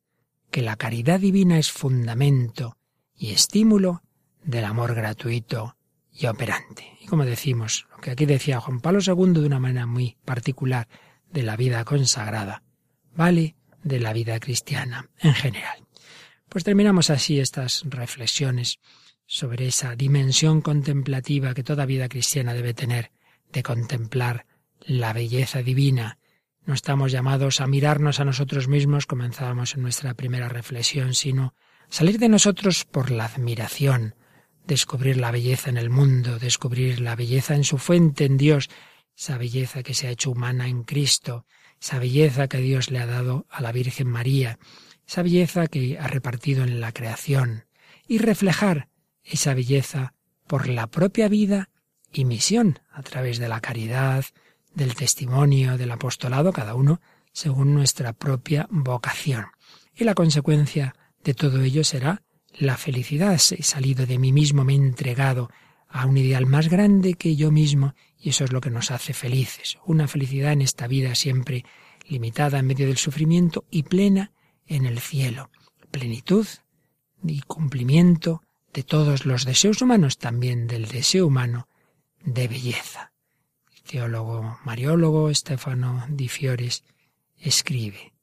que 0.52 0.62
la 0.62 0.76
caridad 0.76 1.20
divina 1.20 1.58
es 1.58 1.72
fundamento 1.72 2.78
y 3.16 3.32
estímulo 3.32 4.04
del 4.44 4.66
amor 4.66 4.94
gratuito 4.94 5.78
y 6.12 6.28
operante. 6.28 6.98
Y 7.00 7.08
como 7.08 7.26
decimos, 7.26 7.88
lo 7.92 7.98
que 7.98 8.12
aquí 8.12 8.26
decía 8.26 8.60
Juan 8.60 8.82
Pablo 8.82 9.00
II 9.06 9.42
de 9.42 9.48
una 9.48 9.60
manera 9.60 9.86
muy 9.86 10.18
particular 10.26 10.88
de 11.32 11.44
la 11.44 11.56
vida 11.56 11.84
consagrada, 11.86 12.64
vale 13.16 13.56
de 13.84 14.00
la 14.00 14.14
vida 14.14 14.40
cristiana 14.40 15.10
en 15.20 15.34
general. 15.34 15.88
Pues 16.50 16.64
terminamos 16.64 17.10
así 17.10 17.40
estas 17.40 17.84
reflexiones 17.86 18.80
sobre 19.26 19.68
esa 19.68 19.96
dimensión 19.96 20.62
contemplativa 20.62 21.54
que 21.54 21.64
toda 21.64 21.86
vida 21.86 22.10
cristiana 22.10 22.54
debe 22.54 22.74
tener 22.74 23.12
de 23.54 23.64
contemplar 23.64 24.46
la 24.82 25.14
belleza 25.14 25.62
divina. 25.64 26.18
No 26.66 26.74
estamos 26.76 27.12
llamados 27.12 27.60
a 27.60 27.68
mirarnos 27.68 28.20
a 28.20 28.26
nosotros 28.26 28.68
mismos, 28.68 29.08
comenzábamos 29.08 29.74
en 29.76 29.82
nuestra 29.82 30.14
primera 30.14 30.48
reflexión, 30.48 31.16
sino 31.16 31.56
salir 31.90 32.20
de 32.20 32.30
nosotros 32.30 32.86
por 32.86 33.10
la 33.10 33.26
admiración, 33.26 34.16
descubrir 34.68 35.18
la 35.18 35.32
belleza 35.32 35.70
en 35.70 35.78
el 35.78 35.90
mundo, 35.90 36.38
descubrir 36.38 37.02
la 37.02 37.16
belleza 37.16 37.56
en 37.56 37.64
su 37.64 37.80
fuente, 37.80 38.26
en 38.26 38.38
Dios, 38.38 38.70
esa 39.18 39.38
belleza 39.38 39.82
que 39.82 39.96
se 39.96 40.08
ha 40.08 40.12
hecho 40.12 40.32
humana 40.32 40.68
en 40.68 40.84
Cristo, 40.84 41.46
esa 41.82 41.98
belleza 41.98 42.48
que 42.48 42.60
Dios 42.60 42.92
le 42.92 43.00
ha 43.00 43.08
dado 43.08 43.48
a 43.50 43.62
la 43.62 43.72
Virgen 43.72 44.08
María, 44.08 44.60
esa 45.08 45.24
belleza 45.24 45.68
que 45.68 45.98
ha 45.98 46.08
repartido 46.08 46.64
en 46.64 46.80
la 46.80 46.92
creación, 46.92 47.66
y 48.08 48.20
reflejar 48.20 48.88
esa 49.24 49.54
belleza 49.54 50.14
por 50.48 50.68
la 50.68 50.88
propia 50.88 51.28
vida 51.28 51.70
y 52.14 52.26
misión, 52.26 52.80
a 52.92 53.02
través 53.02 53.40
de 53.40 53.48
la 53.48 53.62
caridad, 53.62 54.26
del 54.74 54.96
testimonio, 54.96 55.78
del 55.78 55.92
apostolado, 55.92 56.54
cada 56.54 56.76
uno 56.76 57.02
según 57.34 57.74
nuestra 57.74 58.14
propia 58.14 58.68
vocación. 58.70 59.46
Y 59.96 60.04
la 60.04 60.16
consecuencia 60.16 60.96
de 61.24 61.34
todo 61.34 61.62
ello 61.62 61.84
será 61.84 62.24
la 62.54 62.78
felicidad. 62.78 63.34
He 63.34 63.64
salido 63.64 64.06
de 64.06 64.20
mí 64.20 64.32
mismo, 64.32 64.64
me 64.64 64.74
he 64.74 64.78
entregado 64.78 65.50
a 65.88 66.06
un 66.06 66.18
ideal 66.18 66.46
más 66.46 66.70
grande 66.70 67.16
que 67.16 67.36
yo 67.36 67.52
mismo 67.52 67.94
y 68.18 68.30
eso 68.30 68.44
es 68.44 68.52
lo 68.52 68.62
que 68.62 68.70
nos 68.70 68.92
hace 68.92 69.14
felices. 69.14 69.78
Una 69.86 70.08
felicidad 70.08 70.54
en 70.54 70.62
esta 70.62 70.88
vida 70.88 71.16
siempre 71.16 71.66
limitada 72.08 72.60
en 72.60 72.68
medio 72.68 72.88
del 72.88 72.98
sufrimiento 72.98 73.66
y 73.70 73.84
plena 73.84 74.32
en 74.68 74.86
el 74.86 75.00
cielo. 75.00 75.50
Plenitud 75.92 76.48
y 77.24 77.42
cumplimiento 77.42 78.44
de 78.74 78.84
todos 78.84 79.26
los 79.26 79.46
deseos 79.46 79.82
humanos, 79.82 80.18
también 80.18 80.68
del 80.68 80.88
deseo 80.88 81.28
humano 81.28 81.68
de 82.24 82.48
belleza. 82.48 83.11
Teólogo 83.86 84.60
mariólogo 84.64 85.34
Stefano 85.34 86.06
Di 86.10 86.28
Fiores 86.28 86.84
escribe, 87.38 88.14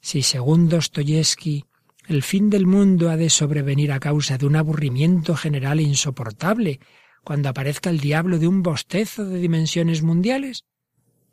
si 0.00 0.22
según 0.22 0.68
Dostoyevsky 0.68 1.64
el 2.06 2.22
fin 2.22 2.48
del 2.48 2.66
mundo 2.66 3.10
ha 3.10 3.16
de 3.16 3.28
sobrevenir 3.28 3.92
a 3.92 4.00
causa 4.00 4.38
de 4.38 4.46
un 4.46 4.56
aburrimiento 4.56 5.36
general 5.36 5.78
e 5.78 5.82
insoportable, 5.82 6.80
cuando 7.22 7.50
aparezca 7.50 7.90
el 7.90 8.00
diablo 8.00 8.38
de 8.38 8.48
un 8.48 8.62
bostezo 8.62 9.26
de 9.26 9.38
dimensiones 9.38 10.02
mundiales? 10.02 10.64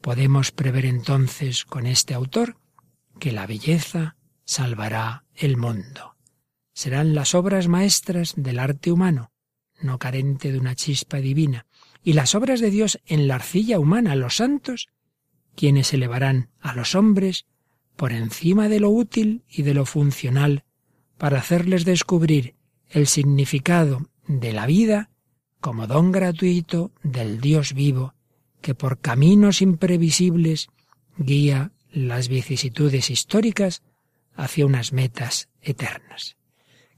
Podemos 0.01 0.51
prever 0.51 0.85
entonces 0.85 1.63
con 1.63 1.85
este 1.85 2.13
autor 2.13 2.57
que 3.19 3.31
la 3.31 3.47
belleza 3.47 4.17
salvará 4.43 5.23
el 5.33 5.55
mundo. 5.55 6.17
Serán 6.73 7.15
las 7.15 7.33
obras 7.33 7.69
maestras 7.69 8.33
del 8.35 8.59
arte 8.59 8.91
humano, 8.91 9.31
no 9.81 9.97
carente 9.97 10.51
de 10.51 10.59
una 10.59 10.75
chispa 10.75 11.17
divina, 11.17 11.65
y 12.05 12.13
las 12.13 12.35
obras 12.35 12.61
de 12.61 12.69
Dios 12.69 13.01
en 13.07 13.27
la 13.27 13.35
arcilla 13.35 13.79
humana, 13.79 14.15
los 14.15 14.37
santos, 14.37 14.89
quienes 15.55 15.91
elevarán 15.91 16.49
a 16.59 16.75
los 16.75 16.93
hombres 16.93 17.47
por 17.95 18.13
encima 18.13 18.69
de 18.69 18.79
lo 18.79 18.91
útil 18.91 19.43
y 19.49 19.63
de 19.63 19.73
lo 19.73 19.87
funcional, 19.87 20.65
para 21.17 21.39
hacerles 21.39 21.83
descubrir 21.83 22.53
el 22.91 23.07
significado 23.07 24.07
de 24.27 24.53
la 24.53 24.67
vida 24.67 25.09
como 25.59 25.87
don 25.87 26.11
gratuito 26.11 26.91
del 27.01 27.41
Dios 27.41 27.73
vivo, 27.73 28.13
que 28.61 28.75
por 28.75 28.99
caminos 28.99 29.63
imprevisibles 29.63 30.67
guía 31.17 31.71
las 31.91 32.27
vicisitudes 32.27 33.09
históricas 33.09 33.81
hacia 34.35 34.67
unas 34.67 34.93
metas 34.93 35.49
eternas. 35.59 36.37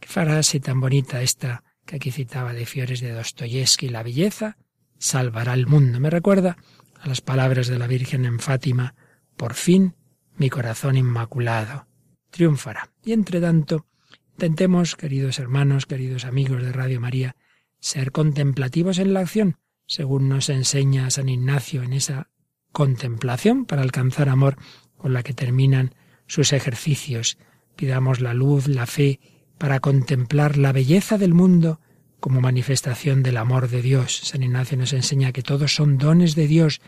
Qué 0.01 0.10
frase 0.10 0.60
tan 0.60 0.82
bonita 0.82 1.22
esta 1.22 1.64
que 1.86 1.95
aquí 1.95 2.12
citaba 2.12 2.51
de 2.51 2.66
Fiores 2.66 2.99
de 2.99 3.14
Dostoyevsky, 3.14 3.88
la 3.88 4.03
belleza 4.03 4.58
salvará 5.00 5.54
el 5.54 5.68
mundo. 5.68 6.00
Me 6.00 6.10
recuerda 6.10 6.58
a 7.00 7.08
las 7.08 7.22
palabras 7.22 7.68
de 7.68 7.80
la 7.80 7.88
Virgen 7.88 8.26
en 8.26 8.39
Fátima, 8.39 8.95
por 9.36 9.54
fin 9.54 9.95
mi 10.38 10.50
corazón 10.50 10.98
inmaculado 10.98 11.88
triunfará. 12.30 12.91
Y 13.04 13.14
entre 13.14 13.41
tanto, 13.41 13.86
intentemos, 14.34 14.95
queridos 14.95 15.39
hermanos, 15.39 15.86
queridos 15.86 16.26
amigos 16.26 16.62
de 16.62 16.72
Radio 16.72 17.00
María, 17.00 17.36
ser 17.80 18.12
contemplativos 18.12 19.00
en 19.00 19.14
la 19.14 19.22
acción, 19.22 19.58
según 19.86 20.30
nos 20.30 20.50
enseña 20.50 21.10
San 21.10 21.30
Ignacio 21.30 21.84
en 21.84 21.93
esa 21.93 22.30
contemplación 22.72 23.66
para 23.66 23.82
alcanzar 23.82 24.30
amor 24.30 24.58
con 24.98 25.14
la 25.14 25.24
que 25.24 25.34
terminan 25.34 25.95
sus 26.28 26.54
ejercicios. 26.54 27.38
Pidamos 27.76 28.20
la 28.20 28.34
luz, 28.34 28.68
la 28.68 28.86
fe, 28.86 29.20
para 29.58 29.80
contemplar 29.80 30.58
la 30.58 30.72
belleza 30.72 31.18
del 31.18 31.34
mundo 31.34 31.80
como 32.28 32.41
manifestación 32.41 33.23
del 33.23 33.38
amor 33.38 33.69
de 33.69 33.82
Dios. 33.82 34.19
San 34.25 34.43
Ignacio 34.43 34.78
nos 34.78 34.91
enseña 34.91 35.32
que 35.32 35.43
todos 35.43 35.73
son 35.73 35.97
dones 35.97 36.36
de 36.36 36.45
Dios, 36.45 36.82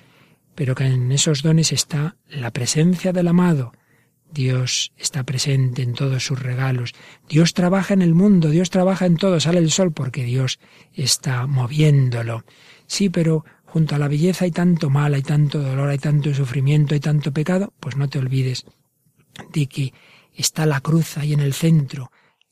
pero 0.53 0.75
que 0.75 0.83
en 0.83 1.13
esos 1.13 1.43
dones 1.43 1.71
está 1.71 2.17
la 2.27 2.51
presencia 2.51 3.13
del 3.13 3.29
amado. 3.29 3.71
Dios 4.33 4.91
está 4.97 5.23
presente 5.23 5.81
en 5.81 5.93
todos 5.93 6.25
sus 6.25 6.37
regalos. 6.37 6.91
Dios 7.29 7.53
trabaja 7.53 7.93
en 7.93 8.01
el 8.01 8.15
mundo, 8.15 8.49
Dios 8.49 8.69
trabaja 8.69 9.05
en 9.05 9.15
todo, 9.15 9.39
sale 9.39 9.59
el 9.59 9.71
sol 9.71 9.93
porque 9.93 10.25
Dios 10.25 10.59
está 10.91 11.47
moviéndolo. 11.47 12.43
Sí, 12.85 13.09
pero 13.09 13.45
junto 13.63 13.95
a 13.95 13.97
la 13.97 14.09
belleza 14.09 14.43
hay 14.43 14.51
tanto 14.51 14.89
mal, 14.89 15.13
hay 15.13 15.21
tanto 15.21 15.61
dolor, 15.61 15.87
hay 15.87 15.99
tanto 15.99 16.33
sufrimiento, 16.33 16.95
hay 16.95 16.99
tanto 16.99 17.31
pecado, 17.31 17.71
pues 17.79 17.95
no 17.95 18.09
te 18.09 18.19
olvides 18.19 18.65
de 19.53 19.67
que 19.67 19.93
está 20.35 20.65
la 20.65 20.81
cruz 20.81 21.17
ahí 21.17 21.31
en 21.31 21.39
el 21.39 21.53
centro, 21.53 22.11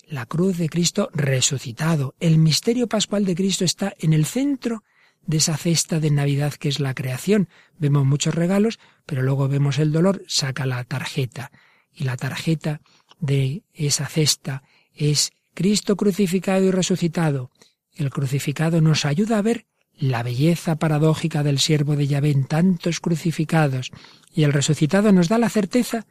la 0.09 0.25
cruz 0.25 0.57
de 0.57 0.69
Cristo 0.69 1.09
resucitado. 1.13 2.15
El 2.19 2.37
misterio 2.37 2.87
pascual 2.87 3.25
de 3.25 3.35
Cristo 3.35 3.65
está 3.65 3.93
en 3.99 4.13
el 4.13 4.25
centro 4.25 4.83
de 5.25 5.37
esa 5.37 5.57
cesta 5.57 5.99
de 5.99 6.11
Navidad 6.11 6.53
que 6.53 6.69
es 6.69 6.79
la 6.79 6.93
creación. 6.93 7.49
Vemos 7.77 8.05
muchos 8.05 8.33
regalos, 8.33 8.79
pero 9.05 9.21
luego 9.21 9.47
vemos 9.47 9.77
el 9.79 9.91
dolor, 9.91 10.23
saca 10.27 10.65
la 10.65 10.83
tarjeta. 10.83 11.51
Y 11.93 12.05
la 12.05 12.15
tarjeta 12.15 12.81
de 13.19 13.63
esa 13.73 14.07
cesta 14.07 14.63
es 14.93 15.31
Cristo 15.53 15.95
crucificado 15.95 16.63
y 16.65 16.71
resucitado. 16.71 17.51
El 17.95 18.09
crucificado 18.09 18.79
nos 18.79 19.05
ayuda 19.05 19.37
a 19.37 19.41
ver 19.41 19.65
la 19.97 20.23
belleza 20.23 20.75
paradójica 20.75 21.43
del 21.43 21.59
siervo 21.59 21.95
de 21.95 22.07
Yahvé 22.07 22.31
en 22.31 22.45
tantos 22.45 22.99
crucificados, 22.99 23.91
y 24.31 24.43
el 24.43 24.53
resucitado 24.53 25.11
nos 25.11 25.27
da 25.27 25.39
la 25.39 25.49
certeza 25.49 26.05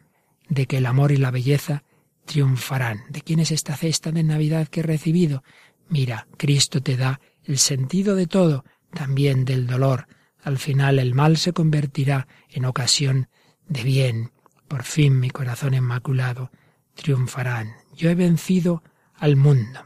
de 0.49 0.66
que 0.66 0.78
el 0.78 0.86
amor 0.86 1.12
y 1.12 1.16
la 1.16 1.30
belleza 1.30 1.84
triunfarán. 2.26 3.04
¿De 3.08 3.22
quién 3.22 3.40
es 3.40 3.50
esta 3.50 3.76
cesta 3.76 4.12
de 4.12 4.22
Navidad 4.22 4.68
que 4.68 4.80
he 4.80 4.82
recibido? 4.82 5.42
Mira, 5.88 6.26
Cristo 6.36 6.82
te 6.82 6.96
da 6.96 7.20
el 7.44 7.58
sentido 7.58 8.14
de 8.14 8.26
todo, 8.26 8.64
también 8.92 9.44
del 9.44 9.66
dolor. 9.66 10.08
Al 10.42 10.58
final 10.58 10.98
el 10.98 11.14
mal 11.14 11.38
se 11.38 11.52
convertirá 11.52 12.28
en 12.50 12.64
ocasión 12.64 13.28
de 13.68 13.82
bien. 13.82 14.32
Por 14.68 14.82
fin 14.82 15.18
mi 15.18 15.30
corazón 15.30 15.74
inmaculado 15.74 16.50
triunfarán. 16.94 17.72
Yo 17.94 18.10
he 18.10 18.14
vencido 18.14 18.82
al 19.14 19.36
mundo. 19.36 19.80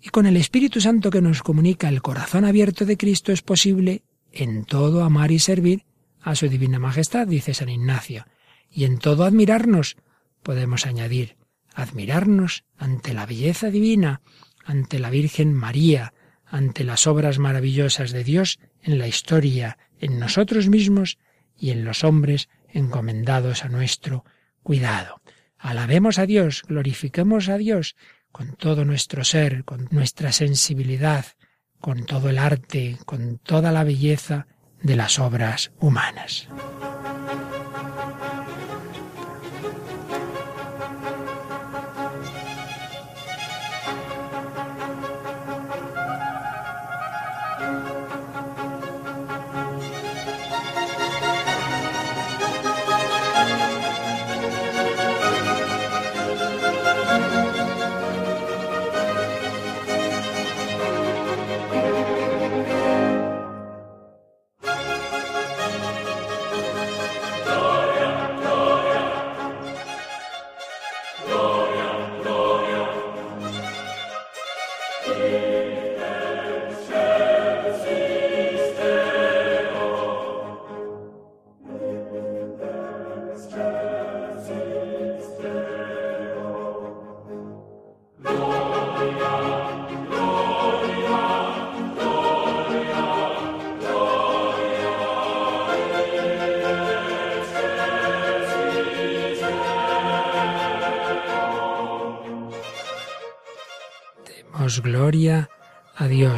Y 0.00 0.10
con 0.10 0.26
el 0.26 0.36
Espíritu 0.36 0.80
Santo 0.80 1.10
que 1.10 1.22
nos 1.22 1.42
comunica 1.42 1.88
el 1.88 2.02
corazón 2.02 2.44
abierto 2.44 2.84
de 2.84 2.96
Cristo 2.96 3.32
es 3.32 3.42
posible 3.42 4.02
en 4.32 4.64
todo 4.64 5.02
amar 5.02 5.30
y 5.32 5.38
servir 5.38 5.84
a 6.20 6.34
su 6.34 6.48
divina 6.48 6.78
majestad, 6.78 7.26
dice 7.26 7.54
San 7.54 7.68
Ignacio, 7.68 8.26
y 8.70 8.84
en 8.84 8.98
todo 8.98 9.24
admirarnos, 9.24 9.96
podemos 10.42 10.86
añadir, 10.86 11.37
admirarnos 11.78 12.64
ante 12.76 13.14
la 13.14 13.24
belleza 13.24 13.70
divina, 13.70 14.20
ante 14.64 14.98
la 14.98 15.10
Virgen 15.10 15.54
María, 15.54 16.12
ante 16.44 16.82
las 16.82 17.06
obras 17.06 17.38
maravillosas 17.38 18.10
de 18.10 18.24
Dios 18.24 18.58
en 18.82 18.98
la 18.98 19.06
historia, 19.06 19.78
en 20.00 20.18
nosotros 20.18 20.68
mismos 20.68 21.18
y 21.56 21.70
en 21.70 21.84
los 21.84 22.02
hombres 22.02 22.48
encomendados 22.68 23.64
a 23.64 23.68
nuestro 23.68 24.24
cuidado. 24.64 25.20
Alabemos 25.56 26.18
a 26.18 26.26
Dios, 26.26 26.64
glorifiquemos 26.66 27.48
a 27.48 27.58
Dios 27.58 27.94
con 28.32 28.56
todo 28.56 28.84
nuestro 28.84 29.22
ser, 29.22 29.64
con 29.64 29.86
nuestra 29.92 30.32
sensibilidad, 30.32 31.26
con 31.80 32.06
todo 32.06 32.28
el 32.28 32.38
arte, 32.38 32.98
con 33.06 33.38
toda 33.38 33.70
la 33.70 33.84
belleza 33.84 34.48
de 34.82 34.96
las 34.96 35.20
obras 35.20 35.70
humanas. 35.78 36.48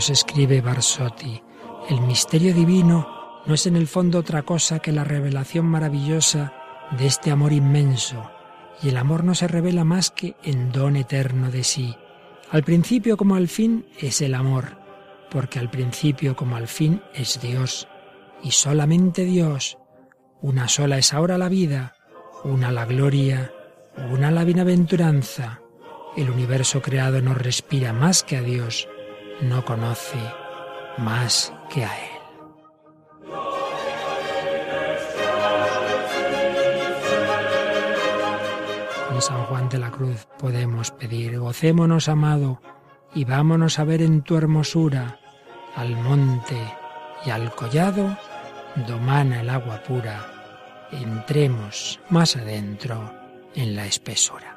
Escribe 0.09 0.62
Barsotti. 0.62 1.42
El 1.90 2.01
misterio 2.01 2.55
divino 2.55 3.42
no 3.44 3.55
es 3.55 3.66
en 3.66 3.76
el 3.76 3.86
fondo 3.86 4.18
otra 4.18 4.42
cosa 4.42 4.78
que 4.78 4.92
la 4.92 5.05
revelación 5.05 5.66
maravillosa 5.66 6.55
de 6.96 7.07
este 7.07 7.30
amor 7.30 7.53
inmenso, 7.53 8.30
y 8.82 8.88
el 8.88 8.96
amor 8.96 9.24
no 9.24 9.34
se 9.34 9.46
revela 9.46 9.84
más 9.84 10.11
que 10.11 10.36
en 10.42 10.72
don 10.72 10.96
eterno 10.96 11.51
de 11.51 11.64
sí. 11.64 11.94
Al 12.51 12.62
principio 12.62 13.16
como 13.16 13.34
al 13.34 13.48
fin 13.48 13.86
es 13.98 14.22
el 14.22 14.34
amor, 14.34 14.78
porque 15.30 15.59
al 15.59 15.70
principio 15.70 16.34
como 16.34 16.57
al 16.57 16.66
fin 16.66 17.03
es 17.14 17.40
Dios, 17.40 17.86
y 18.42 18.53
solamente 18.53 19.24
Dios. 19.24 19.76
Una 20.40 20.68
sola 20.68 20.96
es 20.96 21.12
ahora 21.12 21.36
la 21.36 21.48
vida, 21.48 21.94
una 22.42 22.72
la 22.72 22.86
gloria, 22.86 23.53
una 24.11 24.30
la 24.30 24.44
bienaventuranza. 24.44 25.61
El 26.16 26.30
universo 26.30 26.80
creado 26.80 27.20
no 27.20 27.34
respira 27.34 27.92
más 27.92 28.22
que 28.22 28.38
a 28.38 28.42
Dios, 28.42 28.88
no 29.43 29.64
conoce 29.64 30.18
más 30.99 31.53
que 31.68 31.84
a 31.84 31.99
Él. 31.99 32.20
Con 39.09 39.22
San 39.22 39.45
Juan 39.45 39.68
de 39.68 39.78
la 39.78 39.91
Cruz 39.91 40.26
podemos 40.38 40.91
pedir, 40.93 41.38
gocémonos, 41.38 42.09
amado, 42.09 42.61
y 43.14 43.24
vámonos 43.24 43.78
a 43.78 43.84
ver 43.84 44.03
en 44.03 44.22
tu 44.22 44.36
hermosura 44.36 45.18
al 45.76 45.97
monte 45.97 46.57
y 47.24 47.30
al 47.30 47.55
collado, 47.55 48.16
domana 48.88 49.41
el 49.41 49.51
agua 49.51 49.82
pura, 49.82 50.26
entremos 50.91 52.01
más 52.09 52.36
adentro 52.36 53.14
en 53.55 53.76
la 53.76 53.86
espesura. 53.86 54.57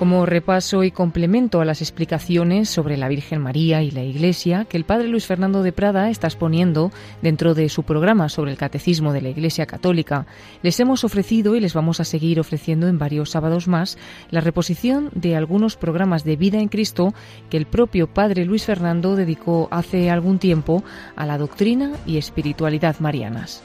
Como 0.00 0.24
repaso 0.24 0.82
y 0.82 0.92
complemento 0.92 1.60
a 1.60 1.66
las 1.66 1.82
explicaciones 1.82 2.70
sobre 2.70 2.96
la 2.96 3.06
Virgen 3.06 3.42
María 3.42 3.82
y 3.82 3.90
la 3.90 4.02
Iglesia 4.02 4.64
que 4.64 4.78
el 4.78 4.86
Padre 4.86 5.08
Luis 5.08 5.26
Fernando 5.26 5.62
de 5.62 5.72
Prada 5.72 6.08
está 6.08 6.26
exponiendo 6.26 6.90
dentro 7.20 7.52
de 7.52 7.68
su 7.68 7.82
programa 7.82 8.30
sobre 8.30 8.50
el 8.50 8.56
Catecismo 8.56 9.12
de 9.12 9.20
la 9.20 9.28
Iglesia 9.28 9.66
Católica, 9.66 10.24
les 10.62 10.80
hemos 10.80 11.04
ofrecido 11.04 11.54
y 11.54 11.60
les 11.60 11.74
vamos 11.74 12.00
a 12.00 12.06
seguir 12.06 12.40
ofreciendo 12.40 12.88
en 12.88 12.98
varios 12.98 13.28
sábados 13.28 13.68
más 13.68 13.98
la 14.30 14.40
reposición 14.40 15.10
de 15.12 15.36
algunos 15.36 15.76
programas 15.76 16.24
de 16.24 16.36
vida 16.36 16.60
en 16.60 16.68
Cristo 16.68 17.12
que 17.50 17.58
el 17.58 17.66
propio 17.66 18.06
Padre 18.06 18.46
Luis 18.46 18.64
Fernando 18.64 19.16
dedicó 19.16 19.68
hace 19.70 20.08
algún 20.08 20.38
tiempo 20.38 20.82
a 21.14 21.26
la 21.26 21.36
doctrina 21.36 21.92
y 22.06 22.16
espiritualidad 22.16 23.00
marianas. 23.00 23.62